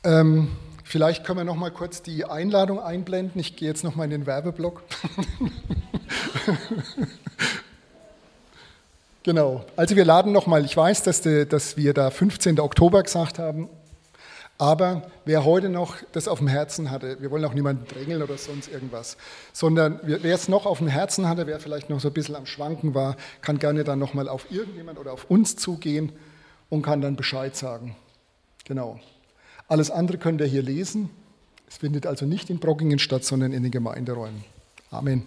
Ähm, 0.05 0.49
Vielleicht 0.85 1.25
können 1.25 1.41
wir 1.41 1.45
noch 1.45 1.57
mal 1.57 1.73
kurz 1.73 2.01
die 2.01 2.25
Einladung 2.25 2.81
einblenden. 2.81 3.41
Ich 3.41 3.57
gehe 3.57 3.69
jetzt 3.69 3.85
noch 3.85 3.95
mal 3.97 4.05
in 4.05 4.11
den 4.11 4.25
Werbeblock. 4.25 4.85
genau. 9.27 9.67
Also 9.77 9.95
wir 9.95 10.07
laden 10.07 10.33
noch 10.33 10.47
mal. 10.47 10.65
Ich 10.65 10.75
weiß, 10.75 11.03
dass, 11.03 11.21
die, 11.21 11.47
dass 11.47 11.77
wir 11.77 11.93
da 11.93 12.11
15. 12.11 12.59
Oktober 12.59 13.03
gesagt 13.03 13.39
haben. 13.39 13.69
Aber 14.59 15.03
wer 15.27 15.45
heute 15.45 15.69
noch 15.69 15.97
das 16.13 16.29
auf 16.29 16.39
dem 16.39 16.49
Herzen 16.49 16.91
hatte, 16.91 17.21
wir 17.21 17.31
wollen 17.31 17.45
auch 17.45 17.53
niemanden 17.53 17.87
drängeln 17.87 18.23
oder 18.23 18.39
sonst 18.39 18.69
irgendwas, 18.69 19.19
sondern 19.53 20.01
wer 20.03 20.35
es 20.35 20.49
noch 20.49 20.65
auf 20.65 20.79
dem 20.79 20.89
Herzen 20.89 21.29
hatte, 21.29 21.47
wer 21.47 21.61
vielleicht 21.61 21.91
noch 21.91 22.01
so 22.01 22.09
ein 22.09 22.15
bisschen 22.15 22.37
am 22.37 22.47
Schwanken 22.47 22.95
war, 22.95 23.17
kann 23.43 23.59
gerne 23.59 23.85
dann 23.85 23.99
nochmal 23.99 24.31
auf 24.31 24.51
irgendjemand 24.51 24.99
oder 24.99 25.13
auf 25.13 25.27
uns 25.31 25.57
zugehen 25.57 26.13
und 26.71 26.81
kann 26.81 27.03
dann 27.03 27.17
Bescheid 27.17 27.55
sagen. 27.55 27.97
Genau. 28.65 28.99
Alles 29.69 29.91
andere 29.91 30.17
könnt 30.17 30.41
ihr 30.41 30.47
hier 30.47 30.63
lesen. 30.63 31.11
Es 31.69 31.79
findet 31.79 32.07
also 32.07 32.25
nicht 32.25 32.49
in 32.49 32.59
Brockingen 32.59 32.99
statt, 32.99 33.25
sondern 33.25 33.53
in 33.53 33.63
den 33.63 33.73
Gemeinderäumen. 33.73 34.43
Amen. 34.91 35.27